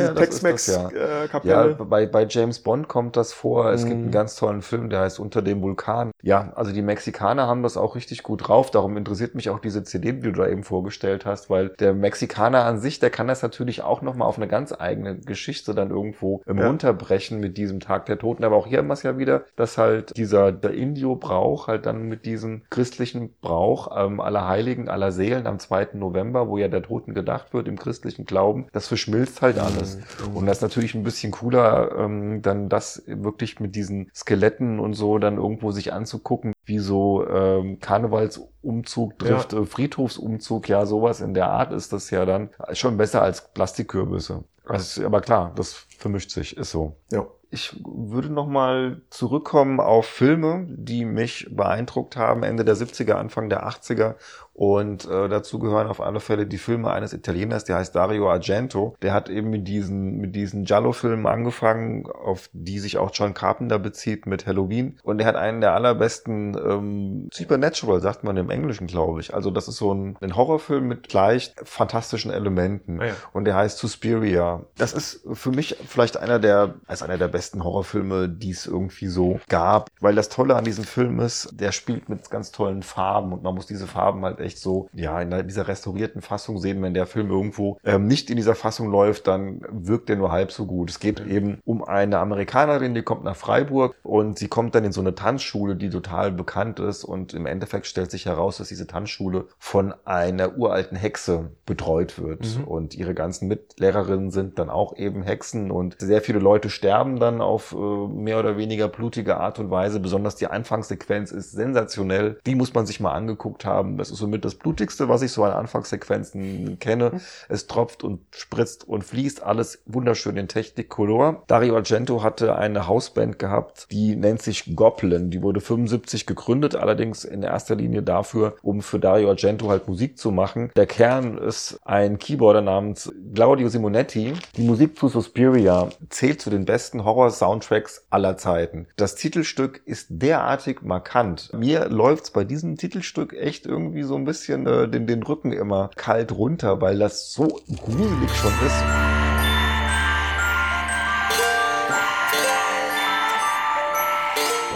ja. 0.67 0.89
äh, 0.89 1.27
Ja, 1.43 1.67
bei, 1.85 2.05
bei 2.05 2.25
James 2.29 2.59
Bond 2.59 2.87
kommt 2.87 3.17
das 3.17 3.33
vor. 3.33 3.71
Es 3.71 3.85
gibt 3.85 3.97
Mhm. 3.97 4.03
einen 4.03 4.11
ganz 4.11 4.35
tollen 4.35 4.61
Film, 4.61 4.89
der 4.89 5.01
heißt 5.01 5.19
Unter 5.19 5.41
dem 5.41 5.61
Vulkan. 5.61 6.11
Ja, 6.23 6.51
also 6.55 6.71
die 6.71 6.81
Mexikaner 6.81 7.47
haben 7.47 7.63
das 7.63 7.77
auch 7.77 7.95
richtig 7.95 8.23
gut 8.23 8.47
drauf. 8.47 8.71
Darum 8.71 8.97
interessiert 8.97 9.35
mich 9.35 9.49
auch 9.49 9.59
diese 9.59 9.83
CD, 9.83 10.13
die 10.13 10.21
du 10.21 10.31
da 10.31 10.47
eben 10.47 10.63
vorgestellt 10.63 11.25
hast, 11.25 11.49
weil 11.49 11.69
der 11.79 11.93
Mexikaner 11.93 12.65
an 12.65 12.79
sich, 12.79 12.99
der 12.99 13.09
kann 13.09 13.27
das 13.27 13.41
natürlich 13.41 13.81
auch 13.83 14.01
nochmal 14.01 14.27
auf 14.27 14.37
eine 14.37 14.47
ganz 14.47 14.73
eigene 14.77 15.17
Geschichte 15.17 15.73
dann 15.73 15.89
irgendwo 15.89 16.41
Ja. 16.47 16.67
runterbrechen 16.67 17.39
mit 17.39 17.57
diesem 17.57 17.79
Tag 17.79 18.05
der 18.05 18.17
Toten. 18.19 18.43
Aber 18.43 18.55
auch 18.55 18.67
hier 18.67 18.79
haben 18.79 18.87
wir 18.87 18.93
es 18.93 19.03
ja 19.03 19.17
wieder, 19.17 19.43
dass 19.55 19.77
halt 19.77 20.15
dieser 20.17 20.51
der 20.51 20.71
Indio-Brauch 20.73 21.67
halt 21.67 21.85
dann 21.85 22.03
mit 22.03 22.25
diesem 22.25 22.61
christlichen 22.69 23.33
Brauch 23.41 23.89
ähm, 23.95 24.19
aller 24.19 24.47
Heiligen, 24.47 24.89
aller 24.89 25.11
Seelen 25.11 25.47
am 25.47 25.59
2. 25.59 25.89
November, 25.93 26.47
wo 26.47 26.57
ja 26.57 26.67
der 26.67 26.83
Toten 26.83 27.13
gedacht 27.13 27.53
wird 27.53 27.67
im 27.67 27.77
christlichen 27.77 28.25
Glauben, 28.25 28.67
das 28.73 28.87
verschmilzt 28.87 29.41
halt 29.41 29.57
alles. 29.59 29.90
Ist. 29.95 30.27
Und 30.33 30.45
das 30.45 30.57
ist 30.57 30.61
natürlich 30.61 30.95
ein 30.95 31.03
bisschen 31.03 31.31
cooler, 31.31 31.95
ähm, 31.97 32.41
dann 32.41 32.69
das 32.69 33.03
wirklich 33.05 33.59
mit 33.59 33.75
diesen 33.75 34.09
Skeletten 34.13 34.79
und 34.79 34.93
so 34.93 35.17
dann 35.17 35.37
irgendwo 35.37 35.71
sich 35.71 35.93
anzugucken, 35.93 36.53
wie 36.65 36.79
so 36.79 37.27
ähm, 37.27 37.79
Karnevalsumzug 37.79 39.19
trifft, 39.19 39.53
äh, 39.53 39.65
Friedhofsumzug, 39.65 40.69
ja, 40.69 40.85
sowas 40.85 41.21
in 41.21 41.33
der 41.33 41.49
Art 41.49 41.71
ist 41.71 41.93
das 41.93 42.09
ja 42.09 42.25
dann 42.25 42.49
schon 42.73 42.97
besser 42.97 43.21
als 43.21 43.53
Plastikkürbisse. 43.53 44.43
Also, 44.65 45.05
aber 45.05 45.21
klar, 45.21 45.51
das 45.55 45.73
vermischt 45.97 46.31
sich, 46.31 46.57
ist 46.57 46.71
so. 46.71 46.95
Ja. 47.11 47.27
Ich 47.53 47.75
würde 47.83 48.29
noch 48.29 48.47
mal 48.47 49.01
zurückkommen 49.09 49.81
auf 49.81 50.05
Filme, 50.05 50.65
die 50.69 51.03
mich 51.03 51.49
beeindruckt 51.51 52.15
haben, 52.15 52.43
Ende 52.43 52.63
der 52.63 52.77
70er, 52.77 53.15
Anfang 53.15 53.49
der 53.49 53.67
80er. 53.67 54.15
Und 54.61 55.05
äh, 55.09 55.27
dazu 55.27 55.57
gehören 55.57 55.87
auf 55.87 55.99
alle 55.99 56.19
Fälle 56.19 56.45
die 56.45 56.59
Filme 56.59 56.91
eines 56.91 57.13
Italieners, 57.13 57.63
der 57.63 57.77
heißt 57.77 57.95
Dario 57.95 58.29
Argento. 58.29 58.95
Der 59.01 59.11
hat 59.11 59.27
eben 59.27 59.49
mit 59.49 59.67
diesen, 59.67 60.17
mit 60.17 60.35
diesen 60.35 60.65
Giallo-Filmen 60.65 61.25
angefangen, 61.25 62.05
auf 62.05 62.47
die 62.53 62.77
sich 62.77 62.99
auch 62.99 63.09
John 63.11 63.33
Carpenter 63.33 63.79
bezieht 63.79 64.27
mit 64.27 64.45
Halloween. 64.45 64.99
Und 65.01 65.19
er 65.19 65.25
hat 65.25 65.35
einen 65.35 65.61
der 65.61 65.73
allerbesten 65.73 66.55
ähm, 66.55 67.27
Supernatural, 67.33 68.01
sagt 68.01 68.23
man 68.23 68.37
im 68.37 68.51
Englischen, 68.51 68.85
glaube 68.85 69.19
ich. 69.21 69.33
Also 69.33 69.49
das 69.49 69.67
ist 69.67 69.77
so 69.77 69.95
ein, 69.95 70.15
ein 70.21 70.35
Horrorfilm 70.35 70.87
mit 70.87 71.09
gleich 71.09 71.55
fantastischen 71.63 72.29
Elementen. 72.29 73.01
Ah 73.01 73.05
ja. 73.07 73.13
Und 73.33 73.45
der 73.45 73.55
heißt 73.55 73.79
Suspiria. 73.79 74.61
Das 74.77 74.93
ist 74.93 75.25
für 75.33 75.49
mich 75.49 75.75
vielleicht 75.87 76.17
einer 76.17 76.37
der, 76.37 76.75
als 76.85 77.01
einer 77.01 77.17
der 77.17 77.29
besten 77.29 77.63
Horrorfilme, 77.63 78.29
die 78.29 78.51
es 78.51 78.67
irgendwie 78.67 79.07
so 79.07 79.39
gab. 79.49 79.89
Weil 79.99 80.13
das 80.13 80.29
Tolle 80.29 80.55
an 80.55 80.65
diesem 80.65 80.83
Film 80.83 81.19
ist, 81.19 81.49
der 81.51 81.71
spielt 81.71 82.09
mit 82.09 82.29
ganz 82.29 82.51
tollen 82.51 82.83
Farben 82.83 83.33
und 83.33 83.41
man 83.41 83.55
muss 83.55 83.65
diese 83.65 83.87
Farben 83.87 84.23
halt 84.23 84.39
echt 84.39 84.50
so, 84.59 84.89
ja, 84.93 85.21
in 85.21 85.47
dieser 85.47 85.67
restaurierten 85.67 86.21
Fassung 86.21 86.57
sehen. 86.59 86.81
Wenn 86.81 86.93
der 86.93 87.05
Film 87.05 87.29
irgendwo 87.29 87.77
ähm, 87.83 88.07
nicht 88.07 88.29
in 88.29 88.35
dieser 88.35 88.55
Fassung 88.55 88.89
läuft, 88.89 89.27
dann 89.27 89.61
wirkt 89.69 90.09
der 90.09 90.15
nur 90.17 90.31
halb 90.31 90.51
so 90.51 90.65
gut. 90.65 90.89
Es 90.89 90.99
geht 90.99 91.19
eben 91.19 91.59
um 91.65 91.83
eine 91.83 92.19
Amerikanerin, 92.19 92.93
die 92.95 93.01
kommt 93.03 93.23
nach 93.23 93.35
Freiburg 93.35 93.95
und 94.03 94.39
sie 94.39 94.47
kommt 94.47 94.75
dann 94.75 94.83
in 94.85 94.91
so 94.91 95.01
eine 95.01 95.15
Tanzschule, 95.15 95.75
die 95.75 95.89
total 95.89 96.31
bekannt 96.31 96.79
ist 96.79 97.03
und 97.03 97.33
im 97.33 97.45
Endeffekt 97.45 97.85
stellt 97.87 98.11
sich 98.11 98.25
heraus, 98.25 98.57
dass 98.57 98.67
diese 98.69 98.87
Tanzschule 98.87 99.45
von 99.59 99.93
einer 100.05 100.57
uralten 100.57 100.97
Hexe 100.97 101.51
betreut 101.65 102.19
wird 102.19 102.31
Mhm. 102.57 102.63
und 102.65 102.95
ihre 102.95 103.13
ganzen 103.13 103.47
Mitlehrerinnen 103.47 104.31
sind 104.31 104.59
dann 104.59 104.69
auch 104.69 104.95
eben 104.95 105.23
Hexen 105.23 105.71
und 105.71 105.95
sehr 105.99 106.21
viele 106.21 106.39
Leute 106.39 106.69
sterben 106.69 107.19
dann 107.19 107.41
auf 107.41 107.73
äh, 107.73 107.75
mehr 107.77 108.39
oder 108.39 108.57
weniger 108.57 108.87
blutige 108.87 109.37
Art 109.37 109.59
und 109.59 109.69
Weise. 109.69 109.99
Besonders 109.99 110.35
die 110.35 110.47
Anfangssequenz 110.47 111.31
ist 111.31 111.51
sensationell. 111.51 112.39
Die 112.45 112.55
muss 112.55 112.73
man 112.73 112.85
sich 112.85 112.99
mal 112.99 113.11
angeguckt 113.13 113.65
haben. 113.65 113.97
Das 113.97 114.11
ist 114.11 114.21
somit 114.31 114.45
das 114.45 114.55
blutigste, 114.55 115.09
was 115.09 115.21
ich 115.23 115.31
so 115.33 115.43
an 115.43 115.51
Anfangssequenzen 115.51 116.79
kenne. 116.79 117.19
Es 117.49 117.67
tropft 117.67 118.01
und 118.01 118.21
spritzt 118.31 118.87
und 118.87 119.03
fließt 119.03 119.43
alles 119.43 119.83
wunderschön 119.85 120.37
in 120.37 120.47
Technicolor. 120.47 121.43
Dario 121.47 121.75
Argento 121.75 122.23
hatte 122.23 122.55
eine 122.55 122.87
Hausband 122.87 123.39
gehabt, 123.39 123.87
die 123.91 124.15
nennt 124.15 124.41
sich 124.41 124.73
Goblin. 124.73 125.31
Die 125.31 125.41
wurde 125.41 125.59
75 125.59 126.25
gegründet, 126.25 126.75
allerdings 126.75 127.25
in 127.25 127.43
erster 127.43 127.75
Linie 127.75 128.03
dafür, 128.03 128.55
um 128.61 128.81
für 128.81 128.99
Dario 128.99 129.27
Argento 129.27 129.69
halt 129.69 129.89
Musik 129.89 130.17
zu 130.17 130.31
machen. 130.31 130.71
Der 130.77 130.85
Kern 130.85 131.37
ist 131.37 131.77
ein 131.83 132.17
Keyboarder 132.17 132.61
namens 132.61 133.11
Claudio 133.35 133.67
Simonetti. 133.67 134.33
Die 134.55 134.63
Musik 134.63 134.97
zu 134.97 135.09
Suspiria 135.09 135.89
zählt 136.09 136.39
zu 136.41 136.49
den 136.49 136.63
besten 136.63 137.03
Horror-Soundtracks 137.03 138.05
aller 138.09 138.37
Zeiten. 138.37 138.87
Das 138.95 139.15
Titelstück 139.15 139.81
ist 139.83 140.07
derartig 140.09 140.83
markant. 140.83 141.51
Mir 141.53 141.89
läuft's 141.89 142.31
bei 142.31 142.45
diesem 142.45 142.77
Titelstück 142.77 143.33
echt 143.33 143.65
irgendwie 143.65 144.03
so 144.03 144.20
ein 144.21 144.25
bisschen 144.25 144.67
äh, 144.67 144.87
den, 144.87 145.07
den 145.07 145.23
Rücken 145.23 145.51
immer 145.51 145.89
kalt 145.95 146.31
runter, 146.31 146.81
weil 146.81 146.99
das 146.99 147.33
so 147.33 147.59
gruselig 147.75 148.31
schon 148.35 148.53
ist. 148.65 149.20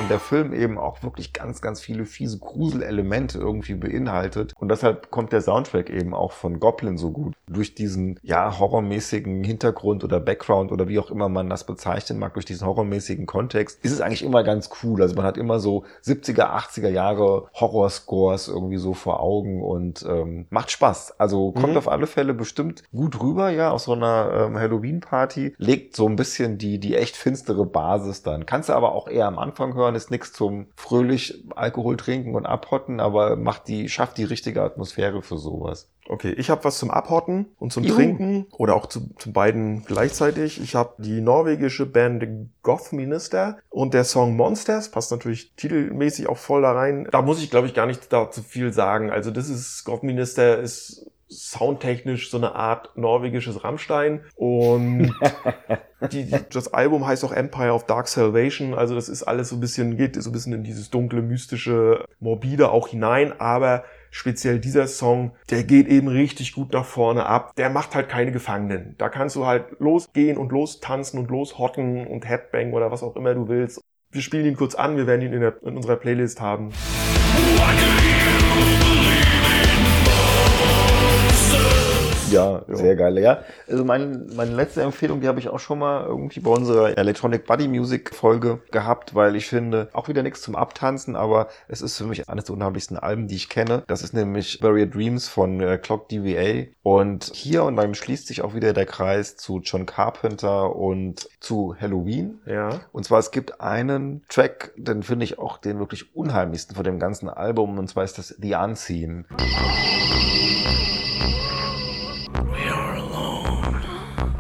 Und 0.06 0.12
der 0.12 0.20
Film 0.20 0.54
eben 0.54 0.78
auch 0.78 1.02
wirklich 1.02 1.34
ganz, 1.34 1.64
ganz 1.64 1.82
viele 1.82 2.06
fiese 2.06 2.38
Gruselelemente 2.38 3.40
irgendwie 3.40 3.74
beinhaltet. 3.74 4.54
Und 4.60 4.70
deshalb 4.70 5.10
kommt 5.10 5.34
der 5.34 5.42
Soundtrack 5.42 5.90
eben 5.90 6.14
auch 6.14 6.32
von 6.32 6.60
Goblin 6.60 6.96
so 7.00 7.10
gut. 7.10 7.34
Durch 7.48 7.74
diesen, 7.74 8.20
ja, 8.22 8.60
horrormäßigen 8.60 9.44
Hintergrund 9.44 10.04
oder 10.04 10.20
Background 10.20 10.72
oder 10.72 10.88
wie 10.88 11.00
auch 11.00 11.10
immer 11.10 11.28
man 11.28 11.50
das 11.50 11.66
bezeichnen 11.66 12.20
mag, 12.20 12.36
durch 12.36 12.46
diesen 12.46 12.68
horrormäßigen 12.68 13.26
Kontext, 13.26 13.84
ist 13.84 13.92
es 13.94 14.00
eigentlich 14.02 14.24
immer 14.24 14.44
ganz 14.44 14.70
cool. 14.84 15.02
Also 15.02 15.16
man 15.16 15.26
hat 15.26 15.38
immer 15.38 15.60
so 15.60 15.86
70er, 16.06 16.52
80er 16.56 16.90
Jahre 16.90 17.48
Horrorscores 17.56 18.48
irgendwie 18.48 18.78
so 18.78 18.94
vor 18.94 19.22
Augen 19.22 19.64
und 19.64 20.06
ähm, 20.08 20.46
macht 20.52 20.70
Spaß. 20.70 21.20
Also 21.20 21.52
kommt 21.52 21.72
Mhm. 21.72 21.78
auf 21.78 21.88
alle 21.90 22.06
Fälle 22.06 22.36
bestimmt 22.36 22.84
gut 22.94 23.20
rüber, 23.22 23.50
ja, 23.50 23.72
aus 23.72 23.86
so 23.86 23.94
einer 23.94 24.46
ähm, 24.50 24.60
Halloween-Party. 24.60 25.56
Legt 25.58 25.96
so 25.96 26.08
ein 26.08 26.16
bisschen 26.16 26.60
die, 26.60 26.80
die 26.80 26.96
echt 26.96 27.16
finstere 27.16 27.66
Basis 27.66 28.22
dann. 28.22 28.46
Kannst 28.46 28.70
du 28.70 28.74
aber 28.74 28.92
auch 28.94 29.08
eher 29.08 29.26
am 29.26 29.40
Anfang 29.40 29.74
hören, 29.74 29.95
ist 29.96 30.12
nichts 30.12 30.34
zum 30.34 30.68
fröhlich 30.76 31.44
Alkohol 31.56 31.98
trinken 31.98 32.36
und 32.36 32.46
abhotten, 32.46 33.00
aber 33.00 33.36
macht 33.36 33.68
die, 33.68 33.90
schafft 33.90 34.18
die 34.18 34.24
richtige 34.24 34.62
Atmosphäre 34.62 35.22
für 35.22 35.38
sowas. 35.38 35.90
Okay, 36.08 36.34
ich 36.38 36.52
habe 36.52 36.64
was 36.64 36.78
zum 36.78 36.92
Abhotten 36.92 37.48
und 37.58 37.74
zum 37.74 37.84
Juhu. 37.84 37.96
Trinken 37.96 38.46
oder 38.52 38.76
auch 38.76 38.86
zu, 38.86 39.10
zu 39.18 39.34
beiden 39.34 39.84
gleichzeitig. 39.86 40.62
Ich 40.62 40.76
habe 40.76 40.94
die 41.00 41.20
norwegische 41.20 41.88
Band 41.88 42.24
Goth 42.62 42.94
Minister 42.94 43.58
und 43.70 43.96
der 43.96 44.04
Song 44.04 44.36
Monsters 44.36 44.92
passt 44.92 45.12
natürlich 45.12 45.56
titelmäßig 45.56 46.30
auch 46.30 46.38
voll 46.38 46.62
da 46.62 46.74
rein. 46.74 47.08
Da 47.12 47.24
muss 47.24 47.42
ich 47.42 47.50
glaube 47.50 47.68
ich 47.68 47.74
gar 47.74 47.88
nicht 47.88 48.14
dazu 48.14 48.44
viel 48.44 48.72
sagen. 48.72 49.10
Also 49.10 49.32
das 49.32 49.50
ist 49.50 49.84
Goth 49.84 50.04
Minister 50.04 50.60
ist 50.60 51.10
soundtechnisch 51.30 52.30
so 52.30 52.38
eine 52.38 52.56
Art 52.56 52.96
norwegisches 52.96 53.64
Rammstein 53.64 54.24
und 54.36 55.14
die, 56.12 56.30
das 56.52 56.74
Album 56.74 57.06
heißt 57.06 57.26
auch 57.26 57.32
Empire 57.32 57.74
of 57.74 57.86
Dark 57.86 58.08
Salvation, 58.08 58.74
also 58.74 58.96
das 58.96 59.10
ist 59.10 59.24
alles 59.24 59.50
so 59.50 59.56
ein 59.56 59.60
bisschen, 59.60 59.98
geht 59.98 60.22
so 60.22 60.30
ein 60.30 60.34
bisschen 60.34 60.54
in 60.54 60.64
dieses 60.64 60.90
dunkle, 60.90 61.22
mystische, 61.22 62.06
morbide 62.20 62.70
auch 62.70 62.88
hinein, 62.90 63.34
aber 63.40 63.84
speziell 64.12 64.60
dieser 64.60 64.88
Song, 64.88 65.32
der 65.50 65.64
geht 65.64 65.88
eben 65.88 66.08
richtig 66.08 66.54
gut 66.54 66.72
nach 66.72 66.86
vorne 66.86 67.26
ab. 67.26 67.54
Der 67.58 67.70
macht 67.70 67.96
halt 67.96 68.08
keine 68.08 68.32
Gefangenen. 68.32 68.96
Da 68.98 69.10
kannst 69.10 69.36
du 69.36 69.46
halt 69.46 69.80
losgehen 69.80 70.38
und 70.38 70.54
lostanzen 70.54 71.20
und 71.20 71.30
loshocken 71.30 72.08
und 72.08 72.28
Headbang 72.28 72.72
oder 72.74 72.92
was 72.92 73.04
auch 73.04 73.16
immer 73.18 73.34
du 73.34 73.50
willst. 73.50 73.82
Wir 74.12 74.22
spielen 74.22 74.46
ihn 74.46 74.56
kurz 74.56 74.76
an, 74.76 74.96
wir 74.96 75.08
werden 75.08 75.22
ihn 75.22 75.34
in, 75.34 75.42
der, 75.42 75.62
in 75.64 75.76
unserer 75.76 75.98
Playlist 75.98 76.40
haben. 76.40 76.72
Sehr 82.96 83.12
geil. 83.12 83.20
Ja, 83.20 83.44
also 83.68 83.84
meine, 83.84 84.26
meine 84.36 84.52
letzte 84.52 84.82
Empfehlung, 84.82 85.22
die 85.22 85.28
habe 85.28 85.40
ich 85.40 85.50
auch 85.50 85.60
schon 85.60 85.80
mal 85.80 86.06
irgendwie 86.06 86.40
bei 86.40 86.52
unserer 86.52 86.98
Electronic 86.98 87.46
Body 87.46 87.68
Music 87.68 88.14
Folge 88.14 88.60
gehabt, 88.72 89.16
weil 89.16 89.36
ich 89.36 89.48
finde, 89.48 89.90
auch 89.94 90.08
wieder 90.08 90.24
nichts 90.24 90.42
zum 90.42 90.56
Abtanzen, 90.56 91.16
aber 91.16 91.48
es 91.68 91.82
ist 91.82 91.98
für 91.98 92.06
mich 92.06 92.30
eines 92.30 92.46
der 92.46 92.56
unheimlichsten 92.56 92.98
Alben, 92.98 93.28
die 93.28 93.36
ich 93.36 93.50
kenne. 93.50 93.84
Das 93.88 94.02
ist 94.02 94.14
nämlich 94.14 94.60
Barrier 94.60 94.88
Dreams 94.88 95.28
von 95.28 95.60
äh, 95.62 95.78
Clock 95.78 96.10
DVA. 96.10 96.68
Und 96.84 97.32
hier, 97.34 97.64
und 97.64 97.76
dann 97.76 97.96
schließt 97.96 98.28
sich 98.28 98.42
auch 98.42 98.54
wieder 98.54 98.74
der 98.74 98.86
Kreis 98.86 99.38
zu 99.38 99.60
John 99.60 99.86
Carpenter 99.86 100.76
und 100.76 101.30
zu 101.40 101.76
Halloween. 101.80 102.40
Ja. 102.46 102.82
Und 102.92 103.06
zwar, 103.06 103.20
es 103.20 103.32
gibt 103.32 103.62
einen 103.62 104.24
Track, 104.30 104.72
den 104.76 105.04
finde 105.04 105.26
ich 105.26 105.40
auch 105.40 105.58
den 105.58 105.80
wirklich 105.80 106.16
unheimlichsten 106.16 106.76
von 106.76 106.84
dem 106.84 107.00
ganzen 107.00 107.30
Album, 107.30 107.78
und 107.78 107.88
zwar 107.90 108.04
ist 108.04 108.18
das 108.18 108.36
The 108.40 108.56
Unseen. 108.56 109.26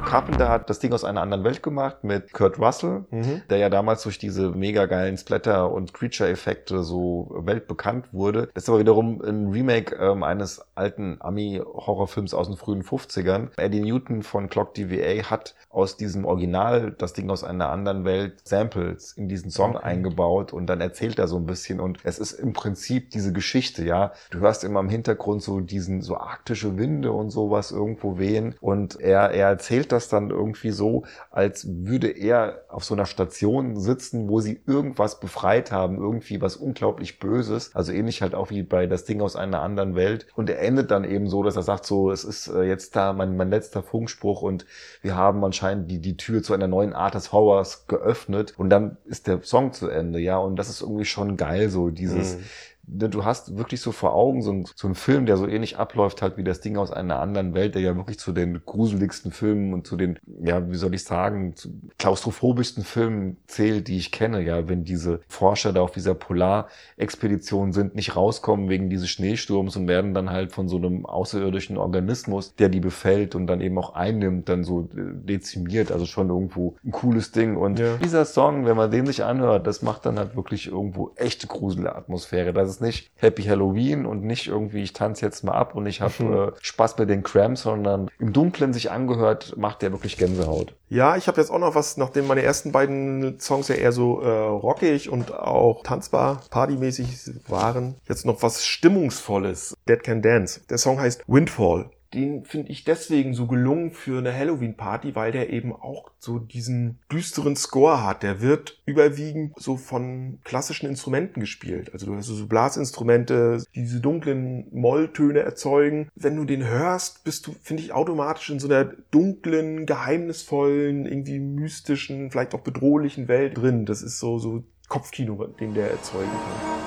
Carpenter 0.05 0.49
hat 0.49 0.69
das 0.69 0.79
Ding 0.79 0.93
aus 0.93 1.03
einer 1.03 1.21
anderen 1.21 1.43
Welt 1.43 1.63
gemacht 1.63 2.03
mit 2.03 2.31
Kurt 2.33 2.59
Russell, 2.59 3.05
Mhm. 3.11 3.41
der 3.49 3.57
ja 3.57 3.69
damals 3.69 4.03
durch 4.03 4.17
diese 4.17 4.49
mega 4.51 4.85
geilen 4.85 5.17
Splatter- 5.17 5.71
und 5.71 5.93
Creature-Effekte 5.93 6.83
so 6.83 7.31
weltbekannt 7.39 8.13
wurde. 8.13 8.49
Das 8.53 8.63
ist 8.63 8.69
aber 8.69 8.79
wiederum 8.79 9.21
ein 9.21 9.47
Remake 9.49 9.95
ähm, 9.95 10.23
eines 10.23 10.63
alten 10.75 11.17
Ami-Horrorfilms 11.19 12.33
aus 12.33 12.47
den 12.47 12.57
frühen 12.57 12.83
50ern. 12.83 13.49
Eddie 13.57 13.81
Newton 13.81 14.21
von 14.23 14.49
Clock 14.49 14.73
DVA 14.75 15.29
hat 15.29 15.55
aus 15.69 15.97
diesem 15.97 16.25
Original, 16.25 16.91
das 16.97 17.13
Ding 17.13 17.29
aus 17.29 17.43
einer 17.43 17.69
anderen 17.69 18.05
Welt, 18.05 18.41
Samples 18.47 19.13
in 19.13 19.27
diesen 19.27 19.49
Song 19.51 19.75
Okay. 19.75 19.85
eingebaut 19.85 20.53
und 20.53 20.67
dann 20.67 20.81
erzählt 20.81 21.19
er 21.19 21.27
so 21.27 21.37
ein 21.37 21.45
bisschen 21.45 21.79
und 21.79 21.97
es 22.03 22.19
ist 22.19 22.33
im 22.33 22.53
Prinzip 22.53 23.09
diese 23.09 23.33
Geschichte, 23.33 23.83
ja. 23.83 24.11
Du 24.29 24.39
hörst 24.39 24.63
immer 24.63 24.79
im 24.79 24.89
Hintergrund 24.89 25.41
so 25.41 25.59
diesen, 25.59 26.01
so 26.01 26.17
arktische 26.17 26.77
Winde 26.77 27.11
und 27.11 27.29
sowas 27.31 27.71
irgendwo 27.71 28.17
wehen 28.19 28.55
und 28.61 28.99
er, 29.01 29.31
er 29.31 29.47
erzählt 29.49 29.91
das 29.91 29.94
dann 30.08 30.29
irgendwie 30.29 30.71
so, 30.71 31.03
als 31.31 31.67
würde 31.67 32.10
er 32.10 32.62
auf 32.69 32.84
so 32.84 32.93
einer 32.93 33.05
Station 33.05 33.79
sitzen, 33.79 34.29
wo 34.29 34.39
sie 34.39 34.62
irgendwas 34.67 35.19
befreit 35.19 35.71
haben, 35.71 35.97
irgendwie 35.97 36.41
was 36.41 36.55
unglaublich 36.55 37.19
Böses, 37.19 37.75
also 37.75 37.91
ähnlich 37.91 38.21
halt 38.21 38.36
auch 38.36 38.49
wie 38.49 38.63
bei 38.63 38.88
das 38.88 39.05
Ding 39.05 39.21
aus 39.21 39.36
einer 39.36 39.62
anderen 39.62 39.95
Welt. 39.95 40.27
Und 40.36 40.49
er 40.49 40.62
endet 40.62 40.91
dann 40.91 41.03
eben 41.03 41.27
so, 41.27 41.43
dass 41.43 41.55
er 41.55 41.63
sagt 41.63 41.86
so, 41.86 42.12
es 42.12 42.23
ist 42.23 42.47
äh, 42.47 42.63
jetzt 42.63 42.95
da 42.95 43.13
mein, 43.13 43.38
mein 43.38 43.49
letzter 43.49 43.84
Funkspruch 43.84 44.41
und 44.41 44.65
wir 45.01 45.15
haben 45.15 45.43
anscheinend 45.43 45.89
die, 45.89 45.99
die 45.99 46.17
Tür 46.17 46.43
zu 46.43 46.53
einer 46.53 46.67
neuen 46.67 46.93
Art 46.93 47.15
des 47.15 47.31
Horrors 47.31 47.88
geöffnet. 47.88 48.53
Und 48.58 48.69
dann 48.69 48.97
ist 49.05 49.27
der 49.27 49.41
Song 49.43 49.73
zu 49.73 49.88
Ende, 49.89 50.19
ja, 50.19 50.38
und 50.38 50.55
das 50.58 50.69
ist 50.69 50.81
irgendwie 50.81 51.05
schon 51.05 51.38
geil, 51.38 51.69
so 51.69 51.89
dieses, 51.89 52.38
Mhm. 52.38 52.43
Ne, 52.88 53.10
du 53.10 53.26
hast 53.26 53.58
wirklich 53.58 53.82
so 53.82 53.91
vor 53.91 54.13
Augen 54.13 54.41
so 54.41 54.52
ein, 54.52 54.65
so 54.76 54.88
ein 54.88 54.95
Film, 54.95 55.26
der 55.26 55.38
so 55.38 55.48
ähnlich 55.48 55.78
abläuft 55.78 56.21
halt 56.21 56.38
wie 56.38 56.43
das 56.43 56.62
Ding 56.62 56.78
aus 56.78 56.91
einer 56.91 57.19
anderen 57.19 57.54
Welt, 57.54 57.76
der 57.76 57.82
ja 57.82 57.95
wirklich 57.95 58.19
zu 58.19 58.32
den 58.32 58.62
gruseligsten 58.65 59.32
Filmen 59.32 59.74
und 59.74 59.88
zu 59.88 59.95
den, 59.98 60.19
ja, 60.43 60.69
wie 60.69 60.76
soll 60.76 60.93
ich 60.93 61.04
sagen, 61.04 61.56
zu 61.56 61.69
klaustrophobischsten 61.98 62.84
Filmen 62.84 63.38
zählt, 63.48 63.88
die 63.88 63.98
ich 63.98 64.12
kenne. 64.12 64.41
Ja, 64.41 64.67
wenn 64.69 64.84
diese 64.84 65.21
Forscher 65.28 65.74
da 65.74 65.82
auf 65.82 65.91
dieser 65.91 66.15
Polarexpedition 66.15 67.74
sind, 67.74 67.95
nicht 67.95 68.15
rauskommen 68.15 68.69
wegen 68.69 68.89
dieses 68.89 69.10
Schneesturms 69.10 69.76
und 69.76 69.88
werden 69.88 70.13
dann 70.13 70.30
halt 70.30 70.52
von 70.52 70.67
so 70.67 70.78
einem 70.78 71.06
außerirdischen 71.06 71.78
Organismus, 71.78 72.56
der 72.56 72.69
die 72.69 72.80
befällt 72.80 73.36
und 73.36 73.48
dann 73.48 73.62
eben 73.62 73.78
auch 73.78 73.93
einnimmt, 73.95 74.50
dann 74.50 74.63
so 74.63 74.82
äh, 74.95 75.13
dezimiert. 75.13 75.91
Also 75.91 76.06
schon 76.06 76.30
irgendwo 76.30 76.76
ein 76.84 76.91
cooles 76.91 77.32
Ding. 77.32 77.56
Und 77.58 77.80
Ja. 77.80 77.98
dieser 77.98 78.26
Song, 78.26 78.65
wenn 78.65 78.78
man 78.78 78.91
den 78.91 79.06
sich 79.06 79.24
anhört, 79.24 79.67
das 79.67 79.82
macht 79.82 80.06
dann 80.06 80.17
halt 80.19 80.36
wirklich 80.36 80.67
irgendwo 80.67 81.12
echte 81.15 81.48
Gruselatmosphäre. 81.48 82.54
Das 82.54 82.69
ist 82.69 82.74
nicht 82.81 83.11
Happy 83.15 83.43
Halloween 83.43 84.05
und 84.05 84.23
nicht 84.23 84.47
irgendwie, 84.47 84.83
ich 84.83 84.93
tanze 84.93 85.25
jetzt 85.25 85.43
mal 85.43 85.53
ab 85.53 85.75
und 85.75 85.85
ich 85.85 86.01
habe 86.01 86.53
äh, 86.55 86.59
Spaß 86.61 86.97
mit 86.97 87.09
den 87.09 87.23
Cramps, 87.23 87.63
sondern 87.63 88.09
im 88.19 88.33
Dunklen 88.33 88.73
sich 88.73 88.91
angehört, 88.91 89.55
macht 89.57 89.81
der 89.81 89.91
wirklich 89.91 90.17
Gänsehaut. 90.17 90.75
Ja, 90.89 91.17
ich 91.17 91.27
habe 91.27 91.41
jetzt 91.41 91.49
auch 91.49 91.59
noch 91.59 91.75
was, 91.75 91.97
nachdem 91.97 92.27
meine 92.27 92.43
ersten 92.43 92.71
beiden 92.71 93.39
Songs 93.39 93.67
ja 93.67 93.75
eher 93.75 93.91
so 93.91 94.21
äh, 94.21 94.29
rockig 94.29 95.09
und 95.09 95.33
auch 95.33 95.83
tanzbar, 95.83 96.41
partymäßig 96.49 97.07
waren, 97.47 97.95
jetzt 98.07 98.25
noch 98.25 98.41
was 98.43 98.65
Stimmungsvolles. 98.65 99.75
Dead 99.88 100.01
Can 100.03 100.21
Dance. 100.21 100.61
Der 100.69 100.77
Song 100.77 100.99
heißt 100.99 101.23
Windfall. 101.27 101.89
Den 102.15 102.45
finde 102.45 102.71
ich 102.71 102.84
deswegen 102.84 103.34
so 103.34 103.45
gelungen 103.47 103.91
für 103.91 104.17
eine 104.17 104.34
Halloween-Party, 104.34 105.15
weil 105.15 105.32
der 105.32 105.51
eben 105.51 105.73
auch 105.73 106.12
so 106.17 106.39
diesen 106.39 106.99
düsteren 107.12 107.56
Score 107.56 108.04
hat. 108.04 108.23
Der 108.23 108.41
wird 108.41 108.82
überwiegend 108.86 109.54
so 109.58 109.78
von 109.78 110.39
klassischen 110.43 110.88
Instrumenten 110.88 111.41
gespielt. 111.41 111.91
Also 111.93 112.06
du 112.06 112.15
hast 112.15 112.28
so 112.28 112.47
Blasinstrumente, 112.47 113.63
die 113.75 113.82
diese 113.82 113.99
dunklen 113.99 114.67
Molltöne 114.71 115.39
erzeugen. 115.39 116.10
Wenn 116.15 116.36
du 116.36 116.45
den 116.45 116.65
hörst, 116.65 117.23
bist 117.23 117.47
du, 117.47 117.56
finde 117.62 117.84
ich, 117.84 117.93
automatisch 117.93 118.49
in 118.49 118.60
so 118.60 118.67
einer 118.67 118.86
dunklen, 119.12 119.86
geheimnisvollen, 119.86 121.06
irgendwie 121.06 121.39
mystischen, 121.39 122.32
vielleicht 122.32 122.56
auch 122.56 122.62
bedrohlichen 122.62 123.28
Welt 123.28 123.58
drin. 123.58 123.86
Das 123.86 124.01
ist 124.01 124.19
so, 124.19 124.39
so 124.39 124.63
Kopfkino, 124.88 125.47
den 125.60 125.73
der 125.73 125.91
erzeugen 125.91 126.30
kann. 126.30 126.85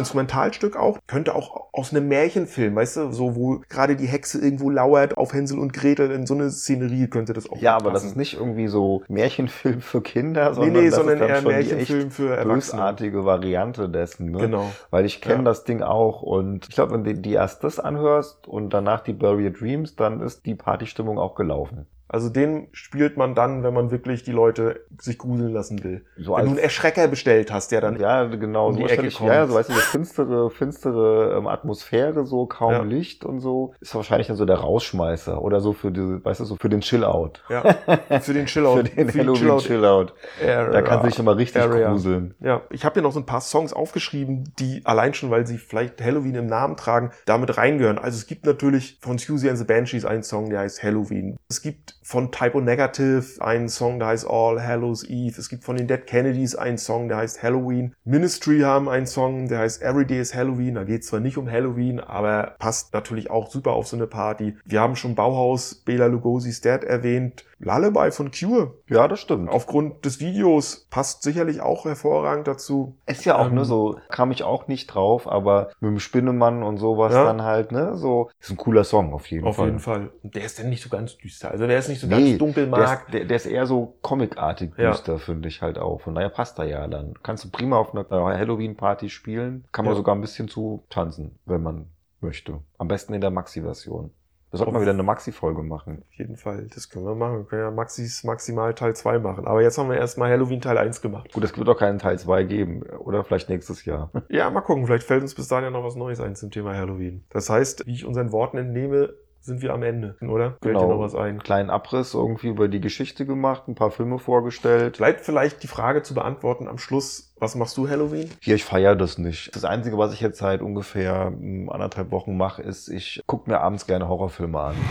Instrumentalstück 0.00 0.76
auch, 0.76 0.98
könnte 1.06 1.34
auch 1.34 1.68
aus 1.72 1.92
einem 1.94 2.08
Märchenfilm, 2.08 2.74
weißt 2.74 2.96
du, 2.96 3.12
so 3.12 3.36
wo 3.36 3.60
gerade 3.68 3.96
die 3.96 4.06
Hexe 4.06 4.38
irgendwo 4.40 4.70
lauert 4.70 5.16
auf 5.16 5.32
Hänsel 5.32 5.58
und 5.58 5.72
Gretel, 5.72 6.10
in 6.10 6.26
so 6.26 6.34
eine 6.34 6.50
Szenerie 6.50 7.06
könnte 7.08 7.32
das 7.32 7.48
auch 7.50 7.56
Ja, 7.58 7.76
aber 7.76 7.90
das 7.92 8.04
ist 8.04 8.16
nicht 8.16 8.34
irgendwie 8.34 8.66
so 8.68 9.02
Märchenfilm 9.08 9.80
für 9.80 10.00
Kinder, 10.02 10.48
Nee, 10.50 10.54
sondern 10.54 10.72
nee, 10.72 10.90
das 10.90 10.94
sondern 10.96 11.14
ist 11.14 11.20
dann 11.20 11.28
eher 11.28 11.36
schon 11.36 11.44
die 11.50 11.54
Märchenfilm 11.54 12.06
echt 12.08 12.12
für 12.12 12.28
Erwachsene. 12.30 12.54
bösartige 12.54 13.24
Variante 13.24 13.88
dessen. 13.88 14.30
Ne? 14.30 14.38
Genau. 14.38 14.70
Weil 14.90 15.04
ich 15.04 15.20
kenne 15.20 15.36
Ja. 15.36 15.42
das 15.42 15.64
Ding 15.64 15.82
auch 15.82 16.22
und 16.22 16.66
ich 16.68 16.74
glaube, 16.74 16.92
wenn 16.92 17.04
du 17.04 17.14
die 17.14 17.32
erst 17.32 17.62
das 17.64 17.78
anhörst 17.78 18.48
und 18.48 18.70
danach 18.74 19.00
die 19.00 19.16
Your 19.20 19.50
Dreams, 19.50 19.96
dann 19.96 20.20
ist 20.20 20.46
die 20.46 20.54
Partystimmung 20.54 21.18
auch 21.18 21.34
gelaufen. 21.34 21.86
Also 22.12 22.28
den 22.28 22.66
spielt 22.72 23.16
man 23.16 23.36
dann, 23.36 23.62
wenn 23.62 23.72
man 23.72 23.90
wirklich 23.92 24.24
die 24.24 24.32
Leute 24.32 24.80
sich 25.00 25.16
gruseln 25.16 25.52
lassen 25.52 25.84
will. 25.84 26.04
So 26.18 26.34
wenn 26.36 26.44
du 26.44 26.50
einen 26.50 26.58
Erschrecker 26.58 27.06
bestellt 27.06 27.52
hast, 27.52 27.70
der 27.70 27.80
dann 27.80 28.00
Ja, 28.00 28.24
genau. 28.24 28.68
um 28.68 28.76
die 28.76 28.82
so 28.82 28.88
Ecke 28.88 29.10
kommt. 29.10 29.30
ja, 29.30 29.46
so 29.46 29.54
weißt 29.54 29.68
du, 29.70 29.74
finstere, 29.74 30.50
finstere 30.50 31.36
ähm, 31.38 31.46
Atmosphäre, 31.46 32.26
so 32.26 32.46
kaum 32.46 32.72
Ja. 32.72 32.82
Licht 32.82 33.24
und 33.24 33.38
so, 33.40 33.74
ist 33.80 33.94
wahrscheinlich 33.94 34.26
dann 34.26 34.36
so 34.36 34.44
der 34.44 34.56
Rausschmeißer 34.56 35.40
oder 35.40 35.60
so 35.60 35.72
für 35.72 35.92
diese, 35.92 36.24
weißt 36.24 36.40
du, 36.40 36.44
so 36.46 36.56
für 36.60 36.68
den 36.68 36.80
Chill-Out. 36.80 37.44
ja, 37.48 38.20
für 38.20 38.34
den 38.34 38.46
Chillout, 38.46 38.76
Für 38.78 38.84
den 38.84 39.08
die 39.08 39.18
Halloween 39.18 39.34
Chillout 39.40 39.58
Chill-Out. 39.60 40.14
Da 40.44 40.82
kann 40.82 41.04
sich 41.04 41.14
schon 41.14 41.24
mal 41.24 41.34
richtig 41.36 41.62
Area. 41.62 41.90
gruseln. 41.92 42.34
Ja, 42.40 42.62
ich 42.70 42.84
habe 42.84 42.94
hier 42.94 43.02
noch 43.02 43.12
so 43.12 43.20
ein 43.20 43.26
paar 43.26 43.40
Songs 43.40 43.72
aufgeschrieben, 43.72 44.52
die 44.58 44.82
allein 44.84 45.14
schon, 45.14 45.30
weil 45.30 45.46
sie 45.46 45.58
vielleicht 45.58 46.02
Halloween 46.02 46.34
im 46.34 46.46
Namen 46.46 46.76
tragen, 46.76 47.12
damit 47.26 47.56
reingehören. 47.56 47.98
Also 47.98 48.16
es 48.16 48.26
gibt 48.26 48.46
natürlich 48.46 48.98
von 49.00 49.18
Susie 49.18 49.48
and 49.48 49.58
the 49.58 49.64
Banshees 49.64 50.04
einen 50.04 50.22
Song, 50.22 50.50
der 50.50 50.60
heißt 50.60 50.82
Halloween. 50.82 51.36
Es 51.48 51.62
gibt 51.62 51.94
von 52.10 52.32
Typo 52.32 52.60
Negative 52.60 53.40
einen 53.40 53.68
Song, 53.68 54.00
der 54.00 54.08
heißt 54.08 54.26
All 54.28 54.60
Hallows 54.60 55.04
Eve. 55.08 55.38
Es 55.38 55.48
gibt 55.48 55.62
von 55.62 55.76
den 55.76 55.86
Dead 55.86 56.04
Kennedys 56.04 56.56
einen 56.56 56.76
Song, 56.76 57.06
der 57.06 57.18
heißt 57.18 57.40
Halloween. 57.40 57.94
Ministry 58.02 58.62
haben 58.62 58.88
einen 58.88 59.06
Song, 59.06 59.46
der 59.46 59.60
heißt 59.60 59.80
Every 59.80 60.04
Day 60.04 60.18
is 60.18 60.34
Halloween. 60.34 60.74
Da 60.74 60.82
geht 60.82 61.04
zwar 61.04 61.20
nicht 61.20 61.38
um 61.38 61.48
Halloween, 61.48 62.00
aber 62.00 62.56
passt 62.58 62.92
natürlich 62.94 63.30
auch 63.30 63.48
super 63.48 63.74
auf 63.74 63.86
so 63.86 63.94
eine 63.94 64.08
Party. 64.08 64.56
Wir 64.64 64.80
haben 64.80 64.96
schon 64.96 65.14
Bauhaus, 65.14 65.76
Bela 65.84 66.06
Lugosi's 66.06 66.60
Dad 66.60 66.82
erwähnt. 66.82 67.44
Lullaby 67.62 68.10
von 68.10 68.30
Cure. 68.30 68.72
Ja, 68.88 69.06
das 69.06 69.20
stimmt. 69.20 69.50
Aufgrund 69.50 70.04
des 70.06 70.18
Videos 70.18 70.86
passt 70.90 71.22
sicherlich 71.22 71.60
auch 71.60 71.84
hervorragend 71.84 72.48
dazu. 72.48 72.96
Ist 73.06 73.26
ja 73.26 73.36
auch, 73.38 73.48
Ähm, 73.48 73.54
ne, 73.56 73.64
so, 73.66 73.98
kam 74.08 74.30
ich 74.32 74.42
auch 74.44 74.66
nicht 74.66 74.86
drauf, 74.86 75.30
aber 75.30 75.70
mit 75.80 75.90
dem 75.90 75.98
Spinnemann 76.00 76.62
und 76.62 76.78
sowas 76.78 77.12
Ja. 77.12 77.24
dann 77.24 77.42
halt, 77.42 77.70
ne, 77.70 77.96
so, 77.96 78.30
ist 78.40 78.50
ein 78.50 78.56
cooler 78.56 78.82
Song 78.84 79.12
auf 79.12 79.26
jeden 79.26 79.46
Auf 79.46 79.56
Fall. 79.56 79.66
jeden 79.66 79.78
Fall. 79.78 80.10
Und 80.22 80.34
der 80.34 80.44
ist 80.44 80.58
dann 80.58 80.70
nicht 80.70 80.82
so 80.82 80.88
ganz 80.88 81.18
düster. 81.18 81.50
Also 81.50 81.66
der 81.66 81.78
ist 81.78 81.88
nicht 81.88 82.00
so 82.00 82.06
Nee, 82.06 82.30
ganz 82.30 82.38
dunkel 82.38 82.64
der 82.70 82.78
mag. 82.78 83.10
der, 83.12 83.26
der 83.26 83.36
ist 83.36 83.44
eher 83.46 83.66
so 83.66 83.94
comicartig 84.00 84.72
Ja. 84.78 84.90
düster, 84.92 85.18
finde 85.18 85.48
ich 85.48 85.60
halt 85.60 85.78
auch. 85.78 86.00
Von 86.00 86.14
daher 86.14 86.30
passt 86.30 86.58
er 86.58 86.64
ja 86.64 86.86
dann. 86.88 87.12
Kannst 87.22 87.44
du 87.44 87.50
prima 87.50 87.76
auf 87.76 87.94
einer 87.94 88.06
Halloween-Party 88.38 89.10
spielen. 89.10 89.64
Kann 89.72 89.84
man 89.84 89.92
Ja. 89.92 89.96
sogar 89.98 90.14
ein 90.14 90.20
bisschen 90.22 90.48
zu 90.48 90.82
tanzen, 90.88 91.38
wenn 91.44 91.62
man 91.62 91.86
möchte. 92.22 92.60
Am 92.78 92.88
besten 92.88 93.12
in 93.14 93.20
der 93.20 93.30
Maxi-Version. 93.30 94.10
Da 94.50 94.58
sollten 94.58 94.74
wir 94.74 94.80
wieder 94.80 94.90
eine 94.90 95.04
Maxi-Folge 95.04 95.62
machen. 95.62 96.02
Auf 96.08 96.14
jeden 96.14 96.36
Fall. 96.36 96.66
Das 96.74 96.88
können 96.88 97.04
wir 97.04 97.14
machen. 97.14 97.38
Wir 97.38 97.44
können 97.44 97.62
ja 97.62 97.70
Maxis 97.70 98.24
maximal 98.24 98.74
Teil 98.74 98.96
2 98.96 99.20
machen. 99.20 99.46
Aber 99.46 99.62
jetzt 99.62 99.78
haben 99.78 99.88
wir 99.88 99.96
erstmal 99.96 100.30
Halloween 100.30 100.60
Teil 100.60 100.76
1 100.76 101.00
gemacht. 101.02 101.32
Gut, 101.32 101.44
es 101.44 101.56
wird 101.56 101.68
auch 101.68 101.78
keinen 101.78 102.00
Teil 102.00 102.18
2 102.18 102.42
geben. 102.44 102.82
Oder 102.82 103.22
vielleicht 103.22 103.48
nächstes 103.48 103.84
Jahr. 103.84 104.10
Ja, 104.28 104.50
mal 104.50 104.62
gucken. 104.62 104.86
Vielleicht 104.86 105.06
fällt 105.06 105.22
uns 105.22 105.36
bis 105.36 105.46
dahin 105.46 105.66
ja 105.66 105.70
noch 105.70 105.84
was 105.84 105.94
Neues 105.94 106.20
ein 106.20 106.34
zum 106.34 106.50
Thema 106.50 106.74
Halloween. 106.74 107.24
Das 107.30 107.48
heißt, 107.48 107.86
wie 107.86 107.94
ich 107.94 108.04
unseren 108.04 108.32
Worten 108.32 108.58
entnehme, 108.58 109.14
sind 109.40 109.62
wir 109.62 109.72
am 109.72 109.82
Ende, 109.82 110.16
oder? 110.20 110.56
Fällt 110.62 110.76
dir 110.76 110.86
noch 110.86 111.00
was 111.00 111.14
ein? 111.14 111.30
Einen 111.30 111.42
kleinen 111.42 111.70
Abriss 111.70 112.14
irgendwie 112.14 112.48
über 112.48 112.68
die 112.68 112.80
Geschichte 112.80 113.24
gemacht, 113.26 113.68
ein 113.68 113.74
paar 113.74 113.90
Filme 113.90 114.18
vorgestellt. 114.18 114.98
Bleibt 114.98 115.20
vielleicht 115.20 115.62
die 115.62 115.66
Frage 115.66 116.02
zu 116.02 116.14
beantworten 116.14 116.68
am 116.68 116.78
Schluss, 116.78 117.32
was 117.38 117.54
machst 117.54 117.76
du 117.76 117.88
Halloween? 117.88 118.30
Hier, 118.40 118.54
ich 118.54 118.64
feiere 118.64 118.96
das 118.96 119.18
nicht. 119.18 119.54
Das 119.54 119.64
Einzige, 119.64 119.96
was 119.96 120.12
ich 120.12 120.20
jetzt 120.20 120.38
seit 120.38 120.60
ungefähr 120.60 121.30
mm, 121.30 121.70
anderthalb 121.70 122.10
Wochen 122.10 122.36
mache, 122.36 122.62
ist, 122.62 122.88
ich 122.88 123.22
gucke 123.26 123.50
mir 123.50 123.60
abends 123.60 123.86
gerne 123.86 124.08
Horrorfilme 124.08 124.58
an. 124.58 124.76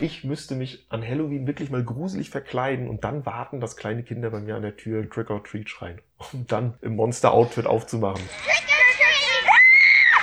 Ich 0.00 0.22
müsste 0.22 0.54
mich 0.54 0.86
an 0.90 1.02
Halloween 1.06 1.48
wirklich 1.48 1.70
mal 1.70 1.82
gruselig 1.82 2.30
verkleiden 2.30 2.88
und 2.88 3.02
dann 3.02 3.26
warten, 3.26 3.58
dass 3.58 3.76
kleine 3.76 4.04
Kinder 4.04 4.30
bei 4.30 4.38
mir 4.38 4.54
an 4.54 4.62
der 4.62 4.76
Tür 4.76 5.10
Trick 5.10 5.28
or 5.28 5.42
Treat 5.42 5.68
schreien. 5.68 6.00
Um 6.32 6.46
dann 6.46 6.74
im 6.82 6.94
Monster-Outfit 6.94 7.66
aufzumachen. 7.66 8.22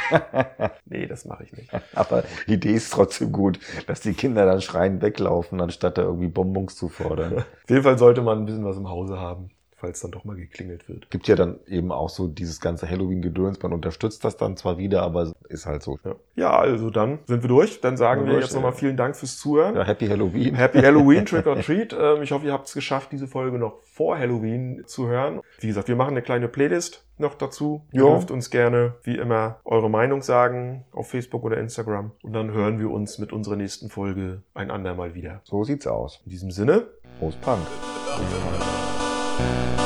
Nee, 0.86 1.08
das 1.08 1.26
mache 1.26 1.44
ich 1.44 1.54
nicht. 1.54 1.72
Aber 1.94 2.24
die 2.48 2.54
Idee 2.54 2.74
ist 2.74 2.92
trotzdem 2.94 3.32
gut, 3.32 3.60
dass 3.88 4.02
die 4.02 4.14
Kinder 4.14 4.46
dann 4.46 4.62
schreien 4.62 5.02
weglaufen, 5.02 5.60
anstatt 5.62 5.98
da 5.98 6.04
irgendwie 6.04 6.28
Bonbons 6.28 6.76
zu 6.76 6.90
fordern. 6.90 7.40
Auf 7.40 7.70
jeden 7.70 7.84
Fall 7.84 7.98
sollte 7.98 8.22
man 8.22 8.40
ein 8.40 8.46
bisschen 8.46 8.66
was 8.66 8.78
im 8.78 8.90
Hause 8.90 9.20
haben, 9.20 9.50
falls 9.86 10.00
dann 10.00 10.10
doch 10.10 10.26
mal 10.26 10.36
geklingelt 10.36 10.90
wird. 10.90 11.12
Gibt 11.12 11.28
ja 11.28 11.36
dann 11.36 11.60
eben 11.68 11.92
auch 11.92 12.10
so 12.10 12.28
dieses 12.28 12.60
ganze 12.60 12.90
Halloween-Gedöns. 12.90 13.62
Man 13.62 13.72
unterstützt 13.72 14.24
das 14.24 14.36
dann 14.36 14.58
zwar 14.58 14.80
wieder, 14.80 15.04
aber 15.04 15.32
ist 15.48 15.68
halt 15.68 15.84
so. 15.84 16.00
Ja, 16.04 16.16
ja 16.36 16.58
also 16.58 16.90
dann 16.90 17.20
sind 17.26 17.44
wir 17.44 17.50
durch. 17.50 17.82
Dann 17.82 17.96
sagen 17.96 18.22
wir 18.22 18.32
wir 18.32 18.40
jetzt 18.40 18.46
durch, 18.50 18.56
nochmal 18.56 18.72
ja. 18.72 18.78
vielen 18.78 18.98
Dank 18.98 19.16
fürs 19.16 19.38
Zuhören. 19.38 19.76
Ja, 19.76 19.84
Happy 19.84 20.08
Halloween. 20.08 20.56
Happy 20.56 20.82
Halloween, 20.82 21.26
Trick 21.28 21.46
or 21.46 21.60
Treat. 21.62 21.96
Ähm, 21.98 22.24
Ich 22.24 22.32
hoffe, 22.32 22.48
ihr 22.48 22.54
habt 22.54 22.68
es 22.68 22.74
geschafft, 22.74 23.12
diese 23.12 23.28
Folge 23.28 23.60
noch 23.60 23.84
vor 23.84 24.18
Halloween 24.18 24.82
zu 24.88 25.08
hören. 25.08 25.42
Wie 25.60 25.68
gesagt, 25.68 25.88
wir 25.88 25.96
machen 25.96 26.12
eine 26.12 26.24
kleine 26.24 26.48
Playlist 26.48 27.06
noch 27.20 27.36
dazu. 27.36 27.84
Ihr 27.92 28.02
dürft 28.02 28.32
uns 28.32 28.50
gerne, 28.50 28.96
wie 29.04 29.18
immer, 29.18 29.60
eure 29.66 29.90
Meinung 29.90 30.24
sagen 30.24 30.84
auf 30.92 31.12
Facebook 31.12 31.44
oder 31.44 31.58
Instagram. 31.58 32.12
Und 32.24 32.34
dann 32.34 32.52
hören 32.52 32.80
wir 32.80 32.90
uns 32.90 33.20
mit 33.20 33.32
unserer 33.32 33.56
nächsten 33.56 33.90
Folge 33.90 34.42
ein 34.56 34.72
andermal 34.72 35.14
wieder. 35.14 35.42
So 35.44 35.64
sieht's 35.64 35.86
aus. 35.86 36.22
In 36.26 36.32
diesem 36.32 36.50
Sinne, 36.50 36.88
Prost 37.20 37.40
Punk. 37.42 37.62
Prost. 38.16 38.95
Thank 39.38 39.80
you. 39.80 39.85